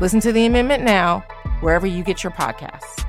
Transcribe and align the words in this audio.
Listen 0.00 0.18
to 0.20 0.32
the 0.32 0.44
amendment 0.44 0.82
now, 0.82 1.20
wherever 1.60 1.86
you 1.86 2.02
get 2.02 2.24
your 2.24 2.32
podcasts. 2.32 3.04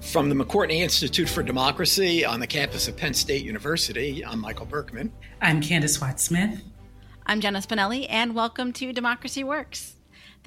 From 0.00 0.28
the 0.28 0.34
McCourtney 0.34 0.80
Institute 0.80 1.28
for 1.28 1.42
Democracy 1.42 2.24
on 2.24 2.40
the 2.40 2.46
campus 2.46 2.88
of 2.88 2.96
Penn 2.96 3.14
State 3.14 3.44
University, 3.44 4.24
I'm 4.24 4.40
Michael 4.40 4.66
Berkman. 4.66 5.12
I'm 5.40 5.62
Candis 5.62 6.00
Watts 6.00 6.24
Smith. 6.24 6.62
I'm 7.26 7.40
Jenna 7.40 7.60
Spinelli, 7.60 8.06
and 8.08 8.34
welcome 8.34 8.72
to 8.74 8.92
Democracy 8.92 9.44
Works. 9.44 9.97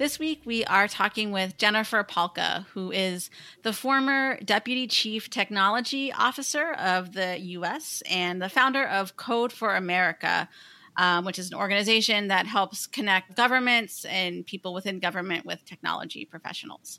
This 0.02 0.18
week, 0.18 0.42
we 0.44 0.64
are 0.64 0.88
talking 0.88 1.30
with 1.30 1.56
Jennifer 1.58 2.02
Pahlka, 2.02 2.66
who 2.74 2.90
is 2.90 3.30
the 3.62 3.72
former 3.72 4.36
Deputy 4.40 4.88
Chief 4.88 5.30
Technology 5.30 6.12
Officer 6.12 6.72
of 6.72 7.12
the 7.12 7.38
U.S. 7.38 8.02
and 8.10 8.42
the 8.42 8.48
founder 8.48 8.84
of 8.84 9.16
Code 9.16 9.52
for 9.52 9.76
America, 9.76 10.48
um, 10.96 11.24
which 11.24 11.38
is 11.38 11.52
an 11.52 11.56
organization 11.56 12.26
that 12.26 12.48
helps 12.48 12.88
connect 12.88 13.36
governments 13.36 14.04
and 14.06 14.44
people 14.44 14.74
within 14.74 14.98
government 14.98 15.46
with 15.46 15.64
technology 15.64 16.24
professionals. 16.24 16.98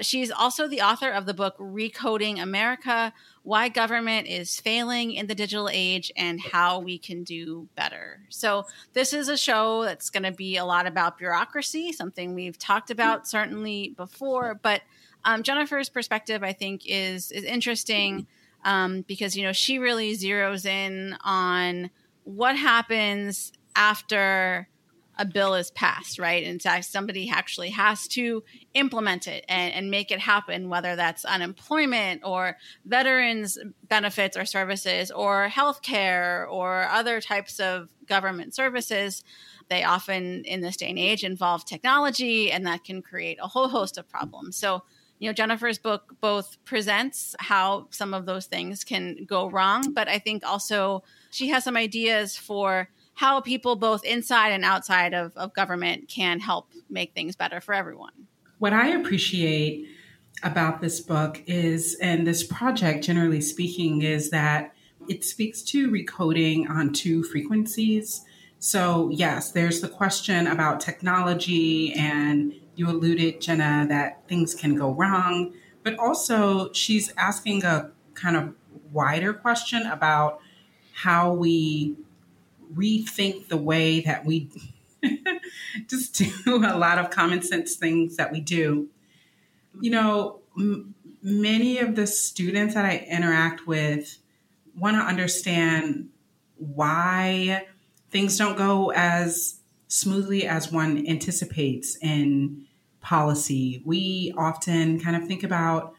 She's 0.00 0.30
also 0.30 0.68
the 0.68 0.82
author 0.82 1.10
of 1.10 1.26
the 1.26 1.34
book 1.34 1.56
Recoding 1.58 2.40
America 2.40 3.12
Why 3.42 3.68
Government 3.68 4.26
is 4.26 4.60
Failing 4.60 5.12
in 5.12 5.26
the 5.26 5.34
Digital 5.34 5.68
Age 5.70 6.12
and 6.16 6.40
How 6.40 6.78
We 6.78 6.98
Can 6.98 7.24
Do 7.24 7.68
Better. 7.74 8.20
So, 8.28 8.66
this 8.92 9.12
is 9.12 9.28
a 9.28 9.36
show 9.36 9.84
that's 9.84 10.10
going 10.10 10.22
to 10.22 10.32
be 10.32 10.56
a 10.56 10.64
lot 10.64 10.86
about 10.86 11.18
bureaucracy, 11.18 11.92
something 11.92 12.34
we've 12.34 12.58
talked 12.58 12.90
about 12.90 13.26
certainly 13.26 13.94
before. 13.96 14.58
But 14.62 14.82
um, 15.24 15.42
Jennifer's 15.42 15.88
perspective, 15.88 16.42
I 16.42 16.52
think, 16.52 16.82
is, 16.86 17.32
is 17.32 17.44
interesting 17.44 18.26
um, 18.64 19.02
because, 19.02 19.36
you 19.36 19.44
know, 19.44 19.52
she 19.52 19.78
really 19.78 20.14
zeroes 20.14 20.66
in 20.66 21.16
on 21.24 21.90
what 22.24 22.56
happens 22.56 23.52
after 23.74 24.68
a 25.18 25.24
bill 25.24 25.54
is 25.54 25.72
passed, 25.72 26.18
right? 26.18 26.44
And 26.44 26.62
so 26.62 26.80
somebody 26.80 27.28
actually 27.28 27.70
has 27.70 28.06
to 28.08 28.44
implement 28.72 29.26
it 29.26 29.44
and, 29.48 29.74
and 29.74 29.90
make 29.90 30.12
it 30.12 30.20
happen, 30.20 30.68
whether 30.68 30.94
that's 30.94 31.24
unemployment 31.24 32.22
or 32.24 32.56
veterans 32.84 33.58
benefits 33.88 34.36
or 34.36 34.44
services 34.44 35.10
or 35.10 35.48
healthcare 35.48 36.48
or 36.48 36.84
other 36.84 37.20
types 37.20 37.58
of 37.58 37.88
government 38.06 38.54
services. 38.54 39.24
They 39.68 39.82
often, 39.82 40.44
in 40.44 40.60
this 40.60 40.76
day 40.76 40.88
and 40.88 40.98
age, 40.98 41.24
involve 41.24 41.64
technology, 41.64 42.52
and 42.52 42.66
that 42.66 42.84
can 42.84 43.02
create 43.02 43.38
a 43.42 43.48
whole 43.48 43.68
host 43.68 43.98
of 43.98 44.08
problems. 44.08 44.56
So, 44.56 44.84
you 45.18 45.28
know, 45.28 45.32
Jennifer's 45.32 45.78
book 45.78 46.14
both 46.20 46.56
presents 46.64 47.34
how 47.40 47.88
some 47.90 48.14
of 48.14 48.24
those 48.24 48.46
things 48.46 48.84
can 48.84 49.26
go 49.26 49.50
wrong, 49.50 49.92
but 49.92 50.08
I 50.08 50.20
think 50.20 50.46
also 50.46 51.02
she 51.30 51.48
has 51.48 51.64
some 51.64 51.76
ideas 51.76 52.36
for 52.36 52.88
how 53.18 53.40
people 53.40 53.74
both 53.74 54.04
inside 54.04 54.50
and 54.50 54.64
outside 54.64 55.12
of, 55.12 55.36
of 55.36 55.52
government 55.52 56.08
can 56.08 56.38
help 56.38 56.70
make 56.88 57.14
things 57.14 57.34
better 57.34 57.60
for 57.60 57.74
everyone. 57.74 58.12
What 58.58 58.72
I 58.72 58.90
appreciate 58.90 59.88
about 60.44 60.80
this 60.80 61.00
book 61.00 61.42
is, 61.48 61.96
and 62.00 62.24
this 62.24 62.44
project, 62.44 63.02
generally 63.02 63.40
speaking, 63.40 64.02
is 64.02 64.30
that 64.30 64.72
it 65.08 65.24
speaks 65.24 65.62
to 65.62 65.90
recoding 65.90 66.70
on 66.70 66.92
two 66.92 67.24
frequencies. 67.24 68.24
So, 68.60 69.10
yes, 69.12 69.50
there's 69.50 69.80
the 69.80 69.88
question 69.88 70.46
about 70.46 70.78
technology, 70.80 71.92
and 71.94 72.54
you 72.76 72.88
alluded, 72.88 73.40
Jenna, 73.40 73.84
that 73.88 74.28
things 74.28 74.54
can 74.54 74.76
go 74.76 74.92
wrong. 74.92 75.54
But 75.82 75.98
also, 75.98 76.72
she's 76.72 77.12
asking 77.16 77.64
a 77.64 77.90
kind 78.14 78.36
of 78.36 78.54
wider 78.92 79.32
question 79.34 79.86
about 79.86 80.40
how 80.92 81.32
we 81.32 81.96
rethink 82.74 83.48
the 83.48 83.56
way 83.56 84.00
that 84.00 84.24
we 84.24 84.50
just 85.86 86.16
do 86.16 86.56
a 86.56 86.76
lot 86.76 86.98
of 86.98 87.10
common 87.10 87.42
sense 87.42 87.76
things 87.76 88.16
that 88.16 88.32
we 88.32 88.40
do. 88.40 88.88
You 89.80 89.90
know, 89.90 90.40
m- 90.56 90.94
many 91.22 91.78
of 91.78 91.94
the 91.94 92.06
students 92.06 92.74
that 92.74 92.84
I 92.84 93.06
interact 93.10 93.66
with 93.66 94.18
want 94.76 94.96
to 94.96 95.02
understand 95.02 96.08
why 96.56 97.66
things 98.10 98.36
don't 98.38 98.56
go 98.56 98.90
as 98.92 99.60
smoothly 99.88 100.46
as 100.46 100.70
one 100.70 101.06
anticipates 101.06 101.96
in 102.02 102.66
policy. 103.00 103.82
We 103.84 104.34
often 104.36 105.00
kind 105.00 105.16
of 105.16 105.26
think 105.26 105.42
about 105.42 105.94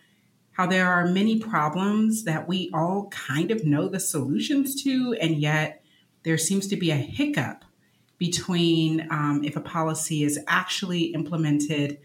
how 0.51 0.67
there 0.67 0.91
are 0.91 1.07
many 1.07 1.39
problems 1.39 2.25
that 2.25 2.47
we 2.47 2.69
all 2.73 3.07
kind 3.09 3.49
of 3.49 3.65
know 3.65 3.87
the 3.87 3.99
solutions 3.99 4.83
to, 4.83 5.15
and 5.21 5.37
yet 5.37 5.78
there 6.29 6.37
seems 6.37 6.67
to 6.67 6.75
be 6.75 6.91
a 6.91 6.95
hiccup 6.95 7.65
between 8.19 9.07
um, 9.09 9.41
if 9.43 9.55
a 9.55 9.61
policy 9.61 10.23
is 10.23 10.39
actually 10.47 11.05
implemented 11.05 11.97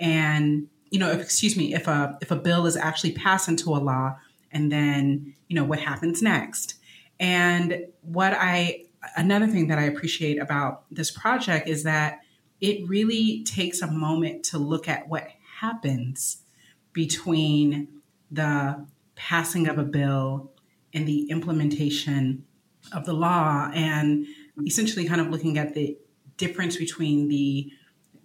and 0.00 0.66
you 0.88 0.98
know 0.98 1.10
if, 1.10 1.20
excuse 1.20 1.58
me 1.58 1.74
if 1.74 1.86
a 1.86 2.16
if 2.22 2.30
a 2.30 2.36
bill 2.36 2.64
is 2.64 2.74
actually 2.74 3.12
passed 3.12 3.50
into 3.50 3.68
a 3.68 3.76
law 3.76 4.16
and 4.50 4.72
then 4.72 5.34
you 5.48 5.54
know 5.54 5.62
what 5.64 5.78
happens 5.78 6.22
next. 6.22 6.76
And 7.20 7.86
what 8.00 8.32
i 8.32 8.80
another 9.14 9.46
thing 9.46 9.68
that 9.68 9.78
i 9.78 9.82
appreciate 9.82 10.40
about 10.40 10.84
this 10.90 11.10
project 11.10 11.68
is 11.68 11.82
that 11.82 12.20
it 12.62 12.88
really 12.88 13.44
takes 13.44 13.82
a 13.82 13.90
moment 13.90 14.42
to 14.42 14.56
look 14.56 14.88
at 14.88 15.06
what 15.06 15.28
happens 15.60 16.38
between 16.94 17.88
the 18.30 18.86
passing 19.16 19.68
of 19.68 19.76
a 19.76 19.84
bill 19.84 20.50
and 20.94 21.06
the 21.06 21.28
implementation 21.28 22.46
of 22.92 23.04
the 23.04 23.12
law 23.12 23.70
and 23.74 24.26
essentially 24.66 25.06
kind 25.06 25.20
of 25.20 25.28
looking 25.28 25.58
at 25.58 25.74
the 25.74 25.96
difference 26.36 26.76
between 26.76 27.28
the 27.28 27.70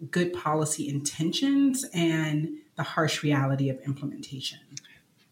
good 0.09 0.33
policy 0.33 0.87
intentions 0.87 1.85
and 1.93 2.49
the 2.75 2.83
harsh 2.83 3.23
reality 3.23 3.69
of 3.69 3.79
implementation. 3.81 4.59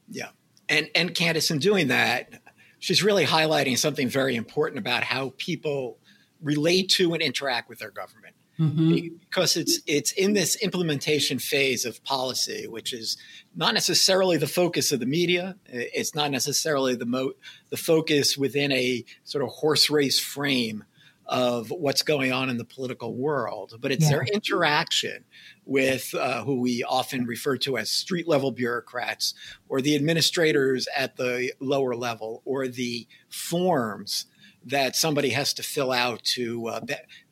Yeah. 0.09 0.29
And 0.67 0.90
and 0.94 1.13
Candis, 1.13 1.50
in 1.50 1.59
doing 1.59 1.88
that, 1.88 2.41
she's 2.79 3.03
really 3.03 3.25
highlighting 3.25 3.78
something 3.78 4.07
very 4.07 4.35
important 4.35 4.79
about 4.79 5.03
how 5.03 5.34
people 5.38 5.97
relate 6.41 6.90
to 6.90 7.13
and 7.13 7.22
interact 7.22 7.69
with 7.69 7.79
their 7.79 7.91
government. 7.91 8.19
Mm-hmm. 8.59 9.16
Because 9.20 9.56
it's 9.56 9.80
it's 9.88 10.12
in 10.12 10.34
this 10.34 10.58
implementation 10.58 11.40
phase 11.40 11.86
of 11.86 12.03
policy, 12.03 12.68
which 12.68 12.92
is 12.94 13.16
not 13.56 13.74
necessarily 13.74 14.36
the 14.36 14.47
focus 14.47 14.92
of 14.92 15.00
the 15.00 15.06
media. 15.06 15.56
It's 15.66 16.14
not 16.14 16.30
necessarily 16.30 16.96
the 16.96 17.06
mo- 17.06 17.34
the 17.70 17.78
focus 17.78 18.38
within 18.38 18.74
a 18.74 19.06
sort 19.24 19.46
of 19.46 19.50
horse 19.52 19.90
race 19.90 20.20
frame 20.20 20.84
of 21.30 21.70
what's 21.70 22.02
going 22.02 22.34
on 22.34 22.50
in 22.50 22.58
the 22.58 22.66
political 22.66 23.16
world, 23.16 23.75
but 23.80 23.92
it's 23.92 24.06
yeah. 24.06 24.09
their 24.09 24.24
interaction 24.24 25.24
with 25.64 26.14
uh, 26.16 26.44
who 26.44 26.59
we 26.59 26.84
often 26.84 27.26
refer 27.26 27.56
to 27.56 27.78
as 27.78 27.90
street 27.90 28.28
level 28.28 28.52
bureaucrats 28.52 29.35
or 29.70 29.79
the 29.79 29.96
administrators 29.96 30.88
at 30.97 31.17
the 31.17 31.53
lower 31.59 31.96
level 31.96 32.41
or 32.46 32.67
the 32.67 33.08
forms 33.29 34.26
that 34.66 34.96
somebody 34.96 35.29
has 35.29 35.53
to 35.53 35.62
fill 35.62 35.91
out 35.91 36.23
to 36.23 36.67
uh, 36.67 36.79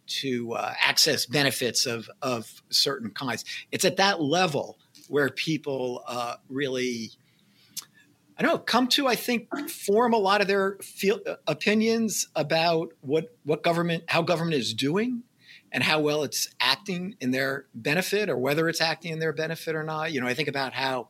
to 0.08 0.54
uh, 0.54 0.74
access 0.82 1.26
benefits 1.26 1.86
of 1.86 2.10
of 2.22 2.62
certain 2.70 3.12
kinds. 3.12 3.46
It's 3.72 3.86
at 3.86 3.98
that 3.98 4.22
level 4.22 4.78
where 5.08 5.30
people 5.30 6.04
uh, 6.08 6.36
really, 6.50 7.12
I 8.38 8.42
don't 8.42 8.52
know, 8.52 8.58
come 8.60 8.88
to 8.90 9.08
I 9.08 9.16
think 9.16 9.48
form 9.70 10.14
a 10.14 10.18
lot 10.18 10.42
of 10.42 10.48
their 10.48 10.78
feel, 10.82 11.20
uh, 11.26 11.36
opinions 11.48 12.28
about 12.36 12.90
what 13.02 13.36
what 13.44 13.64
government 13.64 14.06
how 14.08 14.22
government 14.22 14.56
is 14.56 14.74
doing, 14.74 15.24
and 15.72 15.84
how 15.84 16.00
well 16.00 16.24
it's 16.24 16.50
acting 16.60 17.16
in 17.20 17.32
their 17.32 17.66
benefit 17.74 18.30
or 18.30 18.38
whether 18.38 18.70
it's 18.70 18.82
acting 18.82 19.12
in 19.12 19.20
their 19.20 19.34
benefit 19.34 19.76
or 19.76 19.84
not. 19.84 20.12
You 20.12 20.22
know, 20.22 20.28
I 20.28 20.34
think 20.34 20.48
about 20.48 20.74
how 20.74 21.10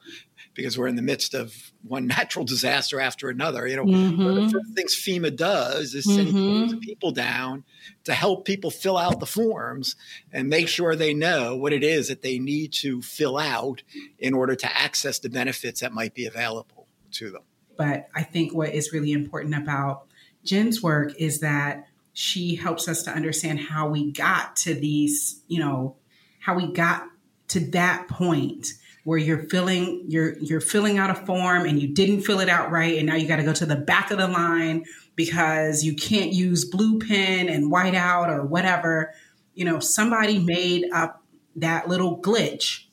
because 0.54 0.77
we're 0.77 0.88
in 0.88 0.95
the 0.95 1.01
midst 1.01 1.33
of 1.33 1.71
one 1.83 2.07
natural 2.18 2.44
disaster 2.44 3.00
after 3.00 3.30
another. 3.30 3.68
You 3.68 3.77
know, 3.77 3.86
mm-hmm. 3.86 4.18
one 4.18 4.30
of 4.30 4.36
the 4.36 4.42
mm-hmm. 4.42 4.50
first 4.50 4.74
things 4.75 4.95
FEMA 4.95 5.36
does 5.36 5.94
is 5.94 6.04
send 6.06 6.30
mm-hmm. 6.30 6.80
people 6.80 7.12
down 7.12 7.63
to 8.04 8.13
help 8.13 8.45
people 8.45 8.71
fill 8.71 8.98
out 8.98 9.19
the 9.19 9.25
forms 9.25 9.95
and 10.33 10.50
make 10.50 10.68
sure 10.68 10.95
they 10.95 11.13
know 11.13 11.56
what 11.56 11.74
it 11.74 11.83
is 11.83 12.07
that 12.10 12.21
they 12.21 12.39
need 12.39 12.74
to 12.74 13.01
fill 13.01 13.38
out 13.38 13.83
in 14.19 14.33
order 14.33 14.56
to 14.56 14.77
access 14.77 15.19
the 15.19 15.30
benefits 15.30 15.81
that 15.81 15.94
might 15.94 16.13
be 16.13 16.25
available 16.25 16.88
to 17.12 17.30
them. 17.30 17.44
But 17.77 18.10
I 18.15 18.24
think 18.24 18.53
what 18.53 18.74
is 18.74 18.92
really 18.92 19.12
important 19.12 19.56
about 19.56 20.07
Jen's 20.44 20.81
work 20.81 21.13
is 21.19 21.42
that 21.42 21.87
she 22.19 22.56
helps 22.56 22.88
us 22.88 23.04
to 23.04 23.12
understand 23.12 23.60
how 23.60 23.88
we 23.88 24.12
got 24.12 24.56
to 24.56 24.74
these, 24.74 25.40
you 25.48 25.60
know, 25.60 25.96
how 26.40 26.56
we 26.56 26.66
got 26.66 27.04
to 27.50 27.60
that 27.60 28.08
point 28.08 28.74
where 29.04 29.19
you're 29.19 29.44
filling 29.44 30.04
you're 30.08 30.36
you're 30.40 30.60
filling 30.60 30.98
out 30.98 31.12
a 31.12 31.16
form 31.28 31.68
and 31.68 31.80
you 31.80 31.88
didn't 31.88 32.22
fill 32.22 32.40
it 32.40 32.50
out 32.50 32.72
right 32.72 32.98
and 32.98 33.06
now 33.06 33.14
you 33.14 33.28
got 33.28 33.36
to 33.36 33.44
go 33.44 33.54
to 33.54 33.68
the 33.68 33.75
back 33.75 34.10
of 34.10 34.18
the 34.18 34.28
line 34.28 34.84
because 35.16 35.84
you 35.84 35.96
can't 35.96 36.34
use 36.34 36.66
blue 36.66 36.98
pen 36.98 37.50
and 37.50 37.69
white 37.69 37.94
out 37.94 38.31
or 38.31 38.44
whatever. 38.44 39.13
You 39.54 39.66
know 39.66 39.80
somebody 39.80 40.40
made 40.40 40.86
up 40.92 41.24
that 41.58 41.88
little 41.88 42.20
glitch 42.20 42.86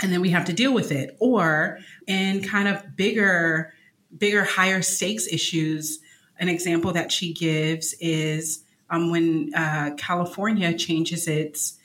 and 0.00 0.12
then 0.12 0.20
we 0.20 0.30
have 0.30 0.44
to 0.44 0.52
deal 0.52 0.72
with 0.72 0.92
it. 0.92 1.16
Or 1.18 1.80
in 2.06 2.44
kind 2.44 2.68
of 2.68 2.94
bigger 2.94 3.72
bigger 4.16 4.44
higher 4.44 4.82
stakes 4.82 5.26
issues 5.26 5.98
an 6.38 6.48
example 6.48 6.92
that 6.92 7.12
she 7.12 7.32
gives 7.32 7.94
is 8.00 8.64
um, 8.90 9.10
when 9.10 9.50
uh, 9.54 9.90
california 9.96 10.72
changes 10.76 11.28
its 11.28 11.78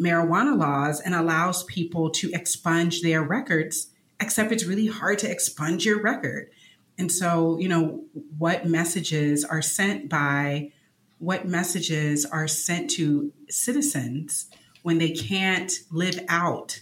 marijuana 0.00 0.56
laws 0.56 1.00
and 1.00 1.14
allows 1.14 1.64
people 1.64 2.10
to 2.10 2.30
expunge 2.32 3.02
their 3.02 3.22
records, 3.22 3.88
except 4.20 4.52
it's 4.52 4.64
really 4.64 4.86
hard 4.86 5.18
to 5.20 5.30
expunge 5.30 5.84
your 5.84 6.02
record. 6.02 6.50
And 6.98 7.10
so, 7.10 7.58
you 7.58 7.68
know, 7.68 8.04
what 8.38 8.66
messages 8.66 9.44
are 9.44 9.62
sent 9.62 10.08
by 10.08 10.72
what 11.18 11.46
messages 11.46 12.24
are 12.24 12.48
sent 12.48 12.90
to 12.90 13.32
citizens 13.48 14.48
when 14.82 14.98
they 14.98 15.10
can't 15.10 15.72
live 15.90 16.20
out 16.28 16.80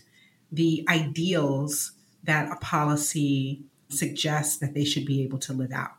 the 0.50 0.84
ideals 0.88 1.92
that 2.24 2.50
a 2.50 2.56
policy 2.56 3.64
suggests 3.88 4.58
that 4.58 4.74
they 4.74 4.84
should 4.84 5.06
be 5.06 5.22
able 5.22 5.38
to 5.38 5.52
live 5.52 5.72
out. 5.72 5.92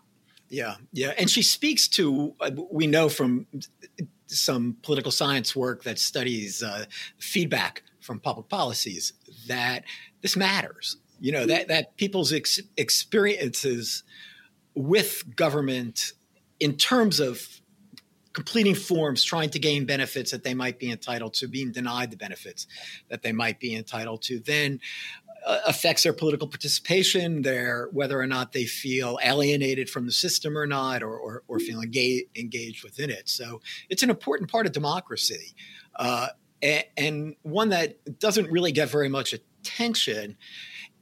Yeah, 0.53 0.75
yeah. 0.91 1.13
And 1.17 1.27
she 1.27 1.41
speaks 1.41 1.87
to, 1.89 2.35
uh, 2.39 2.51
we 2.71 2.85
know 2.85 3.09
from 3.09 3.47
some 4.27 4.77
political 4.83 5.11
science 5.11 5.55
work 5.55 5.81
that 5.83 5.97
studies 5.97 6.61
uh, 6.61 6.85
feedback 7.17 7.81
from 8.01 8.19
public 8.19 8.49
policies 8.49 9.13
that 9.47 9.83
this 10.21 10.37
matters. 10.37 10.97
You 11.19 11.31
know 11.31 11.47
that 11.47 11.69
that 11.69 11.97
people's 11.97 12.31
ex- 12.33 12.59
experiences 12.77 14.03
with 14.75 15.35
government 15.35 16.13
in 16.59 16.75
terms 16.75 17.19
of 17.19 17.61
completing 18.33 18.75
forms, 18.75 19.23
trying 19.23 19.49
to 19.51 19.59
gain 19.59 19.85
benefits 19.85 20.31
that 20.31 20.43
they 20.43 20.53
might 20.53 20.79
be 20.79 20.91
entitled 20.91 21.33
to, 21.35 21.47
being 21.47 21.71
denied 21.71 22.11
the 22.11 22.17
benefits 22.17 22.67
that 23.09 23.21
they 23.21 23.31
might 23.31 23.59
be 23.59 23.75
entitled 23.75 24.21
to, 24.23 24.39
then 24.39 24.79
affects 25.45 26.03
their 26.03 26.13
political 26.13 26.47
participation, 26.47 27.41
their 27.41 27.89
whether 27.91 28.19
or 28.19 28.27
not 28.27 28.51
they 28.53 28.65
feel 28.65 29.19
alienated 29.23 29.89
from 29.89 30.05
the 30.05 30.11
system 30.11 30.57
or 30.57 30.65
not, 30.65 31.03
or, 31.03 31.17
or, 31.17 31.43
or 31.47 31.59
feel 31.59 31.81
engaged, 31.81 32.25
engaged 32.37 32.83
within 32.83 33.09
it. 33.09 33.27
So 33.29 33.61
it's 33.89 34.03
an 34.03 34.09
important 34.09 34.49
part 34.49 34.65
of 34.65 34.71
democracy, 34.71 35.53
uh, 35.95 36.27
and, 36.61 36.83
and, 36.95 37.35
one 37.43 37.69
that 37.69 38.19
doesn't 38.19 38.49
really 38.49 38.71
get 38.71 38.89
very 38.89 39.09
much 39.09 39.33
attention. 39.33 40.37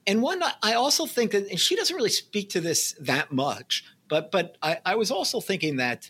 And 0.08 0.22
one 0.22 0.42
I 0.64 0.74
also 0.74 1.06
think 1.06 1.32
that, 1.32 1.48
and 1.48 1.60
she 1.60 1.76
doesn't 1.76 1.96
really 1.96 2.10
speak 2.10 2.50
to 2.52 2.62
this 2.62 2.96
that 3.00 3.32
much, 3.32 3.86
but 4.08 4.32
but 4.32 4.58
I, 4.62 4.80
I 4.86 4.96
was 4.96 5.12
also 5.12 5.40
thinking 5.40 5.78
that, 5.78 6.10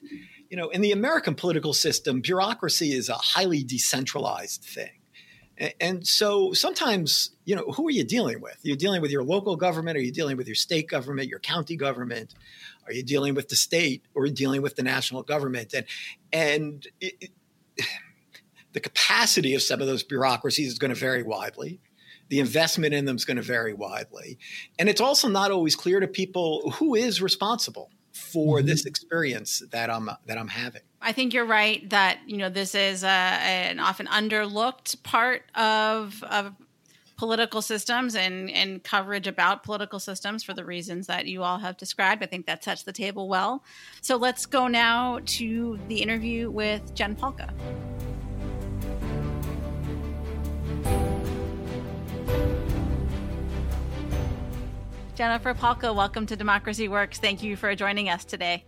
you 0.50 0.56
know, 0.56 0.70
in 0.70 0.82
the 0.82 0.94
American 0.94 1.36
political 1.36 1.74
system, 1.74 2.22
bureaucracy 2.22 2.94
is 2.94 3.10
a 3.10 3.16
highly 3.16 3.64
decentralized 3.64 4.64
thing. 4.64 5.01
And 5.80 6.08
so 6.08 6.54
sometimes, 6.54 7.32
you 7.46 7.56
know, 7.56 7.66
who 7.72 7.88
are 7.88 7.92
you 7.92 8.04
dealing 8.04 8.42
with? 8.42 8.58
You're 8.64 8.78
dealing 8.78 9.02
with 9.02 9.12
your 9.12 9.24
local 9.24 9.56
government, 9.56 9.96
are 9.96 10.02
you 10.02 10.12
dealing 10.12 10.36
with 10.36 10.48
your 10.48 10.56
state 10.56 10.90
government, 10.90 11.28
your 11.28 11.40
county 11.40 11.76
government? 11.76 12.34
Are 12.88 12.94
you 12.94 13.04
dealing 13.04 13.36
with 13.36 13.50
the 13.50 13.56
state 13.56 14.04
or 14.16 14.28
dealing 14.28 14.64
with 14.64 14.76
the 14.76 14.82
national 14.82 15.22
government? 15.22 15.74
And 15.74 15.86
and 16.34 16.88
it, 17.00 17.30
the 18.74 18.80
capacity 18.80 19.54
of 19.54 19.62
some 19.62 19.82
of 19.82 19.88
those 19.88 20.02
bureaucracies 20.02 20.68
is 20.72 20.80
going 20.80 20.94
to 20.94 21.00
vary 21.00 21.22
widely. 21.22 21.80
The 22.30 22.40
investment 22.40 22.94
in 22.94 23.06
them 23.06 23.18
is 23.18 23.26
going 23.26 23.38
to 23.38 23.44
vary 23.44 23.74
widely. 23.74 24.40
And 24.80 24.90
it's 24.90 25.02
also 25.02 25.28
not 25.28 25.52
always 25.52 25.76
clear 25.76 26.00
to 26.00 26.08
people 26.08 26.72
who 26.72 26.96
is 26.96 27.22
responsible 27.22 27.92
for 28.12 28.58
mm-hmm. 28.58 28.68
this 28.68 28.86
experience 28.86 29.64
that 29.72 29.90
I'm 29.90 30.10
that 30.26 30.38
I'm 30.38 30.50
having. 30.50 30.82
I 31.02 31.12
think 31.12 31.34
you're 31.34 31.46
right 31.46 31.90
that 31.90 32.20
you 32.28 32.38
know 32.38 32.50
this 32.50 32.76
is 32.76 33.04
a, 33.04 33.08
an 33.08 33.80
often 33.80 34.08
underlooked 34.08 35.02
part 35.04 35.44
of 35.56 36.24
of 36.24 36.54
political 37.18 37.62
systems 37.62 38.16
and 38.16 38.50
and 38.50 38.84
coverage 38.84 39.28
about 39.28 39.64
political 39.64 40.00
systems 40.00 40.44
for 40.44 40.54
the 40.54 40.66
reasons 40.66 41.08
that 41.08 41.28
you 41.28 41.44
all 41.44 41.60
have 41.60 41.78
described. 41.78 42.24
I 42.24 42.26
think 42.26 42.48
that 42.48 42.64
sets 42.64 42.84
the 42.84 42.94
table 42.94 43.30
well. 43.30 43.64
So 44.02 44.16
let's 44.16 44.46
go 44.46 44.68
now 44.68 45.20
to 45.38 45.80
the 45.88 46.02
interview 46.02 46.50
with 46.50 46.94
Jen 46.96 47.16
Pahlka. 47.16 47.52
Jennifer 55.22 55.54
Pahlka, 55.54 55.94
welcome 55.94 56.26
to 56.26 56.36
Democracy 56.36 56.88
Works. 56.88 57.20
Thank 57.20 57.44
you 57.44 57.56
for 57.56 57.76
joining 57.76 58.10
us 58.10 58.26
today. 58.26 58.66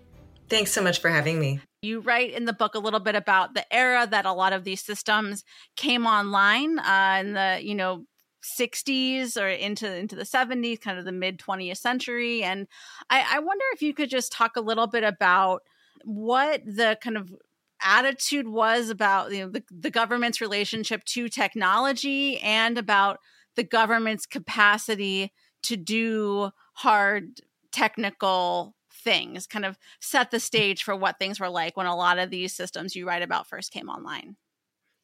Thanks 0.49 0.71
so 0.71 0.83
much 0.83 1.01
for 1.01 1.09
having 1.09 1.39
me. 1.39 1.59
You 1.81 1.99
write 1.99 2.31
in 2.31 2.45
the 2.45 2.53
book 2.53 2.75
a 2.75 2.79
little 2.79 2.99
bit 2.99 3.15
about 3.15 3.55
the 3.55 3.65
era 3.73 4.05
that 4.05 4.27
a 4.27 4.33
lot 4.33 4.53
of 4.53 4.63
these 4.63 4.79
systems 4.79 5.43
came 5.75 6.05
online 6.05 6.77
uh, 6.77 7.17
in 7.21 7.33
the, 7.33 7.59
you 7.63 7.73
know, 7.73 8.05
60s 8.43 9.35
or 9.35 9.47
into 9.47 9.91
into 9.91 10.15
the 10.15 10.25
70s, 10.25 10.79
kind 10.79 10.99
of 10.99 11.05
the 11.05 11.11
mid 11.11 11.39
20th 11.39 11.77
century. 11.77 12.43
And 12.43 12.67
I, 13.09 13.25
I 13.31 13.39
wonder 13.39 13.65
if 13.73 13.81
you 13.81 13.95
could 13.95 14.11
just 14.11 14.31
talk 14.31 14.55
a 14.55 14.61
little 14.61 14.85
bit 14.85 15.03
about 15.03 15.63
what 16.03 16.61
the 16.67 16.99
kind 17.01 17.17
of 17.17 17.33
attitude 17.81 18.47
was 18.47 18.91
about 18.91 19.31
you 19.31 19.39
know, 19.39 19.49
the, 19.49 19.63
the 19.71 19.89
government's 19.89 20.39
relationship 20.39 21.03
to 21.05 21.29
technology 21.29 22.37
and 22.41 22.77
about 22.77 23.17
the 23.55 23.63
government's 23.63 24.27
capacity 24.27 25.31
to 25.63 25.77
do 25.77 26.51
hard 26.73 27.41
technical 27.71 28.75
things, 29.03 29.47
kind 29.47 29.65
of 29.65 29.77
set 29.99 30.31
the 30.31 30.39
stage 30.39 30.83
for 30.83 30.95
what 30.95 31.19
things 31.19 31.39
were 31.39 31.49
like 31.49 31.75
when 31.75 31.85
a 31.85 31.95
lot 31.95 32.19
of 32.19 32.29
these 32.29 32.53
systems 32.53 32.95
you 32.95 33.07
write 33.07 33.21
about 33.21 33.47
first 33.47 33.71
came 33.71 33.89
online. 33.89 34.35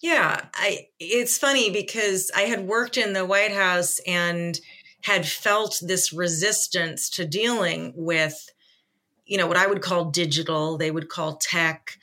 Yeah, 0.02 0.46
I 0.54 0.88
it's 1.00 1.38
funny 1.38 1.70
because 1.72 2.32
I 2.36 2.42
had 2.42 2.68
worked 2.68 2.96
in 2.96 3.14
the 3.14 3.26
White 3.26 3.52
House 3.52 4.00
and 4.08 4.58
had 5.04 5.28
felt 5.28 5.80
this 5.82 6.14
resistance 6.14 7.10
to 7.12 7.26
dealing 7.26 7.94
with 7.96 8.50
you 9.26 9.38
know 9.38 9.48
what 9.48 9.58
I 9.58 9.68
would 9.68 9.82
call 9.82 10.06
digital, 10.06 10.78
they 10.78 10.92
would 10.92 11.10
call 11.10 11.36
tech. 11.36 11.98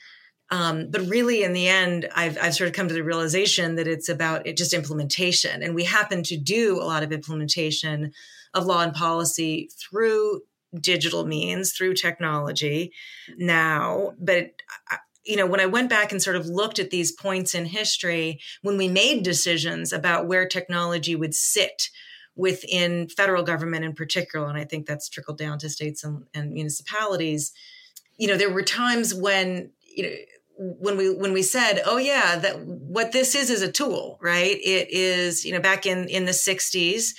Um, 0.49 0.89
but 0.89 1.01
really, 1.01 1.43
in 1.43 1.51
the 1.51 1.67
end, 1.67 2.07
I've, 2.15 2.37
I've 2.41 2.55
sort 2.55 2.69
of 2.69 2.73
come 2.73 2.87
to 2.87 2.93
the 2.93 3.03
realization 3.03 3.75
that 3.75 3.87
it's 3.87 4.07
about 4.07 4.47
it 4.47 4.55
just 4.55 4.73
implementation. 4.73 5.61
And 5.61 5.75
we 5.75 5.83
happen 5.83 6.23
to 6.23 6.37
do 6.37 6.77
a 6.77 6.85
lot 6.85 7.03
of 7.03 7.11
implementation 7.11 8.13
of 8.57 8.65
law 8.65 8.81
and 8.81 8.93
policy 8.93 9.69
through 9.79 10.41
digital 10.79 11.25
means, 11.25 11.73
through 11.73 11.93
technology 11.93 12.91
now. 13.37 14.13
But 14.19 14.51
uh, 14.91 14.97
you 15.23 15.35
know, 15.35 15.45
when 15.45 15.59
I 15.59 15.65
went 15.65 15.89
back 15.89 16.11
and 16.11 16.21
sort 16.21 16.37
of 16.37 16.45
looked 16.45 16.79
at 16.79 16.89
these 16.89 17.11
points 17.11 17.53
in 17.53 17.65
history, 17.65 18.39
when 18.61 18.77
we 18.77 18.87
made 18.87 19.23
decisions 19.23 19.91
about 19.91 20.27
where 20.27 20.47
technology 20.47 21.15
would 21.15 21.35
sit 21.35 21.89
within 22.35 23.09
federal 23.09 23.43
government 23.43 23.83
in 23.83 23.93
particular, 23.93 24.47
and 24.47 24.57
I 24.57 24.63
think 24.63 24.85
that's 24.85 25.09
trickled 25.09 25.37
down 25.37 25.59
to 25.59 25.69
states 25.69 26.03
and, 26.03 26.23
and 26.33 26.53
municipalities, 26.53 27.51
you 28.17 28.27
know, 28.27 28.37
there 28.37 28.51
were 28.51 28.63
times 28.63 29.13
when, 29.13 29.71
you 29.95 30.03
know, 30.03 30.15
when 30.59 30.97
we 30.97 31.13
when 31.13 31.33
we 31.33 31.43
said 31.43 31.83
oh 31.85 31.97
yeah 31.97 32.35
that 32.35 32.59
what 32.59 33.11
this 33.11 33.35
is 33.35 33.51
is 33.51 33.61
a 33.61 33.71
tool 33.71 34.17
right 34.21 34.57
it 34.57 34.89
is 34.89 35.45
you 35.45 35.53
know 35.53 35.59
back 35.59 35.85
in 35.85 36.09
in 36.09 36.25
the 36.25 36.31
60s 36.31 37.13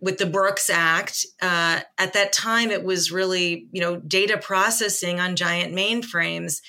with 0.00 0.18
the 0.18 0.26
Brooks 0.26 0.70
Act, 0.70 1.26
uh, 1.42 1.80
at 1.98 2.12
that 2.14 2.32
time 2.32 2.70
it 2.70 2.84
was 2.84 3.12
really, 3.12 3.68
you 3.72 3.80
know, 3.80 3.96
data 3.96 4.38
processing 4.38 5.20
on 5.20 5.36
giant 5.36 5.74
mainframes. 5.74 6.60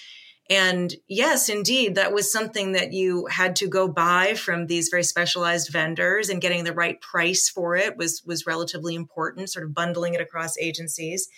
And 0.49 0.93
yes, 1.07 1.47
indeed, 1.47 1.95
that 1.95 2.11
was 2.11 2.29
something 2.29 2.73
that 2.73 2.91
you 2.91 3.25
had 3.27 3.55
to 3.57 3.67
go 3.67 3.87
buy 3.87 4.33
from 4.33 4.67
these 4.67 4.89
very 4.89 5.03
specialized 5.03 5.71
vendors, 5.71 6.27
and 6.27 6.41
getting 6.41 6.65
the 6.65 6.73
right 6.73 6.99
price 6.99 7.47
for 7.47 7.77
it 7.77 7.95
was 7.95 8.21
was 8.25 8.45
relatively 8.45 8.93
important. 8.95 9.49
Sort 9.49 9.63
of 9.63 9.73
bundling 9.73 10.13
it 10.13 10.19
across 10.19 10.57
agencies, 10.57 11.29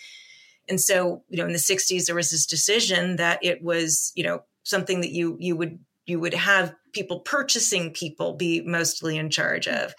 and 0.68 0.80
so 0.80 1.22
you 1.28 1.36
know, 1.36 1.46
in 1.46 1.52
the 1.52 1.58
'60s 1.58 2.06
there 2.06 2.16
was 2.16 2.32
this 2.32 2.44
decision 2.44 3.16
that 3.16 3.38
it 3.40 3.62
was, 3.62 4.10
you 4.16 4.24
know, 4.24 4.42
something 4.64 5.00
that 5.02 5.12
you 5.12 5.36
you 5.38 5.54
would 5.54 5.78
you 6.06 6.18
would 6.18 6.34
have 6.34 6.74
people 6.92 7.20
purchasing 7.20 7.92
people 7.92 8.34
be 8.34 8.62
mostly 8.62 9.16
in 9.16 9.30
charge 9.30 9.68
of. 9.68 9.94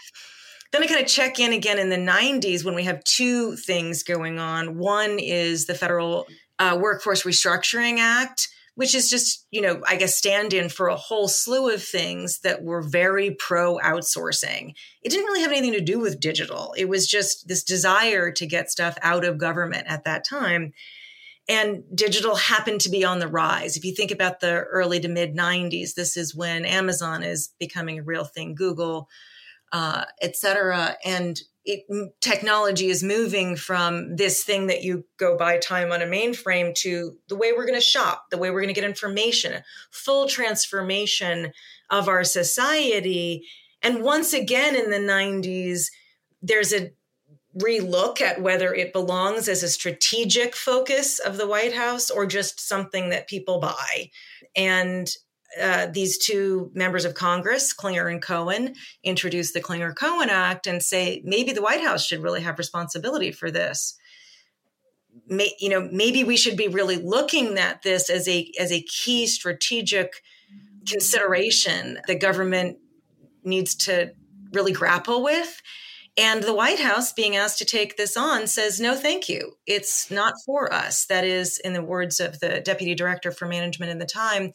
Then 0.72 0.84
I 0.84 0.88
kind 0.88 1.02
of 1.02 1.08
check 1.08 1.40
in 1.40 1.54
again 1.54 1.80
in 1.80 1.90
the 1.90 1.96
90s 1.96 2.66
when 2.66 2.76
we 2.76 2.84
have 2.84 3.04
two 3.04 3.56
things 3.56 4.04
going 4.04 4.40
on. 4.40 4.78
One 4.78 5.20
is 5.20 5.66
the 5.66 5.76
Federal 5.76 6.28
uh, 6.60 6.78
Workforce 6.82 7.24
Restructuring 7.24 8.00
Act, 8.00 8.50
which 8.76 8.94
is 8.94 9.10
just, 9.10 9.48
you 9.52 9.62
know, 9.62 9.82
I 9.88 9.96
guess 9.96 10.16
stand 10.16 10.54
in 10.54 10.70
for 10.70 10.88
a 10.88 10.98
whole 10.98 11.28
slew 11.28 11.70
of 11.70 11.82
things 11.82 12.40
that 12.40 12.64
were 12.64 12.82
very 12.82 13.32
pro 13.32 13.78
outsourcing. 13.78 14.74
It 15.02 15.10
didn't 15.10 15.26
really 15.26 15.42
have 15.42 15.52
anything 15.52 15.74
to 15.74 15.82
do 15.82 16.00
with 16.00 16.20
digital. 16.20 16.74
It 16.78 16.90
was 16.90 17.08
just 17.08 17.48
this 17.48 17.64
desire 17.64 18.32
to 18.32 18.46
get 18.46 18.70
stuff 18.70 18.98
out 19.02 19.24
of 19.24 19.38
government 19.38 19.86
at 19.88 20.04
that 20.04 20.26
time. 20.26 20.74
And 21.48 21.84
digital 21.94 22.36
happened 22.36 22.82
to 22.82 22.90
be 22.90 23.06
on 23.06 23.20
the 23.20 23.28
rise. 23.28 23.78
If 23.78 23.86
you 23.86 23.94
think 23.94 24.12
about 24.12 24.40
the 24.40 24.64
early 24.64 25.00
to 25.00 25.08
mid 25.08 25.36
90s, 25.36 25.94
this 25.94 26.18
is 26.18 26.36
when 26.36 26.66
Amazon 26.66 27.24
is 27.24 27.52
becoming 27.60 28.00
a 28.00 28.04
real 28.04 28.26
thing, 28.26 28.56
Google, 28.56 29.08
uh, 29.76 30.06
et 30.22 30.38
cetera. 30.38 30.96
And 31.04 31.38
it, 31.66 31.84
technology 32.22 32.88
is 32.88 33.04
moving 33.04 33.58
from 33.58 34.16
this 34.16 34.42
thing 34.46 34.68
that 34.68 34.84
you 34.84 35.04
go 35.18 35.38
buy 35.38 35.58
time 35.58 35.92
on 35.92 36.02
a 36.02 36.06
mainframe 36.06 36.74
to 36.76 37.18
the 37.28 37.36
way 37.36 37.52
we're 37.52 37.66
going 37.66 37.78
to 37.78 37.82
shop, 37.82 38.28
the 38.32 38.38
way 38.38 38.52
we're 38.52 38.62
going 38.62 38.74
to 38.74 38.80
get 38.80 38.90
information, 38.90 39.62
full 39.92 40.30
transformation 40.30 41.52
of 41.90 42.08
our 42.08 42.24
society. 42.24 43.46
And 43.82 44.02
once 44.02 44.32
again 44.32 44.78
in 44.78 44.92
the 44.92 45.12
90s, 45.12 45.88
there's 46.42 46.72
a 46.72 46.94
relook 47.58 48.22
at 48.22 48.42
whether 48.42 48.74
it 48.74 48.94
belongs 48.94 49.50
as 49.50 49.62
a 49.62 49.68
strategic 49.68 50.56
focus 50.56 51.20
of 51.20 51.36
the 51.36 51.48
White 51.48 51.74
House 51.74 52.10
or 52.10 52.26
just 52.26 52.66
something 52.66 53.10
that 53.10 53.28
people 53.28 53.60
buy. 53.60 54.10
And 54.56 55.10
uh, 55.62 55.88
these 55.88 56.18
two 56.18 56.72
members 56.74 57.06
of 57.06 57.14
Congress, 57.14 57.74
Clinger 57.74 58.12
and 58.12 58.22
Cohen, 58.22 58.76
introduce 59.04 59.54
the 59.54 59.62
Clinger 59.62 59.96
Cohen 59.96 60.30
Act 60.30 60.68
and 60.68 60.82
say 60.82 61.22
maybe 61.24 61.52
the 61.52 61.62
White 61.62 61.82
House 61.82 62.06
should 62.06 62.24
really 62.24 62.42
have 62.42 62.58
responsibility 62.58 63.32
for 63.32 63.52
this. 63.52 63.98
May, 65.28 65.54
you 65.60 65.70
know, 65.70 65.88
maybe 65.92 66.24
we 66.24 66.38
should 66.38 66.58
be 66.58 66.68
really 66.68 66.98
looking 66.98 67.58
at 67.58 67.82
this 67.84 68.10
as 68.10 68.28
a 68.28 68.52
as 68.60 68.72
a 68.72 68.82
key 68.82 69.28
strategic 69.28 70.22
consideration 70.88 72.00
the 72.06 72.16
government 72.16 72.78
needs 73.44 73.76
to 73.76 74.12
really 74.54 74.72
grapple 74.72 75.24
with. 75.24 75.62
And 76.18 76.44
the 76.44 76.56
White 76.56 76.80
House, 76.80 77.12
being 77.12 77.36
asked 77.36 77.58
to 77.58 77.66
take 77.66 77.98
this 77.98 78.16
on, 78.16 78.48
says, 78.48 78.80
no, 78.80 78.96
thank 78.96 79.28
you. 79.28 79.54
It's 79.68 80.10
not 80.10 80.34
for 80.46 80.72
us. 80.74 81.06
That 81.08 81.26
is, 81.26 81.58
in 81.58 81.74
the 81.74 81.84
words 81.84 82.22
of 82.22 82.40
the 82.40 82.62
deputy 82.62 82.96
director 82.96 83.32
for 83.32 83.48
management 83.48 83.92
in 83.92 84.00
the 84.00 84.06
time, 84.06 84.54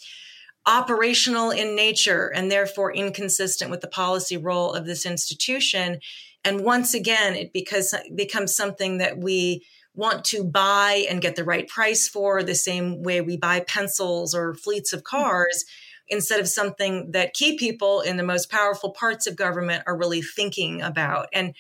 operational 0.71 1.51
in 1.51 1.75
nature 1.75 2.29
and 2.29 2.51
therefore 2.51 2.95
inconsistent 2.95 3.71
with 3.71 3.81
the 3.81 3.89
policy 3.89 4.37
role 4.37 4.73
of 4.73 4.87
this 4.87 5.05
institution. 5.05 5.99
And 6.45 6.65
once 6.65 6.95
again, 6.95 7.35
it 7.35 7.53
because, 7.53 7.95
becomes 8.15 8.55
something 8.55 8.99
that 8.99 9.19
we 9.19 9.67
want 9.95 10.25
to 10.27 10.45
buy 10.45 11.05
and 11.11 11.21
get 11.21 11.35
the 11.35 11.45
right 11.45 11.67
price 11.67 12.09
for 12.09 12.43
the 12.45 12.55
same 12.55 13.03
way 13.03 13.21
we 13.21 13.37
buy 13.37 13.61
pencils 13.61 14.33
or 14.33 14.55
fleets 14.55 14.93
of 14.93 15.03
cars 15.03 15.65
instead 16.07 16.39
of 16.39 16.49
something 16.49 17.11
that 17.11 17.35
key 17.35 17.59
people 17.59 18.01
in 18.01 18.17
the 18.17 18.23
most 18.23 18.49
powerful 18.51 18.93
parts 18.93 19.27
of 19.27 19.37
government 19.37 19.83
are 19.87 19.99
really 19.99 20.23
thinking 20.23 20.81
about. 20.83 21.27
And 21.33 21.55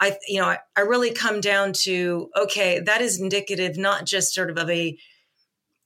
I, 0.00 0.16
you 0.26 0.40
know, 0.40 0.46
I, 0.46 0.58
I 0.76 0.80
really 0.80 1.12
come 1.12 1.40
down 1.40 1.72
to, 1.84 2.30
okay, 2.36 2.80
that 2.80 3.00
is 3.00 3.20
indicative 3.20 3.76
not 3.76 4.04
just 4.04 4.34
sort 4.34 4.50
of 4.50 4.58
of 4.58 4.68
a, 4.68 4.98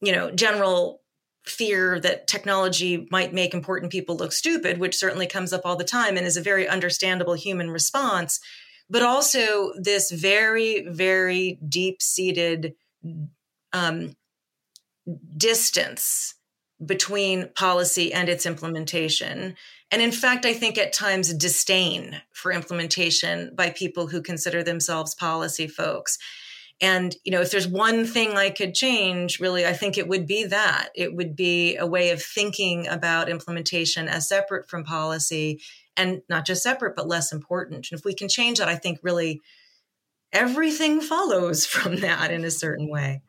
you 0.00 0.12
know, 0.12 0.30
general 0.30 1.01
fear 1.44 1.98
that 2.00 2.26
technology 2.26 3.06
might 3.10 3.34
make 3.34 3.52
important 3.52 3.90
people 3.90 4.16
look 4.16 4.32
stupid, 4.32 4.78
which 4.78 4.96
certainly 4.96 5.26
comes 5.26 5.52
up 5.52 5.62
all 5.64 5.76
the 5.76 5.84
time 5.84 6.16
and 6.16 6.26
is 6.26 6.36
a 6.36 6.42
very 6.42 6.68
understandable 6.68 7.34
human 7.34 7.70
response, 7.70 8.40
but 8.88 9.02
also 9.02 9.72
this 9.78 10.10
very, 10.10 10.86
very 10.88 11.58
deep 11.68 12.00
seated 12.00 12.74
um, 13.72 14.14
distance 15.36 16.34
between 16.84 17.48
policy 17.54 18.12
and 18.12 18.28
its 18.28 18.46
implementation. 18.46 19.56
And 19.90 20.02
in 20.02 20.12
fact, 20.12 20.46
I 20.46 20.54
think 20.54 20.78
at 20.78 20.92
times 20.92 21.32
disdain 21.34 22.20
for 22.32 22.52
implementation 22.52 23.52
by 23.54 23.70
people 23.70 24.06
who 24.06 24.22
consider 24.22 24.62
themselves 24.62 25.14
policy 25.14 25.66
folks. 25.66 26.18
And, 26.82 27.14
you 27.22 27.30
know, 27.30 27.40
if 27.40 27.52
there's 27.52 27.68
one 27.68 28.04
thing 28.04 28.32
I 28.32 28.50
could 28.50 28.74
change, 28.74 29.38
really, 29.38 29.64
I 29.64 29.72
think 29.72 29.96
it 29.96 30.08
would 30.08 30.26
be 30.26 30.44
that. 30.46 30.88
It 30.96 31.14
would 31.14 31.36
be 31.36 31.76
a 31.76 31.86
way 31.86 32.10
of 32.10 32.20
thinking 32.20 32.88
about 32.88 33.28
implementation 33.28 34.08
as 34.08 34.28
separate 34.28 34.68
from 34.68 34.82
policy 34.82 35.62
and 35.96 36.22
not 36.28 36.44
just 36.44 36.64
separate, 36.64 36.96
but 36.96 37.06
less 37.06 37.32
important. 37.32 37.88
And 37.90 37.98
if 38.00 38.04
we 38.04 38.14
can 38.14 38.28
change 38.28 38.58
that, 38.58 38.68
I 38.68 38.74
think 38.74 38.98
really 39.00 39.40
everything 40.32 41.00
follows 41.00 41.64
from 41.66 42.00
that 42.00 42.32
in 42.32 42.44
a 42.44 42.50
certain 42.50 42.90
way. 42.90 43.22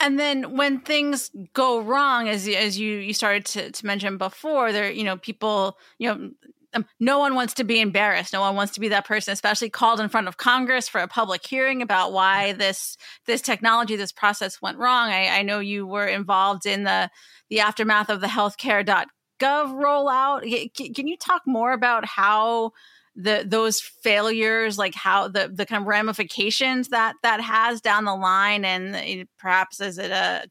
And 0.00 0.18
then 0.18 0.56
when 0.56 0.80
things 0.80 1.30
go 1.52 1.80
wrong, 1.80 2.28
as 2.28 2.48
as 2.48 2.76
you 2.76 2.96
you 2.96 3.14
started 3.14 3.44
to, 3.44 3.70
to 3.70 3.86
mention 3.86 4.18
before, 4.18 4.72
there 4.72 4.90
you 4.90 5.04
know 5.04 5.16
people 5.16 5.78
you 5.98 6.08
know 6.08 6.30
um, 6.74 6.86
no 6.98 7.18
one 7.18 7.34
wants 7.34 7.54
to 7.54 7.64
be 7.64 7.80
embarrassed. 7.80 8.32
No 8.32 8.40
one 8.40 8.56
wants 8.56 8.74
to 8.74 8.80
be 8.80 8.88
that 8.88 9.06
person, 9.06 9.32
especially 9.32 9.70
called 9.70 10.00
in 10.00 10.08
front 10.08 10.28
of 10.28 10.36
Congress 10.36 10.88
for 10.88 11.00
a 11.00 11.08
public 11.08 11.46
hearing 11.46 11.82
about 11.82 12.12
why 12.12 12.52
this 12.52 12.96
this 13.26 13.42
technology, 13.42 13.96
this 13.96 14.12
process 14.12 14.62
went 14.62 14.78
wrong. 14.78 15.10
I, 15.10 15.28
I 15.28 15.42
know 15.42 15.60
you 15.60 15.86
were 15.86 16.06
involved 16.06 16.66
in 16.66 16.84
the 16.84 17.10
the 17.50 17.60
aftermath 17.60 18.08
of 18.08 18.20
the 18.20 18.26
healthcare.gov 18.26 19.06
rollout. 19.40 20.94
Can 20.94 21.06
you 21.06 21.16
talk 21.16 21.42
more 21.46 21.72
about 21.72 22.04
how 22.06 22.72
the 23.14 23.44
those 23.46 23.80
failures, 23.80 24.78
like 24.78 24.94
how 24.94 25.28
the 25.28 25.50
the 25.52 25.66
kind 25.66 25.82
of 25.82 25.86
ramifications 25.86 26.88
that 26.88 27.16
that 27.22 27.40
has 27.40 27.80
down 27.80 28.04
the 28.04 28.14
line, 28.14 28.64
and 28.64 29.26
perhaps 29.38 29.80
is 29.80 29.98
it 29.98 30.10
a 30.10 30.46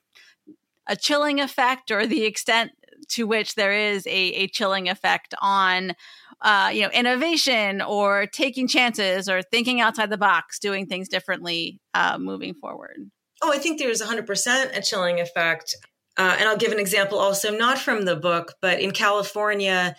a 0.88 0.96
chilling 0.96 1.40
effect 1.40 1.90
or 1.92 2.06
the 2.06 2.26
extent 2.26 2.72
to 3.10 3.26
which 3.26 3.56
there 3.56 3.74
is 3.74 4.06
a, 4.08 4.10
a 4.10 4.48
chilling 4.48 4.90
effect 4.90 5.34
on 5.42 5.94
uh, 6.42 6.72
you 6.74 6.82
know 6.82 6.90
innovation 6.90 7.82
or 7.82 8.26
taking 8.26 8.68
chances 8.68 9.30
or 9.30 9.42
thinking 9.42 9.80
outside 9.80 10.10
the 10.10 10.18
box 10.18 10.60
doing 10.60 10.86
things 10.88 11.08
differently 11.08 11.80
uh, 11.94 12.18
moving 12.18 12.54
forward. 12.54 13.12
Oh 13.42 13.52
i 13.52 13.58
think 13.58 13.80
there's 13.80 14.02
100% 14.02 14.78
a 14.78 14.82
chilling 14.82 15.20
effect 15.20 15.76
uh, 16.18 16.36
and 16.40 16.48
i'll 16.48 16.58
give 16.58 16.72
an 16.72 16.80
example 16.80 17.18
also 17.18 17.56
not 17.56 17.78
from 17.78 18.06
the 18.06 18.16
book 18.16 18.54
but 18.62 18.80
in 18.80 18.92
california 18.92 19.96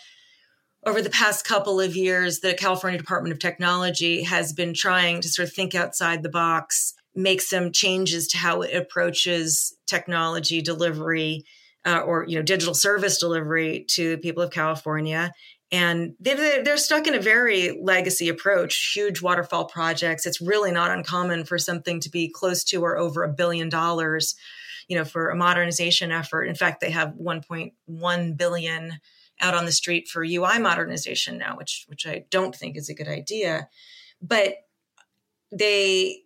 over 0.84 1.02
the 1.02 1.10
past 1.10 1.44
couple 1.44 1.80
of 1.80 1.96
years 1.96 2.40
the 2.40 2.54
california 2.54 2.98
department 2.98 3.32
of 3.32 3.40
technology 3.40 4.22
has 4.22 4.52
been 4.52 4.74
trying 4.74 5.20
to 5.20 5.28
sort 5.28 5.48
of 5.48 5.54
think 5.54 5.74
outside 5.74 6.22
the 6.22 6.28
box 6.28 6.94
make 7.14 7.40
some 7.40 7.72
changes 7.72 8.28
to 8.28 8.38
how 8.38 8.62
it 8.62 8.74
approaches 8.74 9.76
technology 9.86 10.62
delivery 10.62 11.44
uh, 11.84 12.00
or 12.00 12.24
you 12.28 12.36
know 12.36 12.42
digital 12.42 12.74
service 12.74 13.18
delivery 13.18 13.84
to 13.88 14.18
people 14.18 14.42
of 14.42 14.50
California. 14.50 15.32
And 15.70 16.14
they're, 16.20 16.62
they're 16.62 16.76
stuck 16.76 17.06
in 17.06 17.14
a 17.14 17.20
very 17.20 17.80
legacy 17.82 18.28
approach, 18.28 18.92
huge 18.94 19.22
waterfall 19.22 19.64
projects. 19.64 20.26
It's 20.26 20.38
really 20.38 20.70
not 20.70 20.90
uncommon 20.90 21.44
for 21.44 21.56
something 21.56 21.98
to 22.00 22.10
be 22.10 22.28
close 22.28 22.62
to 22.64 22.84
or 22.84 22.98
over 22.98 23.22
a 23.22 23.32
billion 23.32 23.70
dollars, 23.70 24.34
you 24.86 24.98
know, 24.98 25.04
for 25.06 25.30
a 25.30 25.34
modernization 25.34 26.12
effort. 26.12 26.44
In 26.44 26.54
fact, 26.54 26.82
they 26.82 26.90
have 26.90 27.14
1.1 27.14 28.36
billion 28.36 29.00
out 29.40 29.54
on 29.54 29.64
the 29.64 29.72
street 29.72 30.08
for 30.08 30.22
UI 30.22 30.58
modernization 30.58 31.38
now, 31.38 31.56
which 31.56 31.86
which 31.88 32.06
I 32.06 32.26
don't 32.30 32.54
think 32.54 32.76
is 32.76 32.90
a 32.90 32.94
good 32.94 33.08
idea. 33.08 33.68
But 34.20 34.56
they 35.50 36.21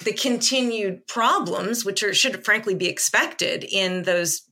the 0.00 0.12
continued 0.12 1.06
problems, 1.06 1.84
which 1.84 2.02
are, 2.02 2.12
should 2.12 2.44
frankly 2.44 2.74
be 2.74 2.88
expected 2.88 3.64
in 3.64 4.02
those 4.02 4.42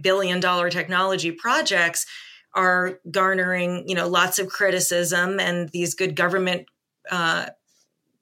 billion 0.00 0.40
dollar 0.40 0.70
technology 0.70 1.30
projects, 1.30 2.06
are 2.54 2.98
garnering 3.10 3.84
you 3.86 3.94
know 3.94 4.08
lots 4.08 4.38
of 4.38 4.48
criticism, 4.48 5.38
and 5.38 5.68
these 5.70 5.94
good 5.94 6.16
government 6.16 6.66
uh, 7.10 7.46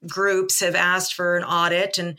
groups 0.06 0.60
have 0.60 0.74
asked 0.74 1.14
for 1.14 1.36
an 1.36 1.44
audit 1.44 1.98
and 1.98 2.18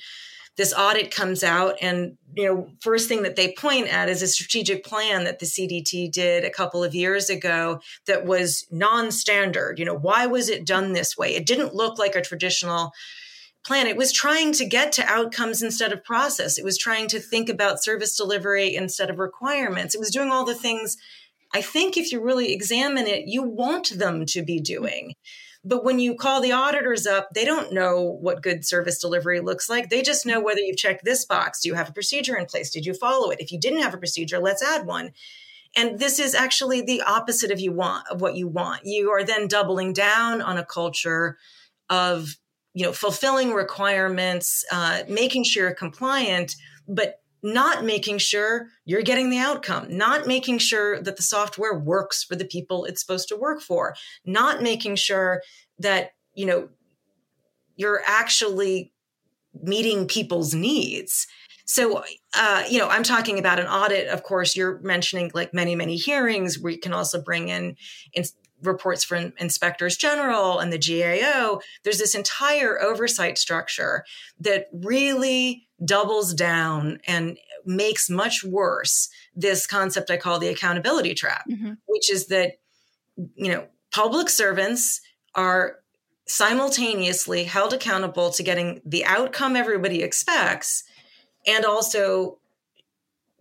this 0.57 0.73
audit 0.73 1.11
comes 1.11 1.43
out 1.43 1.75
and 1.81 2.17
you 2.35 2.45
know 2.45 2.67
first 2.81 3.07
thing 3.07 3.23
that 3.23 3.35
they 3.35 3.53
point 3.53 3.87
at 3.87 4.09
is 4.09 4.21
a 4.21 4.27
strategic 4.27 4.83
plan 4.83 5.23
that 5.23 5.39
the 5.39 5.45
cdt 5.45 6.11
did 6.11 6.43
a 6.43 6.49
couple 6.49 6.83
of 6.83 6.95
years 6.95 7.29
ago 7.29 7.79
that 8.07 8.25
was 8.25 8.65
non-standard. 8.71 9.79
You 9.79 9.85
know 9.85 9.97
why 9.97 10.25
was 10.25 10.49
it 10.49 10.65
done 10.65 10.93
this 10.93 11.17
way? 11.17 11.35
It 11.35 11.45
didn't 11.45 11.75
look 11.75 11.97
like 11.97 12.15
a 12.15 12.21
traditional 12.21 12.91
plan. 13.67 13.85
It 13.85 13.97
was 13.97 14.11
trying 14.11 14.53
to 14.53 14.65
get 14.65 14.93
to 14.93 15.05
outcomes 15.05 15.61
instead 15.61 15.91
of 15.91 16.03
process. 16.03 16.57
It 16.57 16.63
was 16.63 16.77
trying 16.77 17.07
to 17.09 17.19
think 17.19 17.49
about 17.49 17.83
service 17.83 18.15
delivery 18.15 18.73
instead 18.73 19.09
of 19.09 19.19
requirements. 19.19 19.93
It 19.93 19.99
was 19.99 20.09
doing 20.09 20.31
all 20.31 20.45
the 20.45 20.55
things 20.55 20.97
I 21.53 21.61
think 21.61 21.95
if 21.95 22.11
you 22.11 22.21
really 22.21 22.53
examine 22.53 23.07
it, 23.07 23.27
you 23.27 23.43
want 23.43 23.97
them 23.97 24.25
to 24.27 24.41
be 24.41 24.59
doing. 24.59 25.13
But 25.63 25.83
when 25.83 25.99
you 25.99 26.15
call 26.15 26.41
the 26.41 26.51
auditors 26.51 27.05
up, 27.05 27.29
they 27.33 27.45
don't 27.45 27.73
know 27.73 28.17
what 28.21 28.41
good 28.41 28.65
service 28.65 28.99
delivery 28.99 29.39
looks 29.39 29.69
like. 29.69 29.89
They 29.89 30.01
just 30.01 30.25
know 30.25 30.39
whether 30.39 30.59
you've 30.59 30.77
checked 30.77 31.03
this 31.03 31.25
box. 31.25 31.61
Do 31.61 31.69
you 31.69 31.75
have 31.75 31.89
a 31.89 31.93
procedure 31.93 32.37
in 32.37 32.45
place? 32.45 32.69
Did 32.69 32.85
you 32.85 32.93
follow 32.93 33.31
it? 33.31 33.41
If 33.41 33.51
you 33.51 33.59
didn't 33.59 33.81
have 33.81 33.93
a 33.93 33.97
procedure, 33.97 34.39
let's 34.39 34.63
add 34.63 34.85
one. 34.85 35.11
And 35.75 35.99
this 35.99 36.19
is 36.19 36.33
actually 36.33 36.81
the 36.81 37.01
opposite 37.01 37.51
of 37.51 37.59
you 37.59 37.73
want 37.73 38.07
of 38.07 38.21
what 38.21 38.35
you 38.35 38.47
want. 38.47 38.81
You 38.85 39.11
are 39.11 39.23
then 39.23 39.47
doubling 39.47 39.93
down 39.93 40.41
on 40.41 40.57
a 40.57 40.65
culture 40.65 41.37
of 41.89 42.37
you 42.77 42.83
know 42.83 42.93
fulfilling 42.93 43.53
requirements, 43.53 44.63
uh, 44.71 45.01
making 45.09 45.43
sure 45.43 45.63
you're 45.63 45.73
compliant, 45.73 46.55
but 46.87 47.21
not 47.41 47.83
making 47.83 48.19
sure 48.19 48.67
you're 48.85 49.01
getting 49.01 49.31
the 49.31 49.39
outcome, 49.39 49.87
not 49.89 50.27
making 50.27 50.59
sure 50.59 51.01
that 51.01 51.17
the 51.17 51.23
software 51.23 51.73
works 51.73 52.23
for 52.23 52.35
the 52.35 52.45
people 52.45 52.85
it's 52.85 53.01
supposed 53.01 53.29
to 53.29 53.35
work 53.35 53.61
for, 53.61 53.95
not 54.25 54.61
making 54.61 54.95
sure 54.95 55.41
that 55.79 56.11
you 56.35 56.45
know 56.45 56.69
you're 57.77 58.03
actually 58.05 58.93
meeting 59.59 60.05
people's 60.05 60.53
needs. 60.53 61.25
So, 61.65 62.03
uh, 62.35 62.63
you 62.69 62.77
know, 62.77 62.89
I'm 62.89 63.03
talking 63.03 63.39
about 63.39 63.59
an 63.59 63.65
audit. 63.65 64.07
Of 64.07 64.21
course, 64.21 64.55
you're 64.55 64.79
mentioning 64.81 65.31
like 65.33 65.51
many, 65.51 65.75
many 65.75 65.95
hearings 65.95 66.59
We 66.59 66.77
can 66.77 66.93
also 66.93 67.21
bring 67.21 67.49
in, 67.49 67.75
in 68.13 68.23
reports 68.63 69.03
from 69.03 69.33
inspectors 69.37 69.97
general 69.97 70.59
and 70.59 70.73
the 70.73 70.79
GAO. 70.79 71.59
There's 71.83 71.99
this 71.99 72.15
entire 72.15 72.81
oversight 72.81 73.37
structure 73.37 74.03
that 74.39 74.67
really 74.71 75.67
doubles 75.83 76.33
down 76.33 76.99
and 77.07 77.37
makes 77.65 78.09
much 78.09 78.43
worse 78.43 79.09
this 79.35 79.67
concept 79.67 80.09
I 80.09 80.17
call 80.17 80.39
the 80.39 80.47
accountability 80.47 81.13
trap, 81.13 81.47
mm-hmm. 81.49 81.73
which 81.85 82.11
is 82.11 82.27
that, 82.27 82.53
you 83.35 83.51
know, 83.51 83.67
public 83.91 84.29
servants 84.29 85.01
are 85.35 85.79
simultaneously 86.25 87.45
held 87.45 87.73
accountable 87.73 88.31
to 88.31 88.43
getting 88.43 88.81
the 88.85 89.05
outcome 89.05 89.55
everybody 89.55 90.01
expects 90.01 90.83
and 91.45 91.63
also 91.63 92.39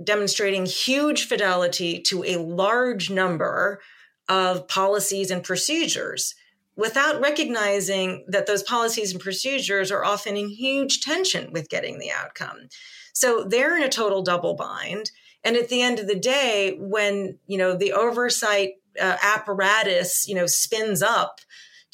demonstrating 0.02 0.66
huge 0.66 1.26
fidelity 1.26 2.00
to 2.00 2.23
a 2.25 2.37
large 2.37 3.11
number 3.11 3.80
of 4.28 4.68
policies 4.68 5.30
and 5.30 5.42
procedures 5.42 6.35
without 6.76 7.21
recognizing 7.21 8.25
that 8.28 8.47
those 8.47 8.62
policies 8.62 9.12
and 9.12 9.21
procedures 9.21 9.90
are 9.90 10.04
often 10.04 10.37
in 10.37 10.49
huge 10.49 11.00
tension 11.00 11.50
with 11.52 11.68
getting 11.68 11.99
the 11.99 12.11
outcome. 12.11 12.68
So 13.12 13.45
they're 13.45 13.76
in 13.76 13.83
a 13.83 13.88
total 13.88 14.23
double 14.23 14.54
bind. 14.54 15.11
And 15.42 15.56
at 15.56 15.68
the 15.68 15.80
end 15.80 15.99
of 15.99 16.06
the 16.06 16.18
day, 16.18 16.76
when, 16.78 17.38
you 17.47 17.56
know, 17.56 17.75
the 17.75 17.92
oversight 17.92 18.75
uh, 19.00 19.16
apparatus, 19.23 20.28
you 20.28 20.35
know, 20.35 20.47
spins 20.47 21.02
up 21.02 21.40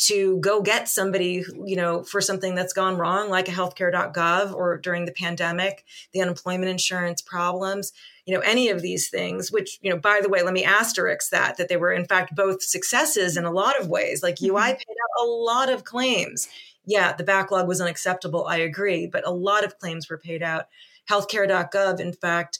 to 0.06 0.38
go 0.40 0.60
get 0.60 0.88
somebody, 0.88 1.44
you 1.64 1.76
know, 1.76 2.02
for 2.02 2.20
something 2.20 2.56
that's 2.56 2.72
gone 2.72 2.96
wrong, 2.96 3.30
like 3.30 3.48
a 3.48 3.52
healthcare.gov 3.52 4.52
or 4.52 4.78
during 4.78 5.04
the 5.04 5.12
pandemic, 5.12 5.84
the 6.12 6.20
unemployment 6.20 6.70
insurance 6.70 7.22
problems, 7.22 7.92
you 8.26 8.34
know, 8.34 8.40
any 8.40 8.68
of 8.68 8.82
these 8.82 9.10
things, 9.10 9.52
which, 9.52 9.78
you 9.80 9.90
know, 9.90 9.96
by 9.96 10.20
the 10.20 10.28
way, 10.28 10.42
let 10.42 10.54
me 10.54 10.64
asterisk 10.64 11.30
that, 11.30 11.56
that 11.56 11.68
they 11.68 11.76
were 11.76 11.92
in 11.92 12.04
fact 12.04 12.34
both 12.34 12.64
successes 12.64 13.36
in 13.36 13.44
a 13.44 13.52
lot 13.52 13.78
of 13.80 13.86
ways. 13.86 14.24
Like 14.24 14.42
UI 14.42 14.50
mm-hmm. 14.50 14.72
paid 14.72 14.96
out 15.02 15.24
a 15.24 15.28
lot 15.28 15.68
of 15.70 15.84
claims. 15.84 16.48
Yeah, 16.84 17.12
the 17.12 17.24
backlog 17.24 17.68
was 17.68 17.80
unacceptable. 17.80 18.46
I 18.46 18.56
agree. 18.56 19.06
But 19.06 19.26
a 19.26 19.30
lot 19.30 19.64
of 19.64 19.78
claims 19.78 20.10
were 20.10 20.18
paid 20.18 20.42
out. 20.42 20.66
Healthcare.gov, 21.08 22.00
in 22.00 22.12
fact, 22.12 22.58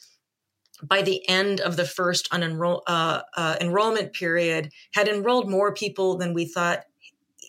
by 0.81 1.03
the 1.03 1.29
end 1.29 1.61
of 1.61 1.77
the 1.77 1.85
first 1.85 2.31
unenroll, 2.31 2.83
uh, 2.87 3.23
uh, 3.37 3.57
enrollment 3.61 4.13
period, 4.13 4.71
had 4.95 5.09
enrolled 5.09 5.51
more 5.51 5.75
people 5.75 6.19
than 6.19 6.35
we 6.35 6.45
thought 6.45 6.85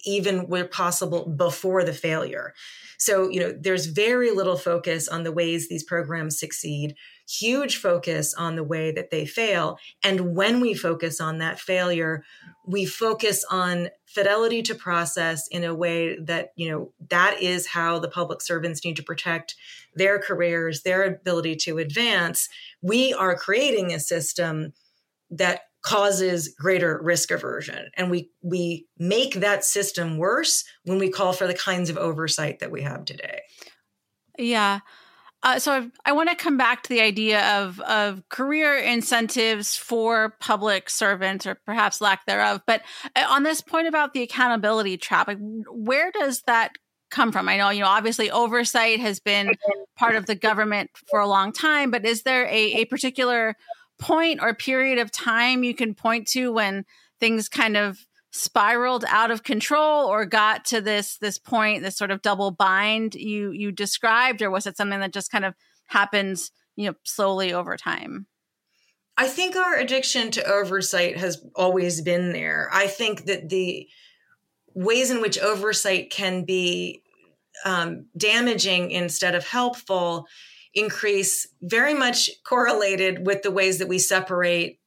even 0.06 0.48
where 0.48 0.68
possible 0.68 1.28
before 1.30 1.84
the 1.84 1.94
failure. 1.94 2.54
So, 2.98 3.30
you 3.30 3.40
know, 3.40 3.54
there's 3.60 3.88
very 3.88 4.32
little 4.32 4.56
focus 4.56 5.08
on 5.10 5.24
the 5.24 5.32
ways 5.32 5.68
these 5.68 5.84
programs 5.84 6.40
succeed, 6.40 6.96
huge 7.28 7.78
focus 7.78 8.34
on 8.34 8.56
the 8.56 8.64
way 8.64 8.92
that 8.92 9.10
they 9.10 9.26
fail. 9.26 9.78
And 10.04 10.36
when 10.36 10.62
we 10.62 10.74
focus 10.74 11.20
on 11.20 11.40
that 11.40 11.60
failure, 11.60 12.24
we 12.66 12.86
focus 12.86 13.44
on 13.50 13.90
fidelity 14.06 14.62
to 14.64 14.76
process 14.76 15.48
in 15.50 15.64
a 15.66 15.76
way 15.76 16.18
that, 16.18 16.54
you 16.56 16.70
know, 16.70 16.94
that 17.10 17.42
is 17.42 17.68
how 17.68 18.00
the 18.00 18.08
public 18.08 18.42
servants 18.42 18.86
need 18.86 18.96
to 18.96 19.04
protect 19.04 19.56
their 19.96 20.18
careers, 20.18 20.84
their 20.84 21.04
ability 21.04 21.56
to 21.56 21.80
advance. 21.80 22.48
We 22.82 23.14
are 23.14 23.36
creating 23.36 23.94
a 23.94 24.00
system 24.00 24.74
that 25.30 25.64
causes 25.84 26.54
greater 26.58 27.00
risk 27.04 27.30
aversion 27.30 27.90
and 27.96 28.10
we 28.10 28.30
we 28.42 28.88
make 28.98 29.36
that 29.36 29.64
system 29.64 30.18
worse 30.18 30.64
when 30.86 30.98
we 30.98 31.10
call 31.10 31.34
for 31.34 31.46
the 31.46 31.54
kinds 31.54 31.90
of 31.90 31.98
oversight 31.98 32.60
that 32.60 32.72
we 32.72 32.82
have 32.82 33.06
today 33.06 33.42
yeah 34.38 34.80
uh, 35.44 35.60
so 35.60 35.92
I 36.06 36.14
want 36.14 36.30
to 36.30 36.36
come 36.36 36.58
back 36.58 36.84
to 36.84 36.90
the 36.90 37.02
idea 37.02 37.60
of 37.60 37.80
of 37.82 38.24
career 38.30 38.78
incentives 38.78 39.76
for 39.76 40.38
public 40.40 40.90
servants, 40.90 41.46
or 41.46 41.56
perhaps 41.66 42.00
lack 42.00 42.26
thereof. 42.26 42.62
But 42.66 42.82
uh, 43.16 43.26
on 43.30 43.44
this 43.44 43.60
point 43.60 43.88
about 43.88 44.14
the 44.14 44.22
accountability 44.22 44.96
trap, 44.96 45.28
like, 45.28 45.40
where 45.70 46.12
does 46.12 46.44
that 46.48 46.72
come 47.12 47.34
from? 47.34 47.50
I 47.50 47.58
know 47.58 47.70
you 47.72 47.82
know 47.82 47.88
obviously 47.88 48.32
oversight 48.32 49.02
has 49.02 49.20
been 49.20 49.52
part 49.98 50.16
of 50.16 50.28
the 50.28 50.36
government 50.36 50.92
for 51.10 51.20
a 51.20 51.28
long 51.28 51.52
time, 51.52 51.92
but 51.92 52.06
is 52.06 52.24
there 52.24 52.46
a, 52.46 52.76
a 52.76 52.86
particular 52.86 53.58
point 54.04 54.40
or 54.42 54.54
period 54.54 55.00
of 55.00 55.12
time 55.12 55.64
you 55.64 55.74
can 55.74 55.94
point 55.94 56.28
to 56.28 56.52
when 56.52 56.86
things 57.20 57.48
kind 57.48 57.78
of 57.78 58.06
spiraled 58.32 59.06
out 59.08 59.32
of 59.32 59.44
control 59.44 60.08
or 60.08 60.26
got 60.26 60.66
to 60.66 60.82
this 60.82 61.18
this 61.18 61.38
point 61.38 61.84
this 61.84 61.96
sort 61.96 62.12
of 62.12 62.22
double 62.22 62.52
bind 62.52 63.16
you 63.16 63.52
you 63.52 63.72
described 63.72 64.42
or 64.42 64.50
was 64.50 64.68
it 64.68 64.76
something 64.76 65.00
that 65.00 65.14
just 65.14 65.32
kind 65.32 65.46
of 65.46 65.54
happens 65.86 66.52
you 66.76 66.88
know 66.88 66.96
slowly 67.04 67.54
over 67.54 67.78
time? 67.78 68.28
I 69.16 69.28
think 69.28 69.56
our 69.56 69.76
addiction 69.76 70.32
to 70.32 70.44
oversight 70.44 71.18
has 71.18 71.46
always 71.56 72.02
been 72.02 72.34
there. 72.34 72.70
I 72.74 72.88
think 72.88 73.26
that 73.26 73.50
the 73.50 73.88
ways 74.74 75.12
in 75.12 75.22
which 75.22 75.38
oversight 75.38 76.10
can 76.10 76.46
be 76.46 77.04
um, 77.64 78.08
damaging 78.18 78.90
instead 78.90 79.36
of 79.36 79.46
helpful 79.46 80.26
increase 80.74 81.48
very 81.62 81.94
much 81.94 82.30
correlated 82.44 83.26
with 83.26 83.44
the 83.44 83.52
ways 83.52 83.78
that 83.80 83.88
we 83.88 84.00
separate 84.00 84.80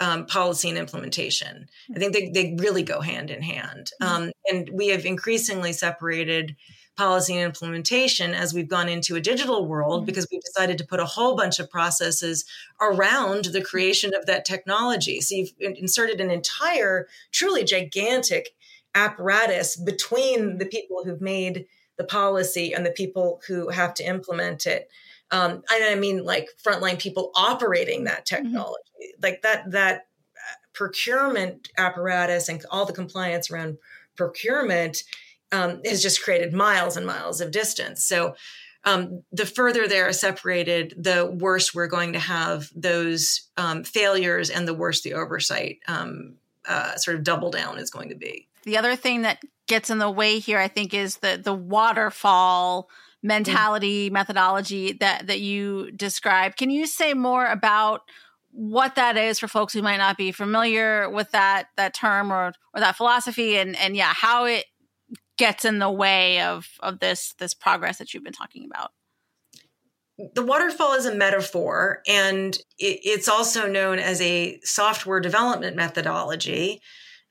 um, 0.00 0.26
policy 0.26 0.68
and 0.68 0.78
implementation. 0.78 1.68
I 1.94 1.98
think 1.98 2.12
they, 2.12 2.30
they 2.30 2.56
really 2.58 2.82
go 2.82 3.00
hand 3.00 3.30
in 3.30 3.42
hand. 3.42 3.90
Mm-hmm. 4.00 4.22
Um, 4.22 4.32
and 4.48 4.70
we 4.72 4.88
have 4.88 5.04
increasingly 5.04 5.72
separated 5.72 6.56
policy 6.96 7.34
and 7.34 7.44
implementation 7.44 8.34
as 8.34 8.52
we've 8.52 8.68
gone 8.68 8.88
into 8.88 9.16
a 9.16 9.20
digital 9.20 9.66
world 9.66 10.00
mm-hmm. 10.00 10.06
because 10.06 10.26
we've 10.30 10.42
decided 10.42 10.78
to 10.78 10.86
put 10.86 11.00
a 11.00 11.06
whole 11.06 11.34
bunch 11.34 11.58
of 11.58 11.70
processes 11.70 12.44
around 12.80 13.46
the 13.46 13.62
creation 13.62 14.12
of 14.14 14.26
that 14.26 14.44
technology. 14.44 15.20
So 15.20 15.34
you've 15.34 15.52
inserted 15.60 16.20
an 16.20 16.30
entire, 16.30 17.08
truly 17.32 17.64
gigantic 17.64 18.50
apparatus 18.94 19.76
between 19.76 20.58
the 20.58 20.66
people 20.66 21.04
who've 21.04 21.20
made 21.20 21.66
the 21.96 22.04
policy 22.04 22.72
and 22.72 22.84
the 22.84 22.90
people 22.90 23.40
who 23.46 23.68
have 23.68 23.94
to 23.94 24.04
implement 24.04 24.66
it 24.66 24.90
um, 25.30 25.62
and 25.70 25.84
I 25.84 25.94
mean 25.94 26.24
like 26.24 26.48
frontline 26.64 26.98
people 26.98 27.30
operating 27.34 28.04
that 28.04 28.26
mm-hmm. 28.26 28.44
technology, 28.44 28.82
mm-hmm. 29.02 29.22
like 29.22 29.42
that 29.42 29.70
that 29.70 30.06
uh, 30.36 30.56
procurement 30.72 31.68
apparatus 31.78 32.48
and 32.48 32.64
all 32.70 32.86
the 32.86 32.92
compliance 32.92 33.50
around 33.50 33.78
procurement 34.16 35.02
um, 35.52 35.80
has 35.84 36.02
just 36.02 36.22
created 36.22 36.52
miles 36.52 36.96
and 36.96 37.06
miles 37.06 37.40
of 37.40 37.50
distance. 37.50 38.04
So 38.04 38.34
um, 38.84 39.22
the 39.30 39.46
further 39.46 39.86
they're 39.86 40.12
separated, 40.12 40.94
the 40.96 41.26
worse 41.26 41.74
we're 41.74 41.86
going 41.86 42.14
to 42.14 42.18
have 42.18 42.70
those 42.74 43.48
um, 43.56 43.84
failures, 43.84 44.48
and 44.48 44.66
the 44.66 44.74
worse 44.74 45.02
the 45.02 45.14
oversight 45.14 45.80
um, 45.86 46.34
uh, 46.66 46.96
sort 46.96 47.16
of 47.16 47.24
double 47.24 47.50
down 47.50 47.78
is 47.78 47.90
going 47.90 48.08
to 48.08 48.14
be. 48.14 48.48
The 48.62 48.78
other 48.78 48.96
thing 48.96 49.22
that 49.22 49.42
gets 49.66 49.90
in 49.90 49.98
the 49.98 50.10
way 50.10 50.38
here, 50.38 50.58
I 50.58 50.68
think, 50.68 50.94
is 50.94 51.18
the 51.18 51.38
the 51.42 51.54
waterfall 51.54 52.88
mentality 53.22 54.08
mm. 54.08 54.12
methodology 54.12 54.92
that 54.92 55.26
that 55.26 55.40
you 55.40 55.90
described. 55.92 56.56
Can 56.56 56.70
you 56.70 56.86
say 56.86 57.14
more 57.14 57.46
about 57.46 58.02
what 58.52 58.96
that 58.96 59.16
is 59.16 59.38
for 59.38 59.46
folks 59.46 59.72
who 59.72 59.82
might 59.82 59.98
not 59.98 60.16
be 60.16 60.32
familiar 60.32 61.08
with 61.08 61.30
that 61.30 61.68
that 61.76 61.94
term 61.94 62.32
or 62.32 62.52
or 62.74 62.80
that 62.80 62.96
philosophy 62.96 63.56
and 63.56 63.76
and 63.76 63.96
yeah, 63.96 64.12
how 64.14 64.44
it 64.44 64.64
gets 65.36 65.64
in 65.64 65.78
the 65.78 65.90
way 65.90 66.40
of 66.42 66.68
of 66.80 66.98
this 67.00 67.34
this 67.38 67.54
progress 67.54 67.98
that 67.98 68.12
you've 68.12 68.24
been 68.24 68.32
talking 68.32 68.64
about? 68.64 68.90
the 70.34 70.44
waterfall 70.44 70.92
is 70.92 71.06
a 71.06 71.14
metaphor 71.14 72.02
and 72.06 72.58
it's 72.78 73.28
also 73.28 73.66
known 73.66 73.98
as 73.98 74.20
a 74.20 74.60
software 74.62 75.20
development 75.20 75.76
methodology 75.76 76.80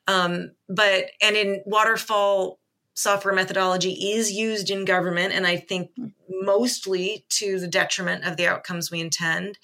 um, 0.08 0.52
but 0.68 1.06
and 1.22 1.36
in 1.36 1.62
waterfall 1.66 2.59
software 3.00 3.34
methodology 3.34 4.12
is 4.12 4.32
used 4.32 4.70
in 4.70 4.84
government, 4.84 5.34
and 5.34 5.48
I 5.48 5.56
think 5.56 5.92
mostly 6.30 7.26
to 7.30 7.58
the 7.58 7.68
detriment 7.68 8.26
of 8.26 8.36
the 8.36 8.48
outcomes 8.48 8.92
we 8.92 9.00
intend. 9.00 9.58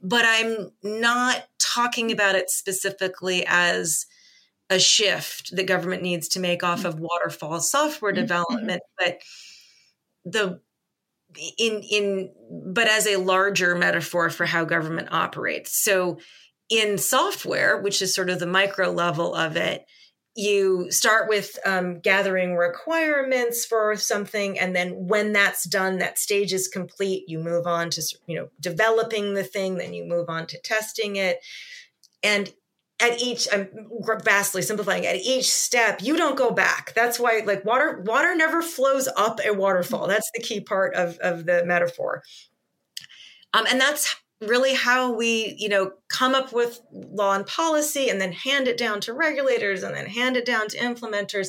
But 0.00 0.24
I'm 0.24 0.70
not 0.82 1.48
talking 1.58 2.12
about 2.12 2.36
it 2.36 2.50
specifically 2.50 3.44
as 3.48 4.06
a 4.70 4.78
shift 4.78 5.56
that 5.56 5.66
government 5.66 6.02
needs 6.02 6.28
to 6.28 6.40
make 6.40 6.62
off 6.62 6.84
of 6.84 7.00
waterfall 7.00 7.58
software 7.60 8.12
mm-hmm. 8.12 8.20
development, 8.20 8.82
but 8.96 9.18
the 10.24 10.60
in 11.58 11.82
in 11.82 12.30
but 12.64 12.86
as 12.86 13.06
a 13.08 13.16
larger 13.16 13.74
metaphor 13.74 14.30
for 14.30 14.46
how 14.46 14.64
government 14.64 15.08
operates. 15.10 15.76
So 15.76 16.18
in 16.70 16.96
software, 16.96 17.80
which 17.80 18.02
is 18.02 18.14
sort 18.14 18.30
of 18.30 18.38
the 18.38 18.46
micro 18.46 18.90
level 18.92 19.34
of 19.34 19.56
it, 19.56 19.84
you 20.38 20.88
start 20.88 21.28
with 21.28 21.58
um, 21.66 21.98
gathering 21.98 22.54
requirements 22.54 23.64
for 23.64 23.96
something 23.96 24.56
and 24.56 24.74
then 24.74 25.08
when 25.08 25.32
that's 25.32 25.64
done 25.64 25.98
that 25.98 26.16
stage 26.16 26.52
is 26.52 26.68
complete 26.68 27.24
you 27.28 27.40
move 27.40 27.66
on 27.66 27.90
to 27.90 28.00
you 28.26 28.36
know 28.36 28.48
developing 28.60 29.34
the 29.34 29.42
thing 29.42 29.78
then 29.78 29.92
you 29.92 30.04
move 30.04 30.28
on 30.30 30.46
to 30.46 30.56
testing 30.60 31.16
it. 31.16 31.44
And 32.22 32.52
at 33.00 33.20
each 33.22 33.46
i'm 33.52 33.68
vastly 34.24 34.60
simplifying 34.60 35.06
at 35.06 35.16
each 35.16 35.50
step 35.50 36.00
you 36.02 36.16
don't 36.16 36.38
go 36.38 36.50
back. 36.52 36.92
That's 36.94 37.18
why 37.18 37.42
like 37.44 37.64
water 37.64 38.00
water 38.06 38.36
never 38.36 38.62
flows 38.62 39.08
up 39.16 39.40
a 39.44 39.52
waterfall. 39.52 40.06
That's 40.06 40.30
the 40.34 40.42
key 40.42 40.60
part 40.60 40.94
of 40.94 41.18
of 41.18 41.46
the 41.46 41.64
metaphor. 41.64 42.22
Um, 43.54 43.66
and 43.68 43.80
that's 43.80 44.14
really 44.40 44.74
how 44.74 45.12
we 45.12 45.56
you 45.58 45.68
know 45.68 45.92
come 46.08 46.34
up 46.34 46.52
with 46.52 46.80
law 46.92 47.34
and 47.34 47.46
policy 47.46 48.08
and 48.08 48.20
then 48.20 48.32
hand 48.32 48.68
it 48.68 48.78
down 48.78 49.00
to 49.00 49.12
regulators 49.12 49.82
and 49.82 49.94
then 49.94 50.06
hand 50.06 50.36
it 50.36 50.46
down 50.46 50.68
to 50.68 50.78
implementers. 50.78 51.48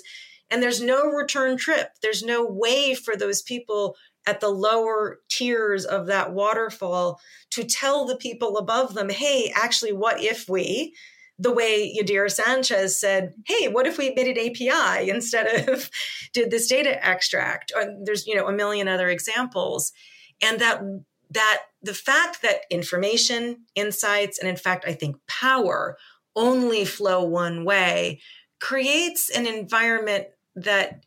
And 0.52 0.64
there's 0.64 0.82
no 0.82 1.04
return 1.06 1.58
trip. 1.58 1.90
There's 2.02 2.24
no 2.24 2.44
way 2.44 2.96
for 2.96 3.16
those 3.16 3.44
people 3.44 3.96
at 4.26 4.40
the 4.40 4.50
lower 4.50 5.20
tiers 5.30 5.86
of 5.86 6.08
that 6.08 6.34
waterfall 6.34 7.20
to 7.52 7.64
tell 7.64 8.06
the 8.06 8.18
people 8.18 8.58
above 8.58 8.94
them 8.94 9.10
hey 9.10 9.52
actually 9.56 9.94
what 9.94 10.22
if 10.22 10.50
we 10.50 10.94
the 11.40 11.54
way 11.54 11.96
Yadira 11.98 12.30
Sanchez 12.30 13.00
said, 13.00 13.34
"Hey, 13.46 13.70
what 13.70 13.88
if 13.88 13.98
we 13.98 14.10
an 14.10 14.38
API 14.38 15.10
instead 15.10 15.70
of 15.70 15.90
did 16.34 16.52
this 16.52 16.68
data 16.68 17.04
extract?" 17.04 17.72
Or 17.76 17.86
there's 18.04 18.28
you 18.28 18.36
know 18.36 18.48
a 18.48 18.52
million 18.52 18.88
other 18.88 19.08
examples, 19.08 19.94
and 20.42 20.60
that 20.60 20.82
that 21.30 21.60
the 21.82 21.94
fact 21.94 22.42
that 22.42 22.62
information, 22.70 23.66
insights, 23.76 24.40
and 24.40 24.50
in 24.50 24.56
fact, 24.56 24.86
I 24.88 24.94
think 24.94 25.18
power 25.28 25.98
only 26.36 26.86
flow 26.86 27.24
one 27.24 27.66
way 27.66 28.22
creates 28.60 29.30
an 29.30 29.46
environment 29.46 30.28
that 30.56 31.04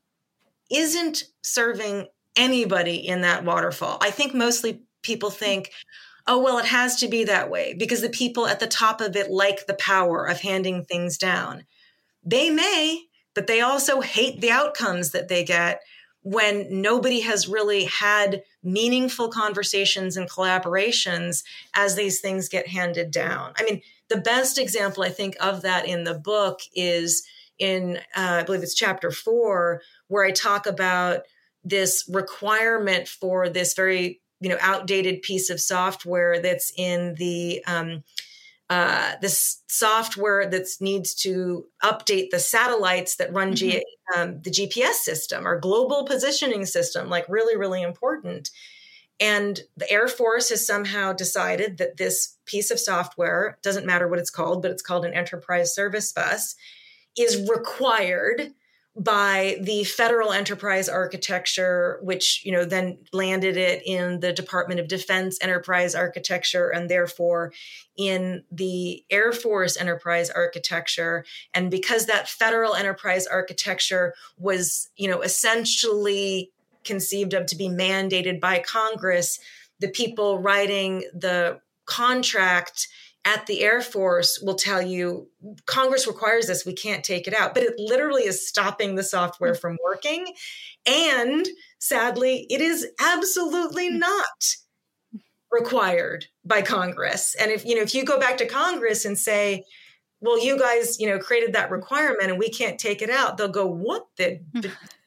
isn't 0.71 1.25
serving 1.43 2.09
anybody 2.37 2.97
in 2.97 3.21
that 3.23 3.45
waterfall. 3.45 3.99
I 4.01 4.11
think 4.11 4.35
mostly 4.35 4.83
people 5.03 5.31
think, 5.31 5.71
oh, 6.27 6.41
well, 6.41 6.59
it 6.59 6.67
has 6.67 6.97
to 7.01 7.09
be 7.09 7.25
that 7.25 7.51
way 7.51 7.75
because 7.75 8.01
the 8.01 8.09
people 8.09 8.47
at 8.47 8.61
the 8.61 8.67
top 8.67 9.01
of 9.01 9.17
it 9.17 9.31
like 9.31 9.67
the 9.67 9.75
power 9.75 10.25
of 10.25 10.41
handing 10.41 10.85
things 10.85 11.19
down. 11.19 11.65
They 12.25 12.49
may, 12.51 13.03
but 13.35 13.49
they 13.49 13.61
also 13.61 14.01
hate 14.01 14.41
the 14.41 14.51
outcomes 14.51 15.11
that 15.11 15.29
they 15.29 15.45
get 15.45 15.81
when 16.23 16.81
nobody 16.81 17.21
has 17.21 17.49
really 17.49 17.85
had 17.85 18.43
meaningful 18.63 19.29
conversations 19.29 20.17
and 20.17 20.31
collaborations 20.31 21.43
as 21.75 21.97
these 21.97 22.21
things 22.21 22.49
get 22.49 22.69
handed 22.69 23.11
down. 23.11 23.53
I 23.57 23.65
mean, 23.65 23.83
the 24.09 24.19
best 24.19 24.59
example 24.59 25.03
I 25.03 25.09
think 25.09 25.37
of 25.41 25.63
that 25.63 25.87
in 25.87 26.05
the 26.05 26.15
book 26.15 26.61
is 26.75 27.25
in, 27.59 27.99
uh, 28.17 28.39
I 28.41 28.43
believe 28.45 28.63
it's 28.63 28.75
chapter 28.75 29.11
four, 29.11 29.83
where 30.09 30.25
I 30.25 30.31
talk 30.31 30.67
about 30.67 31.23
this 31.65 32.05
requirement 32.09 33.09
for 33.09 33.49
this 33.49 33.75
very 33.75 34.21
you 34.41 34.49
know 34.49 34.59
outdated 34.61 35.23
piece 35.23 35.49
of 35.49 35.61
software 35.61 36.43
that's 36.43 36.73
in 36.77 37.15
the 37.15 37.63
um, 37.67 38.03
uh, 38.71 39.13
this 39.21 39.63
software 39.69 40.49
that 40.49 40.67
needs 40.81 41.15
to 41.15 41.67
update 41.83 42.31
the 42.31 42.39
satellites 42.39 43.17
that 43.17 43.33
run 43.33 43.49
mm-hmm. 43.49 43.55
G- 43.55 43.85
um, 44.17 44.41
the 44.43 44.51
GPS 44.51 44.95
system 44.95 45.47
or 45.47 45.59
global 45.59 46.05
positioning 46.05 46.65
system, 46.65 47.09
like 47.09 47.27
really, 47.29 47.57
really 47.57 47.83
important. 47.83 48.51
And 49.21 49.61
the 49.77 49.91
Air 49.91 50.09
Force 50.09 50.49
has 50.49 50.67
somehow 50.67 51.13
decided 51.13 51.79
that 51.79 51.97
this 51.97 52.37
piece 52.45 52.71
of 52.71 52.81
software, 52.81 53.59
doesn't 53.63 53.87
matter 53.87 54.09
what 54.09 54.19
it's 54.19 54.31
called, 54.31 54.63
but 54.63 54.71
it's 54.71 54.83
called 54.83 55.05
an 55.05 55.15
enterprise 55.15 55.75
service 55.75 56.13
bus, 56.13 56.57
is 57.17 57.49
required 57.49 58.53
by 58.95 59.57
the 59.63 59.85
federal 59.85 60.33
enterprise 60.33 60.87
architecture 60.87 61.99
which 62.03 62.43
you 62.45 62.53
know 62.53 62.67
then 62.67 62.99
landed 63.13 63.57
it 63.57 63.83
in 63.87 64.21
the 64.21 64.35
department 64.35 64.81
of 64.81 64.87
defense 64.87 65.39
enterprise 65.41 65.95
architecture 65.95 66.69
and 66.69 66.91
therefore 66.91 67.53
in 67.97 68.45
the 68.51 69.03
air 69.11 69.33
force 69.33 69.77
enterprise 69.77 70.29
architecture. 70.31 71.25
And 71.55 71.71
because 71.71 72.07
that 72.07 72.29
federal 72.29 72.75
enterprise 72.75 73.27
architecture 73.27 74.15
was 74.37 74.91
you 74.97 75.09
know 75.09 75.23
essentially 75.23 76.51
conceived 76.85 77.33
of 77.33 77.47
to 77.47 77.57
be 77.57 77.69
mandated 77.69 78.41
by 78.41 78.59
congress 78.59 79.39
the 79.79 79.89
people 79.89 80.39
writing 80.39 81.05
the 81.15 81.61
contract 81.87 82.89
at 83.25 83.47
the 83.47 83.61
Air 83.61 83.81
Force 83.81 84.41
will 84.43 84.55
tell 84.55 84.83
you 84.83 85.29
Congress 85.67 86.07
requires 86.07 86.47
this, 86.47 86.67
we 86.67 86.73
can't 86.73 87.05
take 87.05 87.29
it 87.29 87.35
out. 87.35 87.55
But 87.55 87.63
it 87.63 87.75
literally 87.79 88.23
is 88.23 88.47
stopping 88.47 88.95
the 88.95 89.05
software 89.05 89.55
from 89.55 89.79
working. 89.83 90.27
And 90.87 91.47
sadly, 91.79 92.47
it 92.51 92.61
is 92.61 92.87
absolutely 93.01 93.91
hmm. 93.91 93.99
not 93.99 94.57
required 95.51 96.27
by 96.45 96.63
Congress. 96.63 97.37
And 97.39 97.51
if 97.51 97.65
you 97.65 97.77
know, 97.77 97.83
if 97.83 97.95
you 97.95 98.05
go 98.05 98.19
back 98.19 98.39
to 98.39 98.47
Congress 98.47 99.05
and 99.05 99.17
say, 99.17 99.65
well, 100.21 100.43
you 100.43 100.59
guys, 100.59 100.99
you 101.01 101.09
know, 101.09 101.19
created 101.19 101.53
that 101.53 101.71
requirement 101.71 102.31
and 102.31 102.39
we 102.39 102.49
can't 102.49 102.79
take 102.79 103.03
it 103.03 103.11
out, 103.11 103.37
they'll 103.37 103.49
go, 103.49 103.67
what 103.67 104.07
the 104.17 104.41
hmm. 104.53 104.61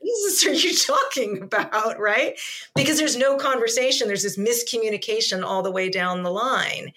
Jesus 0.05 0.45
are 0.45 0.53
you 0.53 0.73
talking 0.73 1.41
about? 1.41 1.99
Right? 1.99 2.39
Because 2.75 2.97
there's 2.97 3.17
no 3.17 3.35
conversation, 3.35 4.07
there's 4.07 4.23
this 4.23 4.37
miscommunication 4.37 5.43
all 5.43 5.63
the 5.63 5.71
way 5.71 5.89
down 5.89 6.23
the 6.23 6.31
line. 6.31 6.93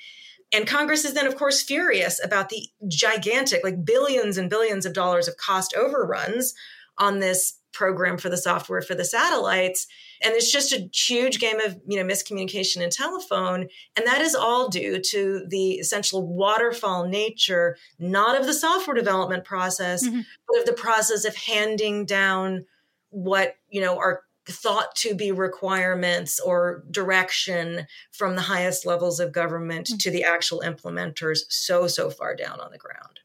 And 0.53 0.67
Congress 0.67 1.05
is 1.05 1.15
then, 1.15 1.27
of 1.27 1.37
course, 1.37 1.63
furious 1.63 2.23
about 2.23 2.49
the 2.49 2.67
gigantic, 2.87 3.63
like 3.63 3.85
billions 3.85 4.39
and 4.39 4.49
billions 4.49 4.87
of 4.87 4.95
dollars 4.95 5.29
of 5.29 5.37
cost 5.37 5.75
overruns 5.75 6.55
on 6.97 7.19
this 7.19 7.59
program 7.73 8.17
for 8.19 8.29
the 8.29 8.37
software 8.37 8.83
for 8.83 8.95
the 8.95 9.05
satellites. 9.05 9.87
And 10.23 10.35
it's 10.35 10.51
just 10.51 10.73
a 10.73 10.89
huge 10.93 11.39
game 11.39 11.61
of 11.61 11.79
you 11.87 11.97
know 11.97 12.05
miscommunication 12.05 12.83
and 12.83 12.91
telephone. 12.91 13.69
And 13.97 14.07
that 14.07 14.21
is 14.21 14.35
all 14.35 14.69
due 14.69 15.01
to 15.01 15.45
the 15.49 15.73
essential 15.75 16.27
waterfall 16.27 17.07
nature, 17.07 17.77
not 17.99 18.39
of 18.39 18.47
the 18.47 18.55
software 18.55 18.97
development 18.97 19.45
process, 19.45 20.07
mm-hmm. 20.07 20.21
but 20.49 20.61
of 20.61 20.67
the 20.67 20.73
process 20.73 21.25
of 21.25 21.37
handing 21.37 22.05
down 22.05 22.65
what 23.11 23.57
you 23.69 23.81
know 23.81 23.99
are 23.99 24.23
thought 24.49 24.97
to 24.97 25.15
be 25.15 25.31
requirements 25.31 26.41
or 26.41 26.83
direction 26.91 27.87
from 28.11 28.35
the 28.35 28.43
highest 28.43 28.87
levels 28.87 29.21
of 29.21 29.33
government 29.33 29.87
mm-hmm. 29.87 29.99
to 29.99 30.11
the 30.11 30.25
actual 30.25 30.61
implementers 30.61 31.41
so 31.49 31.87
so 31.87 32.11
far 32.11 32.35
down 32.35 32.61
on 32.61 32.71
the 32.71 32.79
ground 32.79 33.21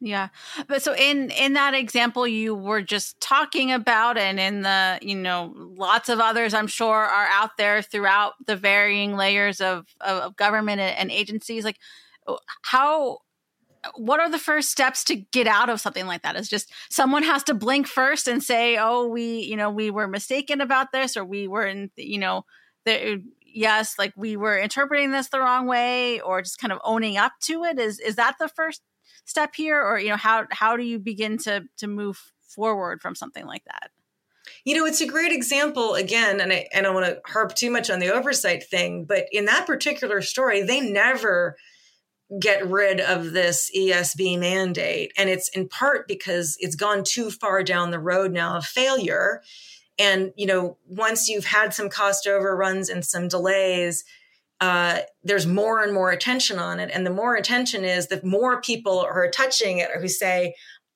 yeah 0.00 0.28
but 0.66 0.82
so 0.82 0.94
in 0.94 1.30
in 1.30 1.54
that 1.54 1.74
example 1.74 2.26
you 2.26 2.54
were 2.54 2.82
just 2.82 3.18
talking 3.20 3.72
about 3.72 4.18
and 4.18 4.38
in 4.38 4.62
the 4.62 4.98
you 5.00 5.14
know 5.14 5.52
lots 5.56 6.08
of 6.08 6.18
others 6.18 6.52
i'm 6.52 6.66
sure 6.66 7.04
are 7.04 7.28
out 7.28 7.56
there 7.56 7.80
throughout 7.80 8.34
the 8.46 8.56
varying 8.56 9.16
layers 9.16 9.60
of 9.60 9.86
of 10.00 10.36
government 10.36 10.80
and 10.80 11.10
agencies 11.10 11.64
like 11.64 11.78
how 12.62 13.18
what 13.96 14.20
are 14.20 14.30
the 14.30 14.38
first 14.38 14.70
steps 14.70 15.04
to 15.04 15.16
get 15.16 15.46
out 15.46 15.68
of 15.68 15.80
something 15.80 16.06
like 16.06 16.22
that? 16.22 16.36
Is 16.36 16.48
just 16.48 16.72
someone 16.90 17.22
has 17.22 17.42
to 17.44 17.54
blink 17.54 17.86
first 17.86 18.28
and 18.28 18.42
say 18.42 18.76
oh 18.78 19.06
we 19.06 19.40
you 19.40 19.56
know 19.56 19.70
we 19.70 19.90
were 19.90 20.08
mistaken 20.08 20.60
about 20.60 20.92
this 20.92 21.16
or 21.16 21.24
we 21.24 21.48
were 21.48 21.66
in 21.66 21.90
you 21.96 22.18
know 22.18 22.44
the 22.84 23.22
yes 23.44 23.96
like 23.98 24.12
we 24.16 24.36
were 24.36 24.58
interpreting 24.58 25.10
this 25.10 25.28
the 25.28 25.40
wrong 25.40 25.66
way 25.66 26.20
or 26.20 26.42
just 26.42 26.58
kind 26.58 26.72
of 26.72 26.78
owning 26.84 27.16
up 27.16 27.32
to 27.42 27.64
it. 27.64 27.78
Is 27.78 27.98
is 27.98 28.16
that 28.16 28.36
the 28.38 28.48
first 28.48 28.82
step 29.24 29.54
here? 29.54 29.80
Or 29.80 29.98
you 29.98 30.10
know 30.10 30.16
how 30.16 30.46
how 30.50 30.76
do 30.76 30.84
you 30.84 30.98
begin 30.98 31.38
to 31.38 31.64
to 31.78 31.86
move 31.86 32.32
forward 32.42 33.00
from 33.00 33.14
something 33.14 33.46
like 33.46 33.64
that? 33.64 33.90
You 34.64 34.76
know, 34.76 34.86
it's 34.86 35.00
a 35.00 35.06
great 35.06 35.32
example 35.32 35.94
again, 35.94 36.40
and 36.40 36.52
I, 36.52 36.66
and 36.72 36.84
I 36.84 36.88
don't 36.88 36.94
want 36.94 37.06
to 37.06 37.20
harp 37.30 37.54
too 37.54 37.70
much 37.70 37.90
on 37.90 38.00
the 38.00 38.12
oversight 38.12 38.64
thing, 38.64 39.04
but 39.04 39.26
in 39.32 39.44
that 39.46 39.66
particular 39.66 40.20
story, 40.20 40.62
they 40.62 40.80
never 40.80 41.56
get 42.40 42.66
rid 42.66 43.00
of 43.00 43.32
this 43.32 43.70
ESB 43.76 44.38
mandate. 44.38 45.12
And 45.16 45.28
it's 45.28 45.48
in 45.50 45.68
part 45.68 46.08
because 46.08 46.56
it's 46.60 46.76
gone 46.76 47.04
too 47.04 47.30
far 47.30 47.62
down 47.62 47.90
the 47.90 47.98
road 47.98 48.32
now 48.32 48.56
of 48.56 48.64
failure. 48.64 49.42
And, 49.98 50.32
you 50.36 50.46
know, 50.46 50.78
once 50.86 51.28
you've 51.28 51.44
had 51.44 51.74
some 51.74 51.90
cost 51.90 52.26
overruns 52.26 52.88
and 52.88 53.04
some 53.04 53.28
delays, 53.28 54.04
uh, 54.60 55.00
there's 55.22 55.46
more 55.46 55.82
and 55.82 55.92
more 55.92 56.10
attention 56.10 56.58
on 56.58 56.80
it. 56.80 56.90
And 56.92 57.04
the 57.04 57.10
more 57.10 57.34
attention 57.34 57.84
is, 57.84 58.06
the 58.06 58.20
more 58.24 58.60
people 58.60 59.00
are 59.00 59.28
touching 59.30 59.78
it 59.78 59.90
who 60.00 60.08
say, 60.08 60.54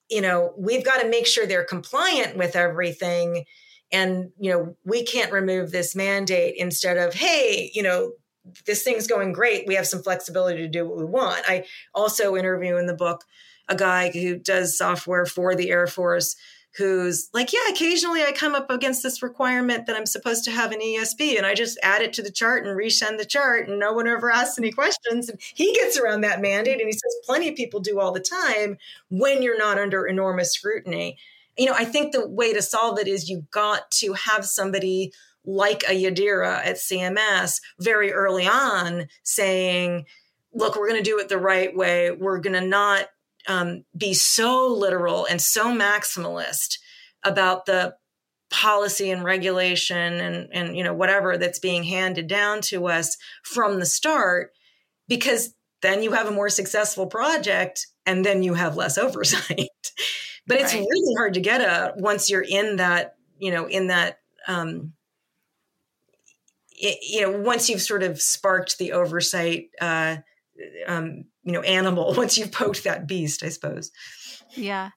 you 0.09 0.21
know, 0.21 0.55
we've 0.57 0.85
got 0.85 1.01
to 1.03 1.09
make 1.09 1.27
sure 1.27 1.47
they're 1.47 1.65
compliant 1.65 2.37
with 2.37 2.57
everything. 2.57 3.45
And, 3.93 4.31
you 4.39 4.53
know, 4.53 4.77
we 4.85 5.03
can't 5.03 5.33
remove 5.33 5.73
this 5.73 5.95
mandate 5.95 6.55
instead 6.57 6.97
of, 6.97 7.15
hey, 7.15 7.71
you 7.75 7.83
know, 7.83 8.13
this 8.67 8.83
thing's 8.83 9.07
going 9.07 9.33
great. 9.33 9.67
We 9.67 9.75
have 9.75 9.87
some 9.87 10.03
flexibility 10.03 10.59
to 10.59 10.69
do 10.69 10.87
what 10.87 10.99
we 10.99 11.05
want. 11.05 11.43
I 11.49 11.65
also 11.95 12.37
interview 12.37 12.77
in 12.77 12.87
the 12.87 12.95
book 12.95 13.25
a 13.69 13.77
guy 13.77 14.11
who 14.11 14.37
does 14.37 14.79
software 14.79 15.27
for 15.27 15.55
the 15.55 15.71
Air 15.71 15.87
Force 15.87 16.37
who's 16.77 17.31
like, 17.33 17.53
yeah, 17.53 17.69
occasionally 17.71 18.23
I 18.23 18.33
come 18.33 18.55
up 18.55 18.71
against 18.71 19.03
this 19.03 19.23
requirement 19.23 19.87
that 19.87 19.97
I'm 19.97 20.07
supposed 20.07 20.45
to 20.45 20.51
have 20.51 20.73
an 20.73 20.81
ESB 20.81 21.37
and 21.37 21.47
I 21.47 21.55
just 21.55 21.79
add 21.83 22.03
it 22.03 22.13
to 22.15 22.23
the 22.23 22.31
chart 22.31 22.67
and 22.67 22.77
resend 22.77 23.19
the 23.19 23.25
chart 23.25 23.69
and 23.69 23.79
no 23.79 23.93
one 23.93 24.07
ever 24.07 24.31
asks 24.31 24.59
any 24.59 24.71
questions. 24.71 25.29
And 25.29 25.41
he 25.41 25.73
gets 25.75 25.99
around 25.99 26.21
that 26.21 26.43
mandate 26.43 26.81
and 26.81 26.87
he 26.87 26.93
says 26.93 27.17
plenty 27.25 27.49
of 27.49 27.57
people 27.57 27.81
do 27.81 27.99
all 27.99 28.13
the 28.13 28.21
time 28.21 28.77
when 29.09 29.43
you're 29.43 29.59
not 29.59 29.79
under 29.79 30.07
enormous 30.07 30.53
scrutiny. 30.53 31.17
You 31.57 31.67
know, 31.67 31.75
I 31.75 31.87
think 31.87 32.13
the 32.13 32.29
way 32.29 32.53
to 32.53 32.61
solve 32.61 32.99
it 32.99 33.09
is 33.09 33.31
you've 33.31 33.51
got 33.51 33.91
to 33.93 34.13
have 34.13 34.45
somebody 34.45 35.13
like 35.47 35.85
a 35.89 35.93
Yadira 35.93 36.59
at 36.65 36.77
CMS 36.77 37.61
very 37.81 38.13
early 38.13 38.47
on 38.47 39.07
saying, 39.23 40.05
look, 40.53 40.77
we're 40.77 40.89
going 40.89 41.03
to 41.03 41.09
do 41.11 41.19
it 41.19 41.29
the 41.29 41.39
right 41.39 41.75
way. 41.75 42.11
We're 42.11 42.41
going 42.41 42.61
to 42.61 42.67
not 42.67 43.07
um, 43.49 43.85
be 43.97 44.13
so 44.13 44.67
literal 44.67 45.27
and 45.27 45.41
so 45.41 45.67
maximalist 45.67 46.79
about 47.25 47.67
the 47.67 47.95
policy 48.51 49.11
and 49.11 49.25
regulation 49.25 49.97
and 49.97 50.49
and 50.53 50.77
you 50.77 50.85
know 50.85 50.95
whatever 50.95 51.37
that's 51.37 51.59
being 51.59 51.83
handed 51.83 52.29
down 52.29 52.61
to 52.61 52.87
us 52.87 53.17
from 53.43 53.81
the 53.81 53.87
start 53.87 54.53
because 55.09 55.53
then 55.83 56.03
you 56.03 56.13
have 56.13 56.29
a 56.29 56.33
more 56.33 56.49
successful 56.49 57.07
project 57.07 57.89
and 58.07 58.25
then 58.25 58.45
you 58.45 58.55
have 58.55 58.77
less 58.77 58.99
oversight 58.99 59.69
but 60.47 60.61
it's 60.61 60.73
right. 60.73 60.87
really 60.89 61.15
hard 61.19 61.35
to 61.35 61.41
get 61.41 61.61
at 61.61 61.97
once 61.97 62.31
you're 62.31 62.41
in 62.41 62.77
that 62.77 63.17
you 63.39 63.51
know 63.51 63.67
in 63.67 63.89
that 63.89 64.21
um 64.47 64.93
it, 66.79 66.99
you 67.03 67.23
know 67.23 67.41
once 67.41 67.69
you've 67.69 67.83
sort 67.83 68.03
of 68.03 68.21
sparked 68.21 68.79
the 68.79 68.93
oversight 68.93 69.71
uh 69.81 70.17
um, 70.87 71.25
you 71.45 71.53
know 71.53 71.61
animal 71.61 72.15
once 72.17 72.39
you've 72.39 72.53
poked 72.53 72.85
that 72.85 73.07
beast 73.07 73.43
i 73.43 73.49
suppose. 73.49 73.91
Yeah. 74.51 74.91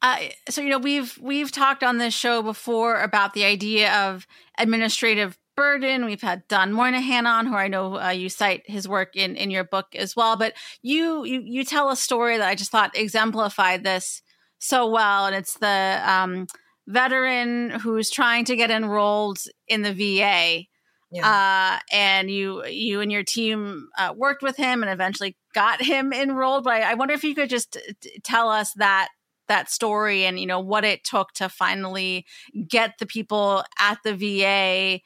Uh, 0.00 0.18
so 0.48 0.60
you 0.60 0.70
know 0.70 0.78
we've 0.78 1.18
we've 1.20 1.50
talked 1.50 1.82
on 1.82 1.98
this 1.98 2.14
show 2.14 2.42
before 2.42 3.00
about 3.00 3.34
the 3.34 3.44
idea 3.44 3.92
of 3.92 4.26
administrative 4.56 5.36
burden. 5.56 6.04
We've 6.04 6.22
had 6.22 6.46
don 6.46 6.72
moynihan 6.72 7.26
on 7.26 7.46
who 7.46 7.56
i 7.56 7.66
know 7.66 7.98
uh, 7.98 8.10
you 8.10 8.28
cite 8.28 8.62
his 8.66 8.86
work 8.86 9.16
in 9.16 9.36
in 9.36 9.50
your 9.50 9.64
book 9.64 9.86
as 9.96 10.14
well. 10.14 10.36
But 10.36 10.54
you 10.82 11.24
you 11.24 11.42
you 11.44 11.64
tell 11.64 11.90
a 11.90 11.96
story 11.96 12.38
that 12.38 12.48
i 12.48 12.54
just 12.54 12.70
thought 12.70 12.96
exemplified 12.96 13.82
this 13.82 14.22
so 14.60 14.88
well 14.88 15.26
and 15.26 15.34
it's 15.34 15.58
the 15.58 16.00
um, 16.04 16.46
veteran 16.86 17.70
who's 17.70 18.10
trying 18.10 18.44
to 18.44 18.56
get 18.56 18.70
enrolled 18.70 19.38
in 19.66 19.82
the 19.82 19.92
va 19.92 20.62
yeah. 21.10 21.26
Uh, 21.26 21.78
and 21.92 22.30
you 22.30 22.64
you 22.66 23.00
and 23.00 23.10
your 23.10 23.22
team 23.22 23.88
uh, 23.98 24.12
worked 24.16 24.42
with 24.42 24.56
him 24.56 24.82
and 24.82 24.92
eventually 24.92 25.36
got 25.54 25.82
him 25.82 26.12
enrolled. 26.12 26.64
But 26.64 26.74
I, 26.74 26.92
I 26.92 26.94
wonder 26.94 27.14
if 27.14 27.24
you 27.24 27.34
could 27.34 27.48
just 27.48 27.78
t- 28.00 28.20
tell 28.22 28.50
us 28.50 28.72
that 28.74 29.08
that 29.48 29.70
story 29.70 30.24
and 30.24 30.38
you 30.38 30.46
know 30.46 30.60
what 30.60 30.84
it 30.84 31.04
took 31.04 31.32
to 31.32 31.48
finally 31.48 32.26
get 32.68 32.98
the 32.98 33.06
people 33.06 33.64
at 33.78 33.98
the 34.04 34.14
VA 34.14 35.00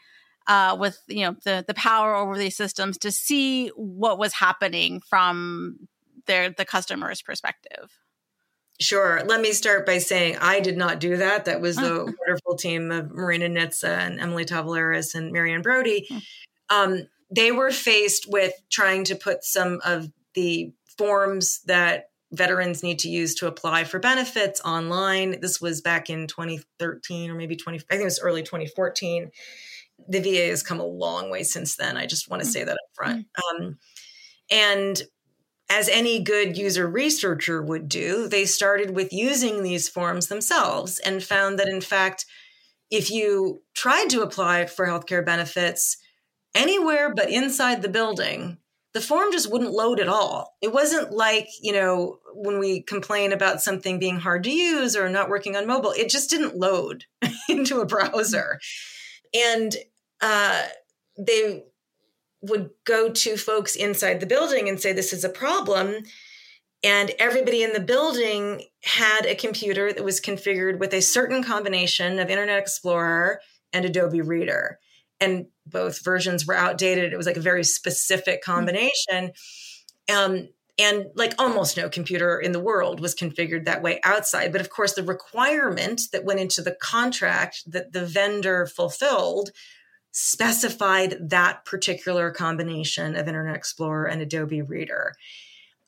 uh, 0.46 0.76
with 0.78 0.98
you 1.06 1.24
know 1.24 1.36
the 1.44 1.64
the 1.66 1.74
power 1.74 2.14
over 2.14 2.36
these 2.36 2.56
systems 2.56 2.98
to 2.98 3.12
see 3.12 3.68
what 3.68 4.18
was 4.18 4.32
happening 4.32 5.00
from 5.00 5.88
their 6.26 6.50
the 6.50 6.64
customer's 6.64 7.22
perspective. 7.22 7.98
Sure. 8.82 9.22
Let 9.24 9.40
me 9.40 9.52
start 9.52 9.86
by 9.86 9.98
saying 9.98 10.38
I 10.40 10.60
did 10.60 10.76
not 10.76 10.98
do 10.98 11.16
that. 11.18 11.44
That 11.44 11.60
was 11.60 11.76
the 11.76 12.04
wonderful 12.18 12.56
team 12.56 12.90
of 12.90 13.12
Marina 13.12 13.48
Nitze 13.48 13.88
and 13.88 14.20
Emily 14.20 14.44
Tavoularis 14.44 15.14
and 15.14 15.32
Marianne 15.32 15.62
Brody. 15.62 16.06
Hmm. 16.08 16.18
Um, 16.70 17.08
they 17.34 17.52
were 17.52 17.70
faced 17.70 18.26
with 18.28 18.52
trying 18.70 19.04
to 19.04 19.14
put 19.14 19.44
some 19.44 19.80
of 19.84 20.10
the 20.34 20.72
forms 20.98 21.60
that 21.66 22.10
veterans 22.32 22.82
need 22.82 22.98
to 23.00 23.08
use 23.08 23.34
to 23.36 23.46
apply 23.46 23.84
for 23.84 23.98
benefits 23.98 24.60
online. 24.62 25.40
This 25.40 25.60
was 25.60 25.80
back 25.80 26.10
in 26.10 26.26
2013 26.26 27.30
or 27.30 27.34
maybe 27.34 27.56
20, 27.56 27.78
I 27.78 27.80
think 27.80 28.00
it 28.00 28.04
was 28.04 28.20
early 28.20 28.42
2014. 28.42 29.30
The 30.08 30.20
VA 30.20 30.48
has 30.48 30.62
come 30.62 30.80
a 30.80 30.84
long 30.84 31.30
way 31.30 31.44
since 31.44 31.76
then. 31.76 31.96
I 31.96 32.06
just 32.06 32.28
want 32.28 32.42
to 32.42 32.48
hmm. 32.48 32.52
say 32.52 32.64
that 32.64 32.72
up 32.72 32.78
front. 32.94 33.26
Hmm. 33.36 33.64
Um, 33.64 33.78
and 34.50 35.02
as 35.72 35.88
any 35.88 36.22
good 36.22 36.58
user 36.58 36.86
researcher 36.86 37.62
would 37.62 37.88
do, 37.88 38.28
they 38.28 38.44
started 38.44 38.94
with 38.94 39.10
using 39.10 39.62
these 39.62 39.88
forms 39.88 40.26
themselves 40.26 40.98
and 40.98 41.24
found 41.24 41.58
that, 41.58 41.66
in 41.66 41.80
fact, 41.80 42.26
if 42.90 43.10
you 43.10 43.62
tried 43.74 44.10
to 44.10 44.20
apply 44.20 44.66
for 44.66 44.86
healthcare 44.86 45.24
benefits 45.24 45.96
anywhere 46.54 47.14
but 47.14 47.30
inside 47.30 47.80
the 47.80 47.88
building, 47.88 48.58
the 48.92 49.00
form 49.00 49.32
just 49.32 49.50
wouldn't 49.50 49.72
load 49.72 49.98
at 49.98 50.08
all. 50.08 50.54
It 50.60 50.74
wasn't 50.74 51.10
like, 51.10 51.48
you 51.62 51.72
know, 51.72 52.18
when 52.34 52.58
we 52.58 52.82
complain 52.82 53.32
about 53.32 53.62
something 53.62 53.98
being 53.98 54.18
hard 54.18 54.44
to 54.44 54.50
use 54.52 54.94
or 54.94 55.08
not 55.08 55.30
working 55.30 55.56
on 55.56 55.66
mobile, 55.66 55.92
it 55.92 56.10
just 56.10 56.28
didn't 56.28 56.54
load 56.54 57.06
into 57.48 57.80
a 57.80 57.86
browser. 57.86 58.60
And 59.34 59.74
uh, 60.20 60.64
they 61.16 61.64
would 62.42 62.70
go 62.84 63.10
to 63.10 63.36
folks 63.36 63.76
inside 63.76 64.20
the 64.20 64.26
building 64.26 64.68
and 64.68 64.80
say, 64.80 64.92
This 64.92 65.12
is 65.12 65.24
a 65.24 65.28
problem. 65.28 66.04
And 66.84 67.12
everybody 67.18 67.62
in 67.62 67.72
the 67.72 67.80
building 67.80 68.64
had 68.82 69.24
a 69.24 69.36
computer 69.36 69.92
that 69.92 70.04
was 70.04 70.20
configured 70.20 70.80
with 70.80 70.92
a 70.92 71.00
certain 71.00 71.44
combination 71.44 72.18
of 72.18 72.28
Internet 72.28 72.58
Explorer 72.58 73.40
and 73.72 73.84
Adobe 73.84 74.20
Reader. 74.20 74.78
And 75.20 75.46
both 75.64 76.02
versions 76.04 76.44
were 76.44 76.56
outdated. 76.56 77.12
It 77.12 77.16
was 77.16 77.26
like 77.26 77.36
a 77.36 77.40
very 77.40 77.62
specific 77.62 78.42
hmm. 78.44 78.52
combination. 78.52 79.32
Um, 80.12 80.48
and 80.78 81.06
like 81.14 81.34
almost 81.38 81.76
no 81.76 81.88
computer 81.88 82.40
in 82.40 82.52
the 82.52 82.60
world 82.60 82.98
was 82.98 83.14
configured 83.14 83.66
that 83.66 83.82
way 83.82 84.00
outside. 84.04 84.52
But 84.52 84.60
of 84.60 84.70
course, 84.70 84.94
the 84.94 85.02
requirement 85.02 86.02
that 86.12 86.24
went 86.24 86.40
into 86.40 86.62
the 86.62 86.76
contract 86.80 87.62
that 87.70 87.92
the 87.92 88.04
vendor 88.04 88.66
fulfilled 88.66 89.50
specified 90.12 91.16
that 91.30 91.64
particular 91.64 92.30
combination 92.30 93.16
of 93.16 93.26
Internet 93.26 93.56
Explorer 93.56 94.06
and 94.06 94.22
Adobe 94.22 94.62
Reader. 94.62 95.14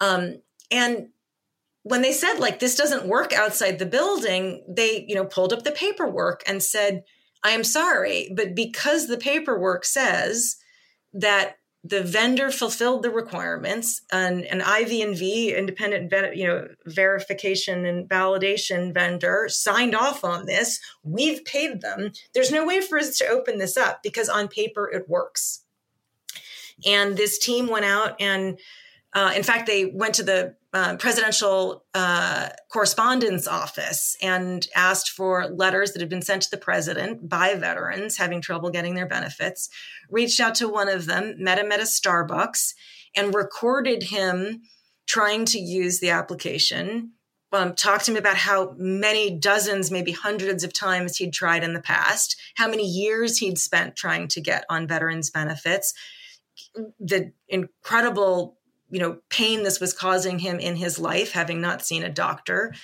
Um, 0.01 0.37
and 0.71 1.09
when 1.83 2.01
they 2.01 2.13
said 2.13 2.39
like 2.39 2.59
this 2.59 2.75
doesn't 2.75 3.07
work 3.07 3.33
outside 3.33 3.79
the 3.79 3.87
building, 3.87 4.65
they 4.67 5.05
you 5.07 5.15
know 5.15 5.27
pulled 5.27 5.53
up 5.53 5.63
the 5.63 5.71
paperwork 5.71 6.43
and 6.47 6.63
said, 6.63 7.05
"I 7.43 7.51
am 7.51 7.63
sorry, 7.63 8.33
but 8.35 8.55
because 8.55 9.07
the 9.07 9.19
paperwork 9.19 9.85
says 9.85 10.57
that 11.13 11.59
the 11.87 12.03
vendor 12.03 12.51
fulfilled 12.51 13.03
the 13.03 13.11
requirements 13.11 14.01
and 14.11 14.45
an 14.47 14.63
IV&V 14.63 15.55
independent 15.55 16.35
you 16.35 16.47
know 16.47 16.67
verification 16.87 17.85
and 17.85 18.09
validation 18.09 18.93
vendor 18.93 19.47
signed 19.49 19.95
off 19.95 20.25
on 20.25 20.47
this. 20.47 20.81
We've 21.03 21.45
paid 21.45 21.83
them. 21.83 22.13
There's 22.33 22.51
no 22.51 22.67
way 22.67 22.81
for 22.81 22.99
us 22.99 23.19
to 23.19 23.29
open 23.29 23.59
this 23.59 23.77
up 23.77 24.03
because 24.03 24.31
on 24.31 24.49
paper 24.49 24.91
it 24.91 25.09
works. 25.09 25.61
And 26.87 27.17
this 27.17 27.39
team 27.39 27.69
went 27.69 27.85
out 27.85 28.21
and 28.21 28.59
uh, 29.15 29.33
in 29.37 29.45
fact, 29.45 29.67
they 29.67 29.85
went 29.85 30.17
to 30.17 30.25
the 30.25 30.57
uh, 30.75 30.97
presidential 30.97 31.85
uh, 31.95 32.49
correspondence 32.73 33.47
office 33.47 34.17
and 34.21 34.67
asked 34.75 35.09
for 35.09 35.47
letters 35.47 35.93
that 35.93 36.01
had 36.01 36.09
been 36.09 36.21
sent 36.21 36.43
to 36.43 36.51
the 36.51 36.59
president 36.59 37.29
by 37.29 37.55
veterans 37.55 38.17
having 38.17 38.41
trouble 38.41 38.71
getting 38.71 38.97
their 38.97 39.07
benefits. 39.07 39.69
Reached 40.11 40.41
out 40.41 40.57
to 40.57 40.69
one 40.69 40.89
of 40.89 41.07
them, 41.07 41.37
met 41.39 41.61
him 41.61 41.71
at 41.71 41.79
a 41.79 41.85
Starbucks, 41.85 42.75
and 43.15 43.33
recorded 43.33 44.03
him 44.03 44.63
trying 45.07 45.45
to 45.45 45.61
use 45.61 46.01
the 46.01 46.11
application. 46.11 47.13
Um, 47.53 47.77
talked 47.77 48.07
to 48.07 48.11
him 48.11 48.17
about 48.17 48.37
how 48.37 48.75
many 48.77 49.39
dozens, 49.39 49.93
maybe 49.93 50.11
hundreds 50.11 50.65
of 50.65 50.73
times 50.73 51.19
he'd 51.19 51.33
tried 51.33 51.63
in 51.63 51.73
the 51.73 51.81
past, 51.81 52.35
how 52.57 52.69
many 52.69 52.85
years 52.85 53.39
he'd 53.39 53.59
spent 53.59 53.95
trying 53.95 54.27
to 54.27 54.41
get 54.41 54.65
on 54.69 54.89
veterans 54.89 55.31
benefits, 55.31 55.95
the 56.99 57.31
incredible 57.49 58.59
you 58.91 59.01
know 59.01 59.19
pain 59.31 59.63
this 59.63 59.81
was 59.81 59.93
causing 59.93 60.39
him 60.39 60.59
in 60.59 60.77
his 60.77 60.99
life 60.99 61.33
having 61.33 61.61
not 61.61 61.85
seen 61.85 62.03
a 62.03 62.11
doctor. 62.11 62.75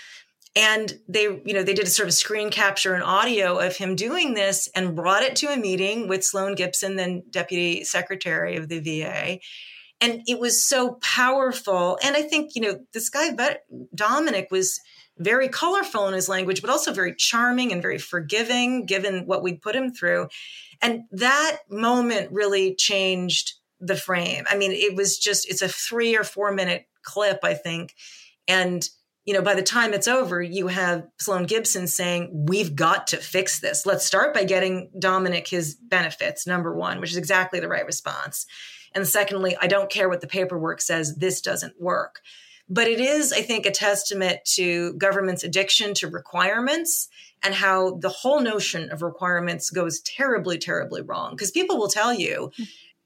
And 0.56 0.98
they 1.08 1.22
you 1.22 1.54
know 1.54 1.62
they 1.62 1.74
did 1.74 1.86
a 1.86 1.90
sort 1.90 2.08
of 2.08 2.14
screen 2.14 2.50
capture 2.50 2.94
and 2.94 3.04
audio 3.04 3.58
of 3.58 3.76
him 3.76 3.94
doing 3.94 4.34
this 4.34 4.68
and 4.74 4.96
brought 4.96 5.22
it 5.22 5.36
to 5.36 5.52
a 5.52 5.56
meeting 5.56 6.08
with 6.08 6.24
sloan 6.24 6.54
gibson 6.54 6.96
then 6.96 7.22
deputy 7.30 7.84
secretary 7.84 8.56
of 8.56 8.68
the 8.68 8.80
va 8.80 9.38
and 10.00 10.22
it 10.26 10.40
was 10.40 10.66
so 10.66 10.94
powerful. 11.02 11.98
And 12.02 12.16
i 12.16 12.22
think 12.22 12.54
you 12.54 12.62
know 12.62 12.80
this 12.92 13.08
guy 13.08 13.30
dominic 13.94 14.48
was 14.50 14.80
very 15.18 15.48
colorful 15.48 16.08
in 16.08 16.14
his 16.14 16.28
language 16.28 16.62
but 16.62 16.70
also 16.70 16.92
very 16.92 17.14
charming 17.14 17.72
and 17.72 17.82
very 17.82 17.98
forgiving 17.98 18.86
given 18.86 19.26
what 19.26 19.42
we'd 19.42 19.62
put 19.62 19.76
him 19.76 19.92
through. 19.92 20.28
And 20.82 21.02
that 21.12 21.58
moment 21.68 22.32
really 22.32 22.74
changed 22.74 23.59
the 23.80 23.96
frame. 23.96 24.44
I 24.48 24.56
mean, 24.56 24.72
it 24.72 24.94
was 24.94 25.18
just, 25.18 25.48
it's 25.48 25.62
a 25.62 25.68
three 25.68 26.16
or 26.16 26.24
four 26.24 26.52
minute 26.52 26.86
clip, 27.02 27.40
I 27.42 27.54
think. 27.54 27.94
And, 28.46 28.86
you 29.24 29.34
know, 29.34 29.42
by 29.42 29.54
the 29.54 29.62
time 29.62 29.92
it's 29.92 30.08
over, 30.08 30.42
you 30.42 30.68
have 30.68 31.06
Sloan 31.18 31.44
Gibson 31.44 31.86
saying, 31.86 32.46
We've 32.48 32.74
got 32.74 33.08
to 33.08 33.16
fix 33.16 33.60
this. 33.60 33.86
Let's 33.86 34.04
start 34.04 34.34
by 34.34 34.44
getting 34.44 34.90
Dominic 34.98 35.48
his 35.48 35.74
benefits, 35.74 36.46
number 36.46 36.74
one, 36.74 37.00
which 37.00 37.10
is 37.10 37.16
exactly 37.16 37.60
the 37.60 37.68
right 37.68 37.86
response. 37.86 38.46
And 38.94 39.06
secondly, 39.06 39.56
I 39.60 39.66
don't 39.66 39.90
care 39.90 40.08
what 40.08 40.20
the 40.20 40.26
paperwork 40.26 40.80
says, 40.80 41.16
this 41.16 41.40
doesn't 41.40 41.80
work. 41.80 42.20
But 42.68 42.86
it 42.86 43.00
is, 43.00 43.32
I 43.32 43.42
think, 43.42 43.66
a 43.66 43.70
testament 43.70 44.40
to 44.54 44.94
government's 44.94 45.42
addiction 45.42 45.92
to 45.94 46.08
requirements 46.08 47.08
and 47.42 47.54
how 47.54 47.96
the 47.96 48.08
whole 48.08 48.40
notion 48.40 48.90
of 48.90 49.02
requirements 49.02 49.70
goes 49.70 50.00
terribly, 50.00 50.58
terribly 50.58 51.02
wrong. 51.02 51.32
Because 51.32 51.50
people 51.50 51.78
will 51.78 51.88
tell 51.88 52.12
you, 52.14 52.52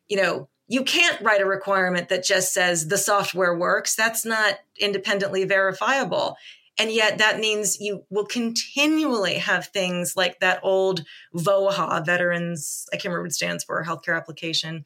you 0.09 0.17
know, 0.17 0.49
you 0.67 0.83
can't 0.83 1.21
write 1.21 1.41
a 1.41 1.47
requirement 1.47 2.09
that 2.09 2.25
just 2.25 2.53
says 2.53 2.89
the 2.89 2.99
software 2.99 3.57
works. 3.57 3.95
That's 3.95 4.25
not 4.25 4.59
independently 4.79 5.45
verifiable. 5.45 6.37
And 6.79 6.91
yet 6.91 7.19
that 7.19 7.39
means 7.39 7.81
you 7.81 8.05
will 8.11 8.25
continually 8.25 9.35
have 9.35 9.67
things 9.67 10.17
like 10.17 10.41
that 10.41 10.61
old 10.63 11.05
VOHA, 11.35 12.05
Veterans, 12.05 12.87
I 12.93 12.97
can't 12.97 13.07
remember 13.07 13.23
what 13.23 13.31
it 13.31 13.35
stands 13.35 13.63
for, 13.63 13.85
healthcare 13.85 14.17
application, 14.17 14.85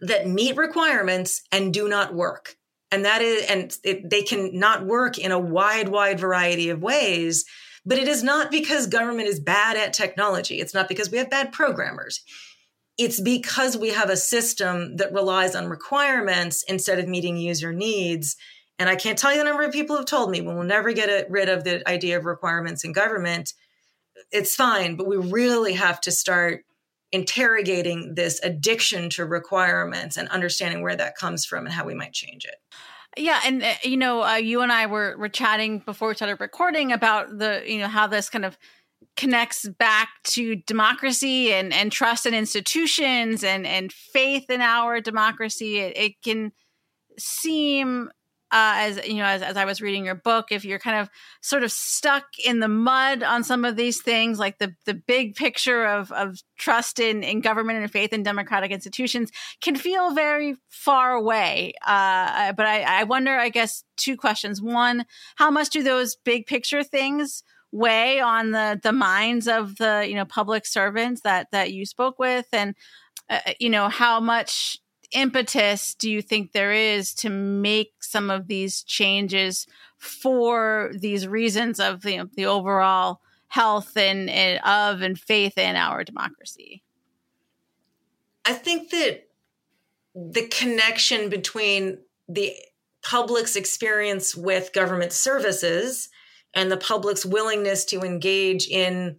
that 0.00 0.28
meet 0.28 0.56
requirements 0.56 1.42
and 1.50 1.74
do 1.74 1.88
not 1.88 2.14
work. 2.14 2.56
And 2.92 3.04
that 3.04 3.22
is, 3.22 3.44
and 3.46 3.76
it, 3.82 4.08
they 4.08 4.22
can 4.22 4.58
not 4.58 4.86
work 4.86 5.18
in 5.18 5.32
a 5.32 5.38
wide, 5.38 5.88
wide 5.88 6.20
variety 6.20 6.70
of 6.70 6.80
ways. 6.80 7.44
But 7.84 7.98
it 7.98 8.06
is 8.06 8.22
not 8.22 8.50
because 8.50 8.86
government 8.86 9.28
is 9.28 9.40
bad 9.40 9.76
at 9.76 9.92
technology. 9.92 10.60
It's 10.60 10.74
not 10.74 10.88
because 10.88 11.10
we 11.10 11.18
have 11.18 11.30
bad 11.30 11.52
programmers. 11.52 12.22
It's 12.98 13.20
because 13.20 13.76
we 13.76 13.90
have 13.90 14.10
a 14.10 14.16
system 14.16 14.96
that 14.96 15.12
relies 15.12 15.54
on 15.54 15.68
requirements 15.68 16.64
instead 16.64 16.98
of 16.98 17.08
meeting 17.08 17.36
user 17.36 17.72
needs. 17.72 18.36
And 18.78 18.88
I 18.88 18.96
can't 18.96 19.18
tell 19.18 19.32
you 19.32 19.38
the 19.38 19.44
number 19.44 19.62
of 19.62 19.72
people 19.72 19.96
who've 19.96 20.06
told 20.06 20.30
me 20.30 20.40
we 20.40 20.52
will 20.52 20.64
never 20.64 20.92
get 20.92 21.30
rid 21.30 21.48
of 21.48 21.64
the 21.64 21.88
idea 21.88 22.18
of 22.18 22.24
requirements 22.24 22.84
in 22.84 22.92
government. 22.92 23.54
It's 24.32 24.54
fine, 24.54 24.96
but 24.96 25.06
we 25.06 25.16
really 25.16 25.74
have 25.74 26.00
to 26.02 26.10
start 26.10 26.64
interrogating 27.10 28.14
this 28.14 28.40
addiction 28.42 29.10
to 29.10 29.24
requirements 29.24 30.16
and 30.16 30.28
understanding 30.28 30.82
where 30.82 30.96
that 30.96 31.16
comes 31.16 31.46
from 31.46 31.64
and 31.64 31.74
how 31.74 31.86
we 31.86 31.94
might 31.94 32.12
change 32.12 32.44
it. 32.44 32.56
Yeah, 33.16 33.40
and 33.44 33.62
uh, 33.62 33.74
you 33.82 33.96
know, 33.96 34.22
uh, 34.22 34.34
you 34.34 34.60
and 34.60 34.70
I 34.70 34.86
were 34.86 35.16
were 35.18 35.28
chatting 35.28 35.80
before 35.80 36.08
we 36.08 36.14
started 36.14 36.40
recording 36.40 36.92
about 36.92 37.38
the 37.38 37.62
you 37.66 37.78
know 37.78 37.88
how 37.88 38.06
this 38.06 38.28
kind 38.28 38.44
of 38.44 38.58
connects 39.18 39.68
back 39.68 40.08
to 40.22 40.54
democracy 40.54 41.52
and 41.52 41.74
and 41.74 41.90
trust 41.90 42.24
in 42.24 42.32
institutions 42.32 43.42
and 43.44 43.66
and 43.66 43.92
faith 43.92 44.48
in 44.48 44.62
our 44.62 45.00
democracy. 45.00 45.78
It, 45.78 45.96
it 45.96 46.12
can 46.22 46.52
seem 47.18 48.10
uh, 48.50 48.76
as 48.76 49.06
you 49.06 49.16
know, 49.16 49.26
as, 49.26 49.42
as 49.42 49.58
I 49.58 49.66
was 49.66 49.82
reading 49.82 50.06
your 50.06 50.14
book, 50.14 50.46
if 50.50 50.64
you're 50.64 50.78
kind 50.78 50.98
of 50.98 51.10
sort 51.42 51.64
of 51.64 51.70
stuck 51.70 52.24
in 52.42 52.60
the 52.60 52.68
mud 52.68 53.22
on 53.22 53.44
some 53.44 53.64
of 53.66 53.76
these 53.76 54.00
things, 54.00 54.38
like 54.38 54.58
the 54.58 54.74
the 54.86 54.94
big 54.94 55.34
picture 55.34 55.84
of 55.84 56.10
of 56.12 56.38
trust 56.56 56.98
in 56.98 57.22
in 57.22 57.42
government 57.42 57.80
and 57.80 57.90
faith 57.90 58.12
in 58.12 58.22
democratic 58.22 58.70
institutions, 58.70 59.30
can 59.60 59.76
feel 59.76 60.14
very 60.14 60.54
far 60.70 61.12
away. 61.12 61.74
Uh, 61.86 62.52
but 62.52 62.64
I, 62.64 63.00
I 63.00 63.04
wonder, 63.04 63.36
I 63.36 63.50
guess, 63.50 63.84
two 63.96 64.16
questions: 64.16 64.62
one, 64.62 65.04
how 65.36 65.50
much 65.50 65.68
do 65.68 65.82
those 65.82 66.16
big 66.24 66.46
picture 66.46 66.82
things 66.82 67.42
weigh 67.72 68.20
on 68.20 68.50
the 68.52 68.80
the 68.82 68.92
minds 68.92 69.46
of 69.46 69.76
the 69.76 70.06
you 70.08 70.14
know 70.14 70.24
public 70.24 70.66
servants 70.66 71.22
that 71.22 71.50
that 71.52 71.72
you 71.72 71.86
spoke 71.86 72.18
with, 72.18 72.46
and 72.52 72.74
uh, 73.28 73.40
you 73.58 73.70
know 73.70 73.88
how 73.88 74.20
much 74.20 74.78
impetus 75.12 75.94
do 75.94 76.10
you 76.10 76.20
think 76.20 76.52
there 76.52 76.72
is 76.72 77.14
to 77.14 77.30
make 77.30 77.92
some 78.00 78.30
of 78.30 78.46
these 78.46 78.82
changes 78.82 79.66
for 79.96 80.90
these 80.94 81.26
reasons 81.26 81.80
of 81.80 82.02
the, 82.02 82.28
the 82.36 82.46
overall 82.46 83.20
health 83.48 83.96
and, 83.96 84.28
and 84.28 84.60
of 84.64 85.00
and 85.00 85.18
faith 85.18 85.56
in 85.56 85.76
our 85.76 86.04
democracy? 86.04 86.82
I 88.44 88.52
think 88.52 88.90
that 88.90 89.28
the 90.14 90.46
connection 90.48 91.28
between 91.28 91.98
the 92.28 92.54
public's 93.02 93.56
experience 93.56 94.34
with 94.34 94.72
government 94.72 95.12
services 95.12 96.08
and 96.54 96.70
the 96.70 96.76
public's 96.76 97.24
willingness 97.24 97.84
to 97.86 98.00
engage 98.00 98.66
in 98.68 99.18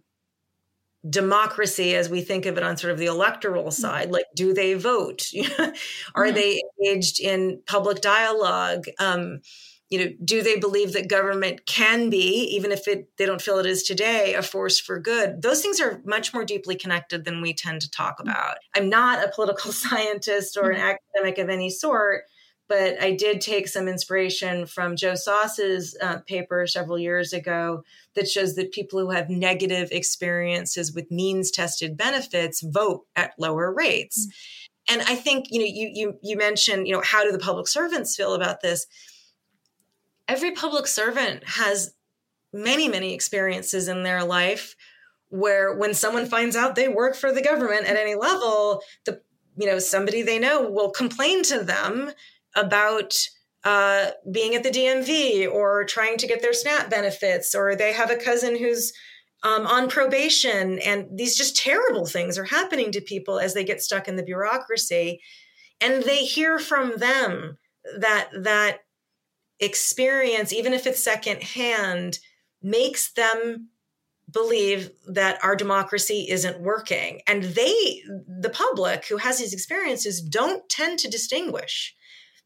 democracy 1.08 1.94
as 1.94 2.10
we 2.10 2.20
think 2.20 2.44
of 2.44 2.58
it 2.58 2.62
on 2.62 2.76
sort 2.76 2.92
of 2.92 2.98
the 2.98 3.06
electoral 3.06 3.64
mm. 3.64 3.72
side 3.72 4.10
like 4.10 4.26
do 4.36 4.52
they 4.52 4.74
vote 4.74 5.28
are 6.14 6.26
yeah. 6.26 6.32
they 6.32 6.60
engaged 6.78 7.20
in 7.20 7.60
public 7.66 8.02
dialogue 8.02 8.84
um, 8.98 9.40
you 9.88 9.98
know 9.98 10.12
do 10.22 10.42
they 10.42 10.58
believe 10.58 10.92
that 10.92 11.08
government 11.08 11.64
can 11.64 12.10
be 12.10 12.50
even 12.54 12.70
if 12.70 12.86
it 12.86 13.08
they 13.16 13.24
don't 13.24 13.40
feel 13.40 13.58
it 13.58 13.64
is 13.64 13.82
today 13.82 14.34
a 14.34 14.42
force 14.42 14.78
for 14.78 14.98
good 14.98 15.40
those 15.40 15.62
things 15.62 15.80
are 15.80 16.02
much 16.04 16.34
more 16.34 16.44
deeply 16.44 16.76
connected 16.76 17.24
than 17.24 17.40
we 17.40 17.54
tend 17.54 17.80
to 17.80 17.90
talk 17.90 18.18
mm. 18.18 18.22
about 18.24 18.58
i'm 18.76 18.90
not 18.90 19.24
a 19.24 19.32
political 19.34 19.72
scientist 19.72 20.58
or 20.58 20.70
an 20.70 20.78
mm. 20.78 20.96
academic 21.14 21.38
of 21.38 21.48
any 21.48 21.70
sort 21.70 22.24
but 22.70 23.02
I 23.02 23.10
did 23.10 23.40
take 23.40 23.66
some 23.66 23.88
inspiration 23.88 24.64
from 24.64 24.94
Joe 24.94 25.16
Soss's 25.16 25.96
uh, 26.00 26.18
paper 26.20 26.68
several 26.68 27.00
years 27.00 27.32
ago 27.32 27.82
that 28.14 28.28
shows 28.28 28.54
that 28.54 28.70
people 28.70 29.00
who 29.00 29.10
have 29.10 29.28
negative 29.28 29.88
experiences 29.90 30.94
with 30.94 31.10
means 31.10 31.50
tested 31.50 31.96
benefits 31.96 32.60
vote 32.60 33.06
at 33.16 33.34
lower 33.38 33.74
rates. 33.74 34.24
Mm-hmm. 34.24 34.92
And 34.94 35.02
I 35.02 35.16
think 35.16 35.46
you 35.50 35.58
know 35.58 35.66
you 35.66 35.90
you 35.92 36.18
you 36.22 36.36
mentioned 36.36 36.86
you 36.86 36.94
know 36.94 37.02
how 37.04 37.24
do 37.24 37.32
the 37.32 37.40
public 37.40 37.66
servants 37.66 38.14
feel 38.14 38.34
about 38.34 38.60
this? 38.60 38.86
Every 40.28 40.52
public 40.52 40.86
servant 40.86 41.42
has 41.48 41.92
many 42.52 42.86
many 42.86 43.14
experiences 43.14 43.88
in 43.88 44.04
their 44.04 44.22
life 44.22 44.76
where 45.28 45.74
when 45.74 45.92
someone 45.92 46.26
finds 46.26 46.54
out 46.54 46.76
they 46.76 46.88
work 46.88 47.16
for 47.16 47.32
the 47.32 47.42
government 47.42 47.86
at 47.86 47.96
any 47.96 48.14
level, 48.14 48.80
the 49.06 49.20
you 49.56 49.66
know 49.66 49.80
somebody 49.80 50.22
they 50.22 50.38
know 50.38 50.70
will 50.70 50.90
complain 50.90 51.42
to 51.42 51.64
them 51.64 52.12
about 52.56 53.16
uh, 53.64 54.10
being 54.32 54.54
at 54.54 54.62
the 54.62 54.70
DMV 54.70 55.50
or 55.50 55.84
trying 55.84 56.16
to 56.18 56.26
get 56.26 56.40
their 56.42 56.52
SNAP 56.52 56.90
benefits, 56.90 57.54
or 57.54 57.76
they 57.76 57.92
have 57.92 58.10
a 58.10 58.16
cousin 58.16 58.56
who's 58.56 58.92
um, 59.42 59.66
on 59.66 59.88
probation, 59.88 60.78
and 60.80 61.06
these 61.16 61.36
just 61.36 61.56
terrible 61.56 62.06
things 62.06 62.38
are 62.38 62.44
happening 62.44 62.92
to 62.92 63.00
people 63.00 63.38
as 63.38 63.54
they 63.54 63.64
get 63.64 63.82
stuck 63.82 64.08
in 64.08 64.16
the 64.16 64.22
bureaucracy, 64.22 65.20
and 65.80 66.02
they 66.02 66.24
hear 66.24 66.58
from 66.58 66.96
them 66.96 67.58
that 67.98 68.28
that 68.42 68.80
experience, 69.60 70.52
even 70.52 70.72
if 70.72 70.86
it's 70.86 71.02
secondhand, 71.02 72.18
makes 72.62 73.12
them 73.12 73.68
believe 74.30 74.90
that 75.08 75.42
our 75.42 75.56
democracy 75.56 76.26
isn't 76.28 76.60
working. 76.60 77.20
And 77.26 77.42
they, 77.42 78.02
the 78.26 78.50
public 78.52 79.06
who 79.06 79.16
has 79.16 79.38
these 79.38 79.52
experiences, 79.52 80.20
don't 80.20 80.68
tend 80.68 80.98
to 81.00 81.10
distinguish 81.10 81.94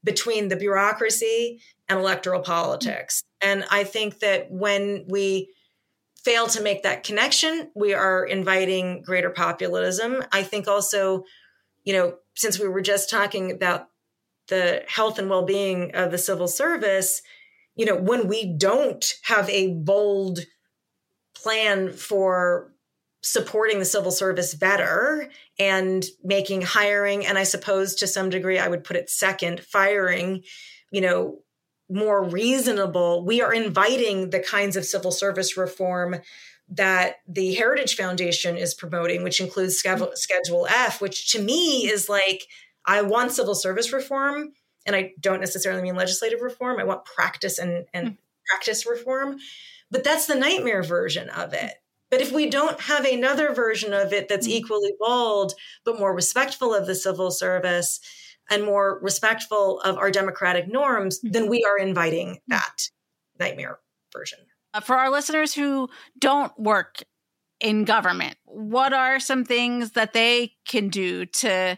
between 0.04 0.48
the 0.48 0.56
bureaucracy 0.56 1.60
and 1.88 1.98
electoral 1.98 2.42
politics. 2.42 3.22
And 3.40 3.64
I 3.70 3.84
think 3.84 4.20
that 4.20 4.50
when 4.50 5.06
we 5.08 5.50
fail 6.24 6.46
to 6.48 6.62
make 6.62 6.82
that 6.82 7.04
connection, 7.04 7.70
we 7.74 7.94
are 7.94 8.24
inviting 8.24 9.02
greater 9.02 9.30
populism. 9.30 10.22
I 10.32 10.42
think 10.42 10.68
also, 10.68 11.24
you 11.84 11.92
know, 11.92 12.16
since 12.34 12.58
we 12.58 12.68
were 12.68 12.80
just 12.80 13.10
talking 13.10 13.50
about 13.50 13.88
the 14.48 14.82
health 14.86 15.18
and 15.18 15.28
well 15.28 15.44
being 15.44 15.94
of 15.94 16.10
the 16.10 16.18
civil 16.18 16.48
service, 16.48 17.22
you 17.76 17.84
know, 17.84 17.96
when 17.96 18.28
we 18.28 18.46
don't 18.56 19.14
have 19.24 19.48
a 19.50 19.72
bold 19.74 20.40
plan 21.34 21.92
for 21.92 22.73
supporting 23.24 23.78
the 23.78 23.84
civil 23.84 24.12
service 24.12 24.54
better 24.54 25.30
and 25.58 26.04
making 26.22 26.60
hiring 26.60 27.24
and 27.24 27.38
i 27.38 27.42
suppose 27.42 27.94
to 27.94 28.06
some 28.06 28.28
degree 28.28 28.58
i 28.58 28.68
would 28.68 28.84
put 28.84 28.96
it 28.96 29.08
second 29.08 29.60
firing 29.60 30.42
you 30.92 31.00
know 31.00 31.38
more 31.88 32.24
reasonable. 32.24 33.24
We 33.24 33.42
are 33.42 33.52
inviting 33.52 34.30
the 34.30 34.40
kinds 34.40 34.76
of 34.76 34.84
civil 34.84 35.12
service 35.12 35.56
reform 35.56 36.16
that 36.68 37.16
the 37.28 37.54
heritage 37.54 37.94
foundation 37.94 38.56
is 38.56 38.72
promoting 38.72 39.22
which 39.22 39.40
includes 39.40 39.76
schedule, 39.76 40.66
f 40.66 41.00
which 41.00 41.30
to 41.32 41.42
me 41.42 41.86
is 41.86 42.08
like 42.08 42.44
i 42.86 43.02
want 43.02 43.32
civil 43.32 43.54
service 43.54 43.92
reform 43.92 44.52
and 44.86 44.96
i 44.96 45.12
don't 45.20 45.40
necessarily 45.40 45.82
mean 45.82 45.94
legislative 45.94 46.40
reform. 46.40 46.80
I 46.80 46.84
want 46.84 47.04
practice 47.04 47.58
and, 47.58 47.84
and 47.92 48.08
mm. 48.08 48.16
practice 48.48 48.86
reform. 48.86 49.38
But 49.90 50.04
that's 50.04 50.26
the 50.26 50.34
nightmare 50.34 50.82
version 50.82 51.28
of 51.28 51.52
it 51.52 51.74
but 52.14 52.20
if 52.20 52.30
we 52.30 52.48
don't 52.48 52.80
have 52.82 53.04
another 53.04 53.52
version 53.52 53.92
of 53.92 54.12
it 54.12 54.28
that's 54.28 54.46
mm-hmm. 54.46 54.58
equally 54.58 54.92
bold, 55.00 55.52
but 55.84 55.98
more 55.98 56.14
respectful 56.14 56.72
of 56.72 56.86
the 56.86 56.94
civil 56.94 57.32
service 57.32 57.98
and 58.48 58.62
more 58.62 59.00
respectful 59.02 59.80
of 59.80 59.98
our 59.98 60.12
democratic 60.12 60.68
norms, 60.68 61.18
mm-hmm. 61.18 61.32
then 61.32 61.50
we 61.50 61.66
are 61.68 61.76
inviting 61.76 62.28
mm-hmm. 62.28 62.52
that 62.52 62.88
nightmare 63.40 63.80
version. 64.16 64.38
Uh, 64.72 64.78
for 64.78 64.94
our 64.94 65.10
listeners 65.10 65.54
who 65.54 65.88
don't 66.16 66.56
work 66.56 67.02
in 67.58 67.82
government, 67.82 68.36
what 68.44 68.92
are 68.92 69.18
some 69.18 69.44
things 69.44 69.90
that 69.92 70.12
they 70.12 70.52
can 70.68 70.90
do 70.90 71.26
to 71.26 71.76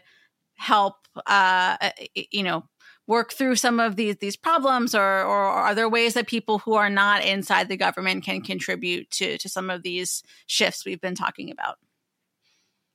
help, 0.53 0.97
uh, 1.25 1.77
you 2.13 2.43
know, 2.43 2.63
work 3.07 3.33
through 3.33 3.55
some 3.55 3.79
of 3.79 3.95
these 3.95 4.17
these 4.17 4.35
problems 4.35 4.93
or 4.93 5.01
or 5.01 5.45
are 5.45 5.73
there 5.73 5.89
ways 5.89 6.13
that 6.13 6.27
people 6.27 6.59
who 6.59 6.73
are 6.75 6.89
not 6.89 7.23
inside 7.23 7.69
the 7.69 7.77
government 7.77 8.23
can 8.23 8.41
contribute 8.41 9.09
to 9.09 9.37
to 9.37 9.49
some 9.49 9.69
of 9.69 9.81
these 9.81 10.23
shifts 10.45 10.85
we've 10.85 11.01
been 11.01 11.15
talking 11.15 11.49
about 11.49 11.77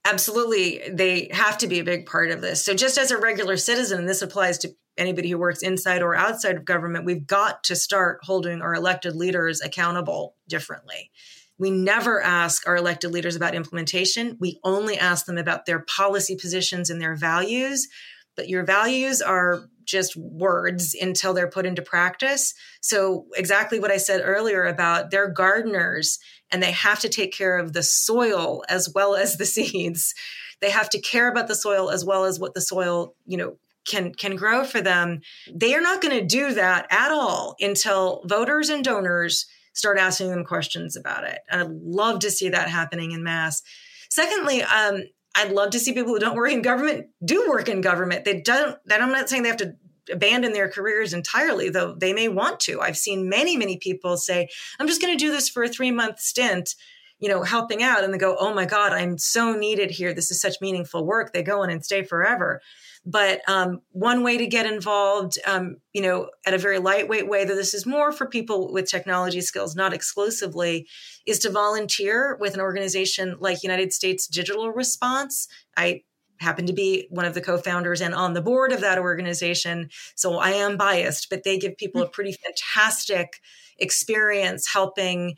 absolutely 0.04 0.82
they 0.90 1.28
have 1.32 1.56
to 1.58 1.66
be 1.66 1.80
a 1.80 1.84
big 1.84 2.06
part 2.06 2.30
of 2.30 2.40
this 2.40 2.64
so 2.64 2.74
just 2.74 2.98
as 2.98 3.10
a 3.10 3.18
regular 3.18 3.56
citizen 3.56 3.98
and 3.98 4.08
this 4.08 4.22
applies 4.22 4.58
to 4.58 4.68
anybody 4.98 5.30
who 5.30 5.38
works 5.38 5.62
inside 5.62 6.02
or 6.02 6.14
outside 6.14 6.56
of 6.56 6.64
government 6.64 7.06
we've 7.06 7.26
got 7.26 7.64
to 7.64 7.74
start 7.74 8.18
holding 8.22 8.60
our 8.60 8.74
elected 8.74 9.16
leaders 9.16 9.60
accountable 9.62 10.36
differently 10.48 11.10
We 11.58 11.70
never 11.70 12.20
ask 12.20 12.66
our 12.66 12.76
elected 12.76 13.12
leaders 13.12 13.36
about 13.36 13.54
implementation. 13.54 14.36
We 14.40 14.58
only 14.64 14.98
ask 14.98 15.26
them 15.26 15.38
about 15.38 15.64
their 15.64 15.78
policy 15.78 16.34
positions 16.34 16.90
and 16.90 17.00
their 17.00 17.14
values. 17.14 17.88
But 18.34 18.48
your 18.48 18.64
values 18.64 19.22
are 19.22 19.68
just 19.84 20.16
words 20.16 20.94
until 20.94 21.34
they're 21.34 21.48
put 21.50 21.66
into 21.66 21.82
practice. 21.82 22.54
So, 22.80 23.26
exactly 23.34 23.80
what 23.80 23.90
I 23.90 23.96
said 23.96 24.22
earlier 24.24 24.64
about 24.64 25.10
they're 25.10 25.28
gardeners 25.28 26.18
and 26.50 26.62
they 26.62 26.72
have 26.72 27.00
to 27.00 27.08
take 27.08 27.32
care 27.32 27.58
of 27.58 27.72
the 27.72 27.82
soil 27.82 28.62
as 28.68 28.90
well 28.94 29.14
as 29.14 29.36
the 29.36 29.46
seeds. 29.46 30.14
They 30.60 30.70
have 30.70 30.90
to 30.90 31.00
care 31.00 31.28
about 31.28 31.48
the 31.48 31.54
soil 31.54 31.90
as 31.90 32.04
well 32.04 32.24
as 32.24 32.38
what 32.38 32.54
the 32.54 32.60
soil, 32.60 33.14
you 33.26 33.36
know, 33.36 33.56
can 33.84 34.14
can 34.14 34.36
grow 34.36 34.64
for 34.64 34.80
them. 34.80 35.20
They 35.52 35.74
are 35.74 35.80
not 35.80 36.00
going 36.00 36.18
to 36.18 36.24
do 36.26 36.54
that 36.54 36.86
at 36.90 37.10
all 37.10 37.56
until 37.60 38.22
voters 38.26 38.68
and 38.68 38.84
donors 38.84 39.46
start 39.74 39.98
asking 39.98 40.30
them 40.30 40.44
questions 40.44 40.96
about 40.96 41.24
it. 41.24 41.40
And 41.50 41.60
I'd 41.60 41.70
love 41.70 42.20
to 42.20 42.30
see 42.30 42.50
that 42.50 42.68
happening 42.68 43.12
in 43.12 43.24
mass. 43.24 43.62
Secondly, 44.08 44.62
um, 44.62 45.04
I'd 45.34 45.52
love 45.52 45.70
to 45.70 45.78
see 45.78 45.92
people 45.92 46.12
who 46.12 46.18
don't 46.18 46.36
work 46.36 46.52
in 46.52 46.62
government 46.62 47.08
do 47.24 47.48
work 47.48 47.68
in 47.68 47.80
government. 47.80 48.24
They 48.24 48.40
don't. 48.40 48.76
And 48.90 49.02
I'm 49.02 49.12
not 49.12 49.28
saying 49.28 49.42
they 49.42 49.48
have 49.48 49.58
to 49.58 49.76
abandon 50.10 50.52
their 50.52 50.68
careers 50.68 51.12
entirely, 51.12 51.68
though 51.68 51.94
they 51.94 52.12
may 52.12 52.28
want 52.28 52.60
to. 52.60 52.80
I've 52.80 52.98
seen 52.98 53.28
many, 53.28 53.56
many 53.56 53.78
people 53.78 54.16
say, 54.16 54.48
"I'm 54.78 54.88
just 54.88 55.00
going 55.00 55.16
to 55.16 55.24
do 55.24 55.30
this 55.30 55.48
for 55.48 55.62
a 55.62 55.68
three 55.68 55.90
month 55.90 56.20
stint." 56.20 56.74
You 57.18 57.28
know, 57.28 57.44
helping 57.44 57.84
out, 57.84 58.02
and 58.02 58.12
they 58.12 58.18
go, 58.18 58.36
"Oh 58.38 58.52
my 58.52 58.64
God, 58.64 58.92
I'm 58.92 59.16
so 59.16 59.54
needed 59.54 59.92
here. 59.92 60.12
This 60.12 60.30
is 60.30 60.40
such 60.40 60.60
meaningful 60.60 61.06
work." 61.06 61.32
They 61.32 61.42
go 61.42 61.62
in 61.62 61.70
and 61.70 61.84
stay 61.84 62.02
forever. 62.02 62.60
But 63.04 63.40
um, 63.48 63.80
one 63.90 64.22
way 64.22 64.38
to 64.38 64.46
get 64.46 64.64
involved, 64.64 65.38
um, 65.44 65.78
you 65.92 66.02
know, 66.02 66.30
at 66.46 66.54
a 66.54 66.58
very 66.58 66.78
lightweight 66.78 67.28
way, 67.28 67.44
though 67.44 67.56
this 67.56 67.74
is 67.74 67.84
more 67.84 68.12
for 68.12 68.26
people 68.26 68.72
with 68.72 68.88
technology 68.88 69.40
skills, 69.40 69.74
not 69.74 69.92
exclusively, 69.92 70.86
is 71.26 71.40
to 71.40 71.50
volunteer 71.50 72.36
with 72.40 72.54
an 72.54 72.60
organization 72.60 73.36
like 73.40 73.64
United 73.64 73.92
States 73.92 74.28
Digital 74.28 74.70
Response. 74.70 75.48
I 75.76 76.02
happen 76.42 76.66
to 76.66 76.72
be 76.72 77.06
one 77.10 77.24
of 77.24 77.34
the 77.34 77.40
co-founders 77.40 78.00
and 78.00 78.14
on 78.14 78.34
the 78.34 78.42
board 78.42 78.72
of 78.72 78.80
that 78.80 78.98
organization 78.98 79.88
so 80.16 80.38
i 80.38 80.50
am 80.50 80.76
biased 80.76 81.30
but 81.30 81.44
they 81.44 81.56
give 81.56 81.76
people 81.76 82.02
a 82.02 82.08
pretty 82.08 82.32
fantastic 82.32 83.40
experience 83.78 84.66
helping 84.66 85.36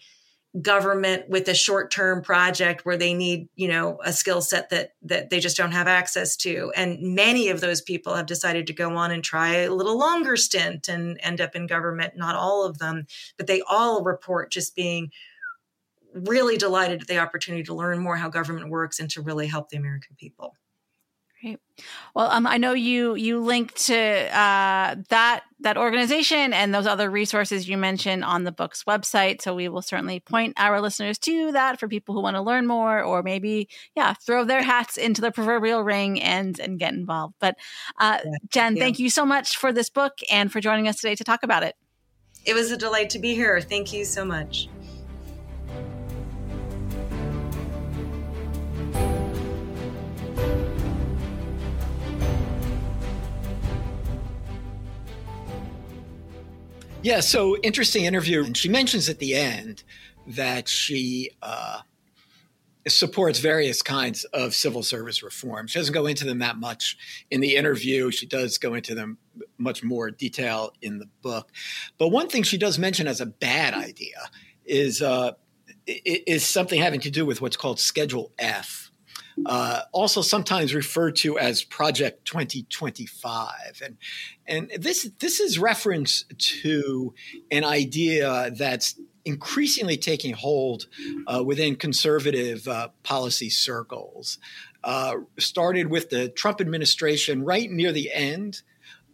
government 0.61 1.29
with 1.29 1.49
a 1.49 1.55
short-term 1.55 2.23
project 2.23 2.85
where 2.85 2.97
they 2.97 3.13
need 3.13 3.49
you 3.57 3.67
know 3.67 3.99
a 4.05 4.13
skill 4.13 4.41
set 4.41 4.71
that 4.71 4.95
that 5.03 5.31
they 5.31 5.41
just 5.41 5.57
don't 5.57 5.73
have 5.73 5.89
access 5.89 6.37
to. 6.37 6.73
And 6.77 7.15
many 7.15 7.49
of 7.49 7.61
those 7.61 7.81
people 7.81 8.15
have 8.15 8.27
decided 8.27 8.67
to 8.69 8.73
go 8.73 8.95
on 8.97 9.11
and 9.11 9.25
try 9.25 9.57
a 9.57 9.73
little 9.73 9.99
longer 9.99 10.37
stint 10.37 10.89
and 10.89 11.19
end 11.23 11.41
up 11.41 11.57
in 11.57 11.67
government. 11.67 12.17
Not 12.17 12.37
all 12.37 12.65
of 12.65 12.79
them 12.79 13.07
but 13.37 13.47
they 13.47 13.63
all 13.69 14.03
report 14.03 14.53
just 14.53 14.75
being 14.75 15.11
really 16.13 16.57
delighted 16.57 17.03
at 17.03 17.09
the 17.09 17.19
opportunity 17.19 17.65
to 17.65 17.75
learn 17.75 17.99
more 17.99 18.17
how 18.17 18.29
government 18.29 18.69
works 18.69 19.01
and 19.01 19.11
to 19.11 19.21
really 19.21 19.47
help 19.49 19.69
the 19.69 19.77
american 19.77 20.15
people 20.17 20.55
Great. 21.45 21.59
Well, 22.15 22.31
um, 22.31 22.47
I 22.47 22.57
know 22.57 22.73
you 22.73 23.17
you 23.17 23.39
linked 23.39 23.77
to 23.87 23.95
uh, 23.97 24.97
that 25.11 25.43
that 25.61 25.77
organization 25.77 26.55
and 26.55 26.75
those 26.75 26.87
other 26.87 27.11
resources 27.11 27.69
you 27.69 27.77
mentioned 27.77 28.25
on 28.25 28.45
the 28.45 28.53
book's 28.53 28.85
website. 28.85 29.43
So 29.43 29.55
we 29.55 29.69
will 29.69 29.83
certainly 29.83 30.21
point 30.21 30.55
our 30.57 30.81
listeners 30.81 31.19
to 31.19 31.53
that 31.53 31.79
for 31.79 31.87
people 31.87 32.15
who 32.15 32.23
want 32.23 32.37
to 32.37 32.41
learn 32.41 32.67
more, 32.67 33.03
or 33.03 33.23
maybe 33.23 33.69
yeah, 33.95 34.15
throw 34.15 34.45
their 34.45 34.63
hats 34.63 34.97
into 34.97 35.21
the 35.21 35.31
proverbial 35.31 35.83
ring 35.83 36.19
and 36.23 36.59
and 36.59 36.79
get 36.79 36.95
involved. 36.95 37.35
But 37.41 37.57
uh, 38.01 38.21
yeah, 38.25 38.31
Jen, 38.49 38.77
yeah. 38.77 38.83
thank 38.83 38.99
you 38.99 39.11
so 39.11 39.27
much 39.27 39.59
for 39.59 39.71
this 39.71 39.91
book 39.91 40.15
and 40.31 40.51
for 40.51 40.63
joining 40.63 40.89
us 40.89 40.97
today 40.97 41.15
to 41.15 41.25
talk 41.25 41.43
about 41.43 41.63
it. 41.63 41.77
It 42.47 42.55
was 42.55 42.71
a 42.71 42.77
delight 42.79 43.11
to 43.11 43.19
be 43.19 43.35
here. 43.35 43.61
Thank 43.61 43.93
you 43.93 44.07
so 44.07 44.25
much. 44.25 44.69
Yeah, 57.05 57.21
so 57.21 57.59
interesting 57.59 58.07
interview. 58.07 58.55
She 58.55 58.71
mentions 58.71 59.11
at 59.11 59.19
the 59.19 59.35
end 59.35 59.83
that 60.27 60.71
she 60.71 61.33
uh, 61.43 61.81
supports 62.89 63.41
various 63.41 63.83
kinds 63.83 64.25
of 64.33 64.55
civil 64.55 64.83
service 64.83 65.23
reform. 65.23 65.67
She 65.67 65.79
doesn't 65.79 65.93
go 65.93 66.07
into 66.07 66.25
them 66.25 66.39
that 66.39 66.57
much 66.57 66.97
in 67.31 67.43
the 67.43 67.57
interview. 67.57 68.11
She 68.11 68.25
does 68.25 68.57
go 68.57 68.73
into 68.73 68.95
them 68.95 69.19
much 69.59 69.85
more 69.85 70.11
detail 70.11 70.73
in 70.81 70.99
the 70.99 71.05
book. 71.21 71.53
But 71.99 72.09
one 72.09 72.31
thing 72.31 72.43
she 72.43 72.57
does 72.57 72.79
mention 72.79 73.07
as 73.07 73.21
a 73.21 73.27
bad 73.27 73.75
idea 73.75 74.31
is 74.65 75.03
uh, 75.03 75.33
is 75.87 76.43
something 76.47 76.81
having 76.81 77.01
to 77.01 77.11
do 77.11 77.27
with 77.27 77.43
what's 77.43 77.59
called 77.59 77.79
Schedule 77.79 78.33
F 78.39 78.84
uh, 79.47 79.83
also 79.93 80.23
sometimes 80.23 80.75
referred 80.75 81.17
to 81.17 81.39
as 81.39 81.63
Project 81.63 82.25
2025. 82.25 83.83
And, 83.85 83.97
and 84.47 84.71
this, 84.83 85.11
this 85.19 85.41
is 85.41 85.59
reference 85.59 86.25
to 86.39 87.15
an 87.51 87.65
idea 87.65 88.51
that's 88.57 88.99
increasingly 89.25 89.97
taking 89.97 90.35
hold 90.35 90.87
uh, 91.27 91.43
within 91.43 91.77
conservative 91.77 92.69
uh, 92.69 92.89
policy 93.03 93.51
circles. 93.51 94.39
Uh, 94.83 95.17
started 95.39 95.89
with 95.89 96.11
the 96.11 96.29
Trump 96.29 96.61
administration 96.61 97.43
right 97.43 97.71
near 97.71 97.91
the 97.91 98.13
end, 98.13 98.61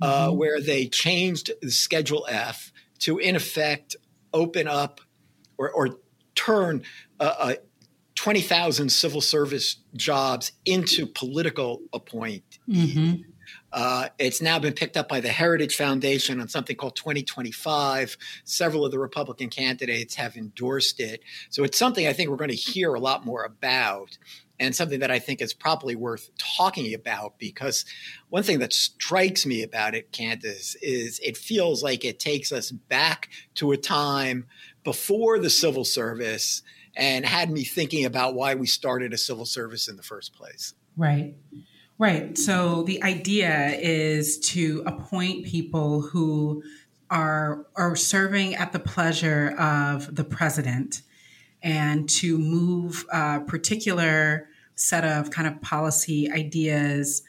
uh, 0.02 0.26
mm-hmm. 0.26 0.36
where 0.36 0.60
they 0.60 0.86
changed 0.86 1.50
the 1.62 1.70
Schedule 1.70 2.26
F 2.28 2.72
to, 2.98 3.18
in 3.18 3.36
effect, 3.36 3.94
open 4.32 4.66
up 4.66 5.00
or, 5.58 5.70
or 5.70 5.98
turn 6.34 6.82
uh, 7.20 7.54
20,000 8.20 8.92
civil 8.92 9.22
service 9.22 9.76
jobs 9.96 10.52
into 10.66 11.06
political 11.06 11.80
appointees. 11.90 12.42
Mm-hmm. 12.68 13.22
Uh, 13.72 14.08
it's 14.18 14.42
now 14.42 14.58
been 14.58 14.74
picked 14.74 14.98
up 14.98 15.08
by 15.08 15.20
the 15.20 15.30
Heritage 15.30 15.74
Foundation 15.74 16.38
on 16.38 16.46
something 16.46 16.76
called 16.76 16.96
2025. 16.96 18.18
Several 18.44 18.84
of 18.84 18.90
the 18.90 18.98
Republican 18.98 19.48
candidates 19.48 20.16
have 20.16 20.36
endorsed 20.36 21.00
it. 21.00 21.22
So 21.48 21.64
it's 21.64 21.78
something 21.78 22.06
I 22.06 22.12
think 22.12 22.28
we're 22.28 22.36
going 22.36 22.50
to 22.50 22.54
hear 22.54 22.92
a 22.92 23.00
lot 23.00 23.24
more 23.24 23.42
about 23.42 24.18
and 24.58 24.76
something 24.76 25.00
that 25.00 25.10
I 25.10 25.18
think 25.18 25.40
is 25.40 25.54
probably 25.54 25.96
worth 25.96 26.28
talking 26.36 26.92
about 26.92 27.38
because 27.38 27.86
one 28.28 28.42
thing 28.42 28.58
that 28.58 28.74
strikes 28.74 29.46
me 29.46 29.62
about 29.62 29.94
it, 29.94 30.12
Candis, 30.12 30.76
is 30.82 31.20
it 31.20 31.38
feels 31.38 31.82
like 31.82 32.04
it 32.04 32.20
takes 32.20 32.52
us 32.52 32.70
back 32.70 33.30
to 33.54 33.72
a 33.72 33.78
time 33.78 34.46
before 34.84 35.38
the 35.38 35.48
civil 35.48 35.86
service– 35.86 36.62
and 36.96 37.24
had 37.24 37.50
me 37.50 37.64
thinking 37.64 38.04
about 38.04 38.34
why 38.34 38.54
we 38.54 38.66
started 38.66 39.12
a 39.12 39.18
civil 39.18 39.46
service 39.46 39.88
in 39.88 39.96
the 39.96 40.02
first 40.02 40.34
place. 40.34 40.74
Right. 40.96 41.34
Right. 41.98 42.36
So 42.38 42.82
the 42.84 43.02
idea 43.02 43.76
is 43.78 44.38
to 44.50 44.82
appoint 44.86 45.44
people 45.44 46.00
who 46.00 46.62
are 47.10 47.66
are 47.76 47.96
serving 47.96 48.54
at 48.54 48.72
the 48.72 48.78
pleasure 48.78 49.50
of 49.58 50.14
the 50.14 50.24
president 50.24 51.02
and 51.62 52.08
to 52.08 52.38
move 52.38 53.04
a 53.12 53.40
particular 53.40 54.48
set 54.76 55.04
of 55.04 55.30
kind 55.30 55.46
of 55.46 55.60
policy 55.60 56.30
ideas 56.30 57.22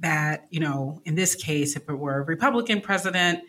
that, 0.00 0.46
you 0.50 0.58
know, 0.58 1.00
in 1.04 1.14
this 1.14 1.36
case, 1.36 1.76
if 1.76 1.88
it 1.88 1.94
were 1.94 2.18
a 2.18 2.24
Republican 2.24 2.80
president, 2.80 3.40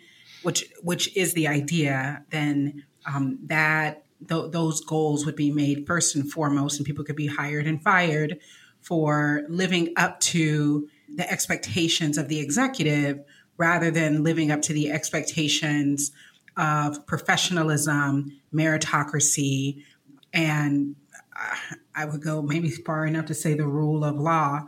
which 0.43 0.65
which 0.83 1.15
is 1.17 1.33
the 1.33 1.47
idea, 1.47 2.23
then 2.29 2.83
um, 3.05 3.39
that 3.45 4.03
th- 4.27 4.51
those 4.51 4.81
goals 4.81 5.25
would 5.25 5.35
be 5.35 5.51
made 5.51 5.85
first 5.85 6.15
and 6.15 6.31
foremost, 6.31 6.77
and 6.77 6.85
people 6.85 7.03
could 7.03 7.15
be 7.15 7.27
hired 7.27 7.67
and 7.67 7.81
fired 7.81 8.39
for 8.81 9.43
living 9.49 9.93
up 9.97 10.19
to 10.19 10.87
the 11.15 11.29
expectations 11.29 12.17
of 12.17 12.27
the 12.27 12.39
executive 12.39 13.19
rather 13.57 13.91
than 13.91 14.23
living 14.23 14.51
up 14.51 14.61
to 14.61 14.73
the 14.73 14.91
expectations 14.91 16.11
of 16.55 17.05
professionalism, 17.05 18.39
meritocracy, 18.53 19.83
and 20.33 20.95
uh, 21.35 21.55
I 21.95 22.05
would 22.05 22.21
go 22.21 22.41
maybe 22.41 22.69
far 22.69 23.05
enough 23.05 23.25
to 23.25 23.33
say 23.33 23.53
the 23.53 23.67
rule 23.67 24.03
of 24.03 24.15
law, 24.15 24.67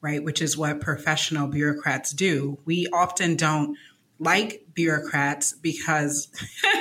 right? 0.00 0.22
Which 0.22 0.42
is 0.42 0.56
what 0.56 0.80
professional 0.80 1.48
bureaucrats 1.48 2.12
do. 2.12 2.58
We 2.64 2.86
often 2.92 3.36
don't 3.36 3.76
like 4.18 4.66
bureaucrats 4.74 5.52
because 5.52 6.28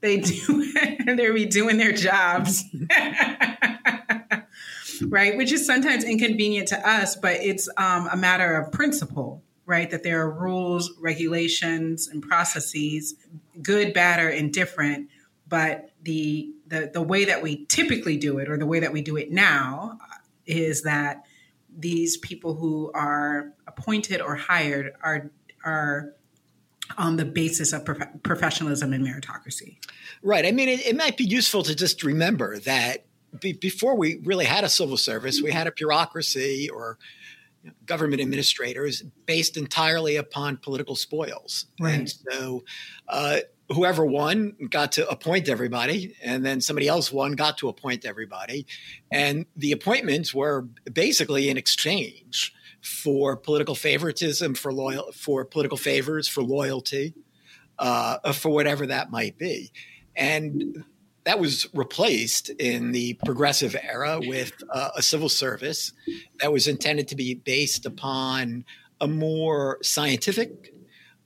they 0.00 0.18
do 0.18 0.72
they're 1.06 1.34
be 1.34 1.46
doing 1.46 1.76
their 1.76 1.92
jobs. 1.92 2.64
Right 5.06 5.36
which 5.36 5.52
is 5.52 5.64
sometimes 5.64 6.02
inconvenient 6.02 6.66
to 6.68 6.88
us 6.88 7.14
but 7.14 7.36
it's 7.36 7.68
um, 7.76 8.08
a 8.10 8.16
matter 8.16 8.56
of 8.56 8.72
principle 8.72 9.44
right? 9.64 9.90
That 9.90 10.02
there 10.02 10.22
are 10.22 10.30
rules 10.30 10.90
regulations 10.98 12.08
and 12.08 12.22
processes 12.22 13.14
good 13.62 13.92
bad 13.92 14.18
or 14.18 14.28
indifferent 14.28 15.08
but 15.48 15.90
the, 16.02 16.50
the 16.66 16.90
the 16.92 17.02
way 17.02 17.26
that 17.26 17.42
we 17.42 17.64
typically 17.66 18.16
do 18.16 18.38
it 18.38 18.48
or 18.48 18.58
the 18.58 18.66
way 18.66 18.80
that 18.80 18.92
we 18.92 19.02
do 19.02 19.16
it 19.16 19.30
now 19.30 19.98
is 20.46 20.82
that 20.82 21.24
these 21.76 22.16
people 22.16 22.54
who 22.54 22.90
are 22.92 23.52
appointed 23.66 24.20
or 24.20 24.34
hired 24.34 24.94
are 25.02 25.30
are 25.64 26.14
on 26.96 27.16
the 27.16 27.24
basis 27.24 27.72
of 27.72 27.84
prof- 27.84 28.08
professionalism 28.22 28.92
and 28.92 29.06
meritocracy. 29.06 29.76
Right. 30.22 30.46
I 30.46 30.52
mean, 30.52 30.68
it, 30.68 30.86
it, 30.86 30.96
might 30.96 31.16
be 31.16 31.24
useful 31.24 31.62
to 31.64 31.74
just 31.74 32.02
remember 32.02 32.58
that 32.60 33.04
be, 33.40 33.52
before 33.52 33.94
we 33.94 34.20
really 34.24 34.46
had 34.46 34.64
a 34.64 34.68
civil 34.68 34.96
service, 34.96 35.42
we 35.42 35.50
had 35.50 35.66
a 35.66 35.72
bureaucracy 35.72 36.70
or 36.70 36.98
government 37.84 38.22
administrators 38.22 39.02
based 39.26 39.56
entirely 39.56 40.16
upon 40.16 40.56
political 40.56 40.96
spoils. 40.96 41.66
Right. 41.80 41.94
And 41.94 42.14
so 42.30 42.64
uh, 43.08 43.40
whoever 43.70 44.04
won 44.04 44.56
got 44.70 44.92
to 44.92 45.08
appoint 45.08 45.48
everybody, 45.48 46.14
and 46.22 46.44
then 46.44 46.60
somebody 46.60 46.88
else 46.88 47.12
won 47.12 47.32
got 47.32 47.58
to 47.58 47.68
appoint 47.68 48.04
everybody. 48.04 48.66
And 49.10 49.46
the 49.56 49.72
appointments 49.72 50.34
were 50.34 50.62
basically 50.92 51.50
in 51.50 51.56
exchange 51.56 52.54
for 52.82 53.36
political 53.36 53.74
favoritism, 53.74 54.54
for 54.54 54.72
loyal, 54.72 55.12
for 55.12 55.44
political 55.44 55.78
favors, 55.78 56.28
for 56.28 56.42
loyalty, 56.42 57.14
uh, 57.78 58.32
for 58.32 58.50
whatever 58.50 58.86
that 58.86 59.10
might 59.10 59.38
be. 59.38 59.70
And 60.16 60.84
that 61.24 61.38
was 61.38 61.68
replaced 61.74 62.48
in 62.48 62.92
the 62.92 63.14
progressive 63.24 63.76
era 63.82 64.18
with 64.18 64.52
uh, 64.70 64.90
a 64.96 65.02
civil 65.02 65.28
service 65.28 65.92
that 66.40 66.52
was 66.52 66.66
intended 66.66 67.08
to 67.08 67.16
be 67.16 67.34
based 67.34 67.84
upon 67.84 68.64
a 69.00 69.06
more 69.06 69.78
scientific 69.82 70.72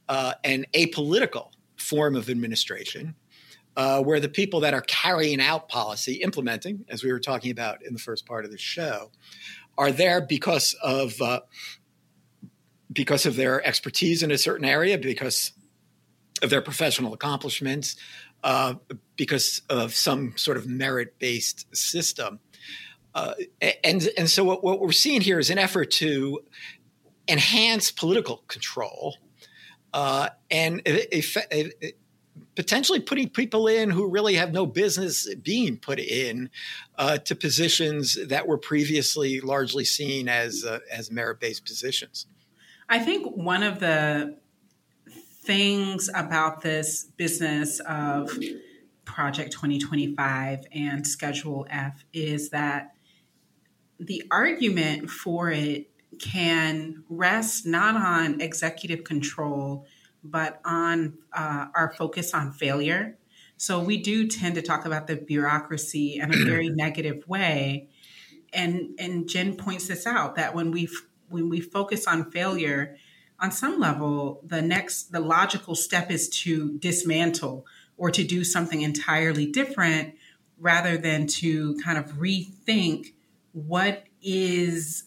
uh, 0.09 0.35
and 0.43 0.67
apolitical 0.73 1.51
form 1.77 2.17
of 2.17 2.29
administration. 2.29 3.15
Uh, 3.75 4.03
where 4.03 4.21
the 4.21 4.29
people 4.29 4.61
that 4.61 4.75
are 4.75 4.83
carrying 4.83 5.41
out 5.41 5.67
policy, 5.67 6.17
implementing, 6.17 6.85
as 6.91 7.03
we 7.03 7.11
were 7.11 7.19
talking 7.19 7.51
about 7.51 7.83
in 7.83 7.95
the 7.95 7.99
first 7.99 8.27
part 8.27 8.45
of 8.45 8.51
the 8.51 8.59
show, 8.59 9.11
are 9.79 9.93
there 9.93 10.21
because 10.21 10.75
of 10.83 11.21
uh, 11.21 11.41
because 12.93 13.27
of 13.27 13.37
their 13.37 13.67
expertise 13.67 14.23
in 14.23 14.31
a 14.31 14.39
certain 14.39 14.65
area, 14.65 14.99
because 14.99 15.53
of 16.43 16.51
their 16.51 16.61
professional 16.61 17.15
accomplishments, 17.15 17.97
uh, 18.45 18.75
because 19.17 19.63
of 19.71 19.95
some 19.95 20.35
sort 20.37 20.57
of 20.57 20.67
merit 20.67 21.19
based 21.19 21.75
system. 21.75 22.41
Uh, 23.15 23.35
and, 23.85 24.09
and 24.17 24.31
so, 24.31 24.43
what, 24.43 24.65
what, 24.65 24.81
we're 24.81 24.91
seeing 24.91 25.21
here 25.21 25.39
is 25.39 25.51
an 25.51 25.59
effort 25.59 25.91
to 25.91 26.41
enhance 27.29 27.91
political 27.91 28.39
control 28.49 29.17
uh, 29.93 30.29
and 30.51 30.83
potentially 32.55 33.01
putting 33.01 33.29
people 33.29 33.67
in 33.67 33.91
who 33.91 34.09
really 34.09 34.35
have 34.35 34.53
no 34.53 34.67
business 34.67 35.33
being 35.37 35.77
put 35.77 35.99
in 35.99 36.51
uh, 36.99 37.19
to 37.19 37.35
positions 37.35 38.19
that 38.29 38.47
were 38.47 38.59
previously 38.59 39.41
largely 39.41 39.85
seen 39.85 40.29
as, 40.29 40.65
uh, 40.65 40.81
as 40.91 41.11
merit 41.11 41.41
based 41.41 41.65
positions. 41.65 42.27
I 42.89 42.99
think 42.99 43.27
one 43.37 43.63
of 43.63 43.81
the 43.81 44.37
things 45.43 46.11
about 46.15 46.61
this 46.61 47.05
business 47.17 47.81
of 47.81 48.31
Project 49.05 49.53
2025 49.53 50.61
and 50.73 51.07
Schedule 51.07 51.67
F 51.71 52.05
is 52.13 52.51
that 52.51 52.95
the 53.99 54.23
argument 54.31 55.11
for 55.11 55.51
it 55.51 55.91
can 56.21 57.03
rest 57.09 57.67
not 57.67 57.97
on 57.97 58.41
executive 58.41 59.05
control, 59.05 59.87
but 60.25 60.61
on 60.65 61.19
uh, 61.33 61.67
our 61.75 61.93
focus 61.93 62.35
on 62.35 62.53
failure. 62.53 63.17
So 63.57 63.81
we 63.81 63.97
do 63.97 64.27
tend 64.27 64.55
to 64.57 64.63
talk 64.63 64.85
about 64.85 65.07
the 65.07 65.17
bureaucracy 65.17 66.17
in 66.17 66.33
a 66.33 66.45
very 66.45 66.69
negative 66.75 67.27
way. 67.29 67.89
And, 68.53 68.91
and 68.99 69.29
Jen 69.29 69.57
points 69.57 69.89
this 69.89 70.07
out 70.07 70.37
that 70.37 70.55
when 70.55 70.71
we 70.71 70.89
when 71.29 71.49
we 71.49 71.61
focus 71.61 72.07
on 72.07 72.31
failure, 72.31 72.97
on 73.41 73.51
some 73.51 73.81
level, 73.81 74.41
the 74.47 74.63
next, 74.63 75.13
the 75.13 75.21
logical 75.21 75.75
step 75.75 76.11
is 76.11 76.29
to 76.29 76.79
dismantle 76.79 77.67
or 77.97 78.11
to 78.11 78.23
do 78.23 78.45
something 78.45 78.83
entirely 78.83 79.47
different 79.47 80.15
rather 80.59 80.97
than 80.97 81.27
to 81.27 81.77
kind 81.83 81.99
of 81.99 82.13
rethink 82.13 83.15
what 83.53 84.05
is 84.23 85.05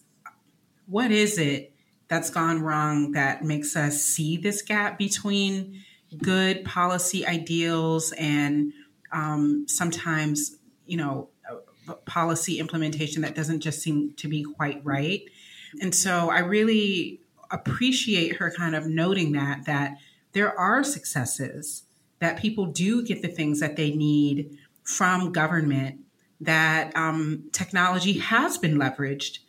what 0.88 1.11
is 1.11 1.38
it 1.38 1.74
that's 2.08 2.30
gone 2.30 2.62
wrong 2.62 3.12
that 3.12 3.43
makes 3.43 3.76
us 3.76 4.03
see 4.03 4.38
this 4.38 4.62
gap 4.62 4.97
between 4.97 5.84
good 6.22 6.64
policy 6.64 7.26
ideals 7.26 8.12
and 8.14 8.74
um, 9.12 9.66
sometimes 9.68 10.58
you 10.86 10.97
know 10.97 11.30
policy 12.06 12.60
implementation 12.60 13.22
that 13.22 13.36
doesn't 13.36 13.60
just 13.60 13.82
seem 13.82 14.14
to 14.14 14.28
be 14.28 14.43
quite 14.43 14.82
right. 14.84 15.22
And 15.82 15.93
so 15.93 16.30
i 16.30 16.39
really 16.39 17.20
appreciate 17.51 18.38
her 18.38 18.51
kind 18.51 18.76
of 18.76 18.88
noting 18.88 19.34
that 19.34 19.66
that 19.66 19.97
there 20.34 20.58
are 20.60 20.84
successes 20.84 21.84
that 22.20 22.38
people 22.38 22.66
do 22.66 23.03
get 23.03 23.22
the 23.22 23.28
things 23.28 23.60
that 23.60 23.76
they 23.76 23.91
need 23.91 24.58
from 24.84 25.32
government 25.32 25.99
that 26.41 26.95
um, 26.95 27.45
technology 27.51 28.14
has 28.20 28.58
been 28.58 28.78
leveraged 28.78 29.39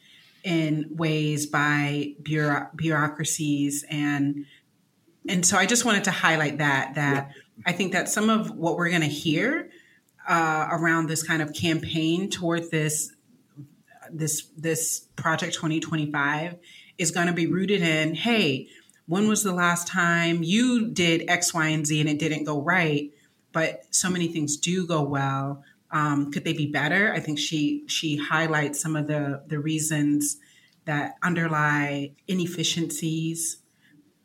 in 0.47 0.87
ways 0.91 1.47
by 1.47 2.15
bureau- 2.23 2.69
bureaucracies 2.77 3.85
and 3.91 4.47
and 5.29 5.45
so 5.45 5.59
I 5.59 5.67
just 5.67 5.85
wanted 5.85 6.05
to 6.05 6.13
highlight 6.13 6.59
that 6.59 6.95
that 6.95 7.31
yeah. 7.35 7.43
I 7.67 7.73
think 7.73 7.93
that 7.93 8.09
some 8.09 8.31
of 8.31 8.53
what 8.53 8.77
we're 8.77 8.91
going 8.91 9.01
to 9.01 9.09
hear 9.09 9.71
uh, 10.29 10.69
around 10.71 11.09
this 11.09 11.25
kind 11.25 11.43
of 11.43 11.53
campaign 11.53 12.31
toward 12.31 12.71
this 12.71 13.13
this 14.13 14.47
this 14.57 15.09
project 15.17 15.55
2025 15.55 16.55
is 16.97 17.11
going 17.11 17.27
to 17.27 17.33
be 17.33 17.49
rooted 17.49 17.83
in 17.83 18.15
hey, 18.15 18.69
when 19.07 19.27
was 19.27 19.43
the 19.43 19.53
last 19.53 19.89
time 19.89 20.45
you 20.45 20.91
did 20.91 21.29
X, 21.29 21.53
Y, 21.53 21.67
and 21.67 21.85
Z 21.85 21.99
and 21.99 22.09
it 22.09 22.21
didn't 22.21 22.45
go 22.45 22.63
right? 22.63 23.11
But 23.51 23.83
so 23.91 24.09
many 24.09 24.29
things 24.29 24.57
do 24.57 24.87
go 24.87 25.03
well. 25.03 25.65
Um, 25.97 26.31
could 26.31 26.45
they 26.45 26.53
be 26.53 26.67
better? 26.67 27.15
I 27.15 27.21
think 27.21 27.39
she 27.39 27.85
she 27.89 28.19
highlights 28.19 28.79
some 28.79 28.97
of 28.97 29.07
the 29.07 29.43
the 29.47 29.59
reasons 29.59 30.37
that 30.85 31.15
underlie 31.23 32.13
inefficiencies, 32.29 33.63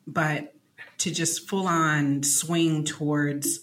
but 0.06 0.54
to 0.98 1.10
just 1.10 1.48
full 1.48 1.66
on 1.66 2.22
swing 2.24 2.84
towards 2.84 3.60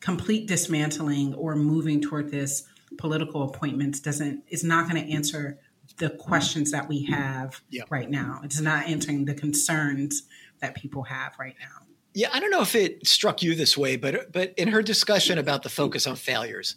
complete 0.00 0.48
dismantling 0.48 1.34
or 1.34 1.54
moving 1.54 2.00
toward 2.00 2.30
this 2.30 2.64
political 2.96 3.42
appointments 3.42 4.00
doesn't 4.00 4.42
is 4.48 4.64
not 4.64 4.88
going 4.88 5.04
to 5.04 5.12
answer 5.12 5.58
the 5.98 6.08
questions 6.08 6.70
that 6.70 6.88
we 6.88 7.04
have 7.04 7.60
yep. 7.68 7.90
right 7.90 8.08
now. 8.08 8.40
It's 8.42 8.58
not 8.58 8.86
answering 8.86 9.26
the 9.26 9.34
concerns 9.34 10.22
that 10.60 10.74
people 10.74 11.02
have 11.02 11.34
right 11.38 11.56
now. 11.60 11.86
Yeah, 12.14 12.30
I 12.32 12.40
don't 12.40 12.50
know 12.50 12.62
if 12.62 12.74
it 12.74 13.06
struck 13.06 13.42
you 13.42 13.54
this 13.54 13.76
way, 13.76 13.96
but 13.96 14.32
but 14.32 14.54
in 14.56 14.68
her 14.68 14.80
discussion 14.80 15.36
about 15.36 15.62
the 15.62 15.68
focus 15.68 16.06
on 16.06 16.16
failures 16.16 16.76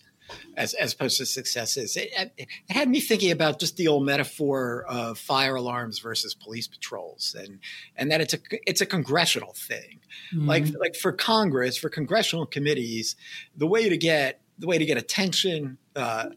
as 0.56 0.74
as 0.74 0.94
opposed 0.94 1.18
to 1.18 1.26
successes, 1.26 1.98
it, 1.98 2.12
it 2.38 2.48
had 2.70 2.90
me 2.90 3.00
thinking 3.00 3.32
about 3.32 3.60
just 3.60 3.78
the 3.78 3.88
old 3.88 4.06
metaphor 4.06 4.86
of 4.88 5.18
fire 5.18 5.56
alarms 5.56 6.00
versus 6.00 6.34
police 6.34 6.68
patrols, 6.68 7.36
and 7.38 7.60
and 7.96 8.12
that 8.12 8.22
it's 8.22 8.34
a 8.34 8.40
it's 8.66 8.82
a 8.82 8.86
congressional 8.86 9.54
thing, 9.54 10.00
mm-hmm. 10.34 10.48
like 10.48 10.66
like 10.80 10.96
for 10.96 11.12
Congress, 11.12 11.78
for 11.78 11.90
congressional 11.90 12.46
committees, 12.46 13.16
the 13.56 13.68
way 13.68 13.90
to 13.90 13.98
get 13.98 14.42
the 14.60 14.68
way 14.68 14.78
to 14.78 14.86
get 14.86 14.98
attention. 14.98 15.78
Uh, 15.96 16.30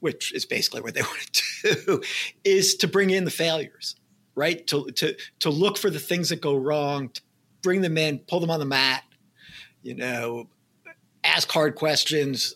which 0.00 0.32
is 0.34 0.44
basically 0.44 0.82
what 0.82 0.94
they 0.94 1.02
want 1.02 1.32
to 1.32 1.74
do, 1.74 2.02
is 2.44 2.76
to 2.76 2.86
bring 2.86 3.10
in 3.10 3.24
the 3.24 3.30
failures, 3.30 3.96
right? 4.34 4.66
To 4.68 4.90
to 4.92 5.16
to 5.40 5.50
look 5.50 5.78
for 5.78 5.90
the 5.90 5.98
things 5.98 6.28
that 6.28 6.40
go 6.40 6.54
wrong, 6.54 7.08
to 7.08 7.22
bring 7.62 7.80
them 7.80 7.98
in, 7.98 8.20
pull 8.20 8.38
them 8.38 8.50
on 8.50 8.60
the 8.60 8.66
mat, 8.66 9.02
you 9.82 9.94
know, 9.94 10.48
ask 11.26 11.50
hard 11.50 11.74
questions, 11.74 12.54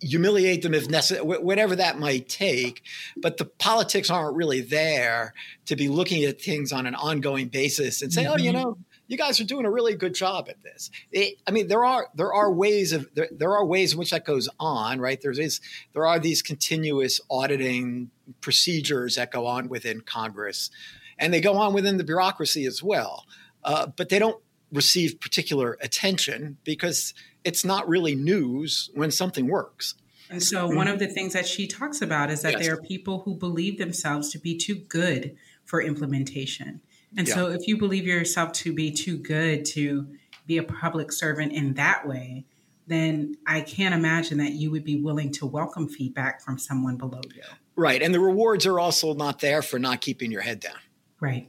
humiliate 0.00 0.62
them 0.62 0.74
if 0.74 0.88
necessary, 0.88 1.24
whatever 1.24 1.76
that 1.76 1.98
might 1.98 2.28
take. 2.28 2.82
But 3.16 3.36
the 3.36 3.44
politics 3.44 4.10
aren't 4.10 4.36
really 4.36 4.60
there 4.60 5.34
to 5.66 5.76
be 5.76 5.88
looking 5.88 6.24
at 6.24 6.40
things 6.40 6.72
on 6.72 6.86
an 6.86 6.94
ongoing 6.94 7.48
basis 7.48 8.02
and 8.02 8.12
say, 8.12 8.24
mm-hmm. 8.24 8.32
oh, 8.32 8.36
you 8.36 8.52
mm-hmm. 8.52 8.62
know, 8.62 8.78
you 9.08 9.16
guys 9.16 9.40
are 9.40 9.44
doing 9.44 9.66
a 9.66 9.70
really 9.70 9.94
good 9.94 10.14
job 10.14 10.48
at 10.48 10.62
this. 10.62 10.90
It, 11.12 11.36
I 11.46 11.50
mean, 11.50 11.68
there 11.68 11.84
are 11.84 12.08
there 12.14 12.32
are 12.32 12.50
ways 12.52 12.92
of 12.92 13.08
there, 13.14 13.28
there 13.30 13.52
are 13.52 13.64
ways 13.64 13.92
in 13.92 13.98
which 13.98 14.10
that 14.10 14.24
goes 14.24 14.48
on, 14.58 15.00
right? 15.00 15.20
There 15.20 15.30
is 15.30 15.60
there 15.92 16.06
are 16.06 16.18
these 16.18 16.42
continuous 16.42 17.20
auditing 17.30 18.10
procedures 18.40 19.14
that 19.16 19.30
go 19.30 19.46
on 19.46 19.68
within 19.68 20.00
Congress, 20.00 20.70
and 21.18 21.32
they 21.32 21.40
go 21.40 21.56
on 21.56 21.72
within 21.72 21.98
the 21.98 22.04
bureaucracy 22.04 22.66
as 22.66 22.82
well. 22.82 23.26
Uh, 23.62 23.86
but 23.86 24.08
they 24.08 24.18
don't 24.18 24.40
receive 24.72 25.20
particular 25.20 25.78
attention 25.80 26.56
because 26.64 27.14
it's 27.46 27.64
not 27.64 27.88
really 27.88 28.14
news 28.14 28.90
when 28.94 29.10
something 29.10 29.46
works. 29.46 29.94
And 30.28 30.42
so, 30.42 30.66
mm-hmm. 30.66 30.76
one 30.76 30.88
of 30.88 30.98
the 30.98 31.06
things 31.06 31.32
that 31.34 31.46
she 31.46 31.68
talks 31.68 32.02
about 32.02 32.30
is 32.30 32.42
that 32.42 32.54
yes. 32.54 32.62
there 32.62 32.74
are 32.74 32.82
people 32.82 33.20
who 33.20 33.36
believe 33.36 33.78
themselves 33.78 34.30
to 34.32 34.38
be 34.38 34.56
too 34.56 34.74
good 34.74 35.36
for 35.64 35.80
implementation. 35.80 36.80
And 37.16 37.28
yeah. 37.28 37.34
so, 37.34 37.46
if 37.46 37.68
you 37.68 37.78
believe 37.78 38.04
yourself 38.06 38.52
to 38.54 38.72
be 38.72 38.90
too 38.90 39.16
good 39.16 39.64
to 39.66 40.08
be 40.46 40.58
a 40.58 40.64
public 40.64 41.12
servant 41.12 41.52
in 41.52 41.74
that 41.74 42.06
way, 42.06 42.44
then 42.88 43.36
I 43.46 43.60
can't 43.60 43.94
imagine 43.94 44.38
that 44.38 44.52
you 44.52 44.70
would 44.72 44.84
be 44.84 44.96
willing 44.96 45.32
to 45.34 45.46
welcome 45.46 45.88
feedback 45.88 46.42
from 46.42 46.58
someone 46.58 46.96
below 46.96 47.20
you. 47.34 47.42
Right. 47.76 48.02
And 48.02 48.12
the 48.12 48.20
rewards 48.20 48.66
are 48.66 48.80
also 48.80 49.14
not 49.14 49.40
there 49.40 49.62
for 49.62 49.78
not 49.78 50.00
keeping 50.00 50.32
your 50.32 50.40
head 50.40 50.60
down. 50.60 50.78
Right. 51.20 51.48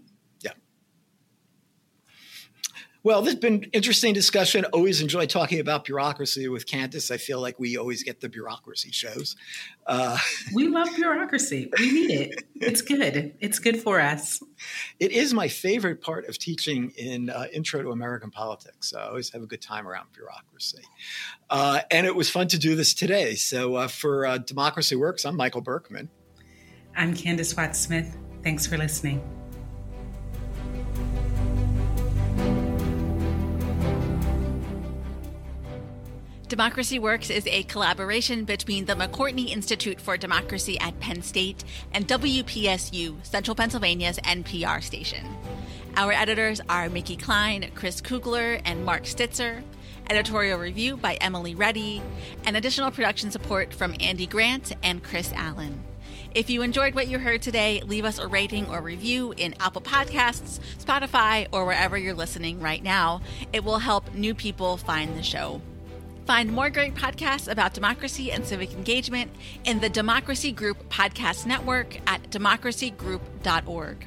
Well, 3.07 3.21
this 3.21 3.35
has 3.35 3.39
been 3.39 3.63
interesting 3.71 4.13
discussion. 4.13 4.65
Always 4.73 4.99
enjoy 4.99 5.27
talking 5.27 5.61
about 5.61 5.85
bureaucracy 5.85 6.49
with 6.49 6.65
Candis. 6.65 7.09
I 7.09 7.15
feel 7.15 7.39
like 7.39 7.57
we 7.57 7.77
always 7.77 8.03
get 8.03 8.19
the 8.19 8.27
bureaucracy 8.27 8.91
shows. 8.91 9.37
Uh, 9.85 10.17
we 10.53 10.67
love 10.67 10.93
bureaucracy. 10.93 11.71
We 11.79 11.89
need 11.89 12.11
it. 12.11 12.43
It's 12.55 12.81
good. 12.81 13.33
It's 13.39 13.59
good 13.59 13.81
for 13.81 14.01
us. 14.01 14.43
It 14.99 15.13
is 15.13 15.33
my 15.33 15.47
favorite 15.47 16.01
part 16.01 16.27
of 16.27 16.37
teaching 16.37 16.91
in 16.97 17.29
uh, 17.29 17.45
Intro 17.53 17.81
to 17.81 17.91
American 17.91 18.29
Politics. 18.29 18.89
So 18.89 18.99
I 18.99 19.07
always 19.07 19.29
have 19.29 19.41
a 19.41 19.47
good 19.47 19.61
time 19.61 19.87
around 19.87 20.07
bureaucracy. 20.11 20.83
Uh, 21.49 21.79
and 21.89 22.05
it 22.05 22.13
was 22.13 22.29
fun 22.29 22.49
to 22.49 22.59
do 22.59 22.75
this 22.75 22.93
today. 22.93 23.35
So 23.35 23.75
uh, 23.75 23.87
for 23.87 24.25
uh, 24.25 24.37
Democracy 24.39 24.97
Works, 24.97 25.23
I'm 25.23 25.37
Michael 25.37 25.61
Berkman. 25.61 26.09
I'm 26.93 27.13
Candis 27.13 27.55
Watts 27.55 27.79
Smith. 27.79 28.17
Thanks 28.43 28.67
for 28.67 28.77
listening. 28.77 29.23
Democracy 36.47 36.97
Works 36.97 37.29
is 37.29 37.45
a 37.45 37.63
collaboration 37.63 38.45
between 38.45 38.85
the 38.85 38.93
McCourtney 38.93 39.49
Institute 39.49 39.99
for 39.99 40.15
Democracy 40.15 40.79
at 40.79 40.97
Penn 41.01 41.21
State 41.21 41.65
and 41.91 42.07
WPSU, 42.07 43.17
Central 43.25 43.53
Pennsylvania's 43.53 44.17
NPR 44.19 44.81
station. 44.81 45.25
Our 45.97 46.13
editors 46.13 46.61
are 46.69 46.87
Mickey 46.87 47.17
Klein, 47.17 47.69
Chris 47.75 47.99
Kugler, 47.99 48.61
and 48.63 48.85
Mark 48.85 49.03
Stitzer. 49.03 49.61
Editorial 50.09 50.57
review 50.57 50.95
by 50.95 51.15
Emily 51.15 51.53
Reddy, 51.53 52.01
and 52.45 52.55
additional 52.55 52.91
production 52.91 53.29
support 53.29 53.73
from 53.73 53.93
Andy 53.99 54.25
Grant 54.25 54.73
and 54.83 55.03
Chris 55.03 55.33
Allen. 55.35 55.83
If 56.33 56.49
you 56.49 56.61
enjoyed 56.61 56.95
what 56.95 57.09
you 57.09 57.19
heard 57.19 57.41
today, 57.41 57.81
leave 57.85 58.05
us 58.05 58.19
a 58.19 58.27
rating 58.27 58.69
or 58.69 58.79
review 58.79 59.33
in 59.35 59.53
Apple 59.59 59.81
Podcasts, 59.81 60.61
Spotify, 60.79 61.49
or 61.51 61.65
wherever 61.65 61.97
you're 61.97 62.13
listening 62.13 62.61
right 62.61 62.81
now. 62.81 63.19
It 63.51 63.65
will 63.65 63.79
help 63.79 64.13
new 64.13 64.33
people 64.33 64.77
find 64.77 65.17
the 65.17 65.23
show. 65.23 65.61
Find 66.27 66.51
more 66.51 66.69
great 66.69 66.93
podcasts 66.93 67.49
about 67.49 67.73
democracy 67.73 68.33
and 68.33 68.45
civic 68.45 68.73
engagement 68.73 69.31
in 69.63 69.79
the 69.79 69.87
Democracy 69.87 70.51
Group 70.51 70.89
Podcast 70.89 71.45
Network 71.45 72.01
at 72.05 72.21
democracygroup.org. 72.31 74.05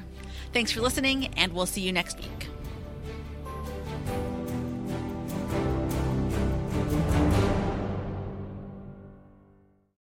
Thanks 0.53 0.71
for 0.71 0.81
listening, 0.81 1.33
and 1.35 1.51
we'll 1.51 1.65
see 1.65 1.81
you 1.81 1.91
next 1.91 2.19
week. 2.19 2.50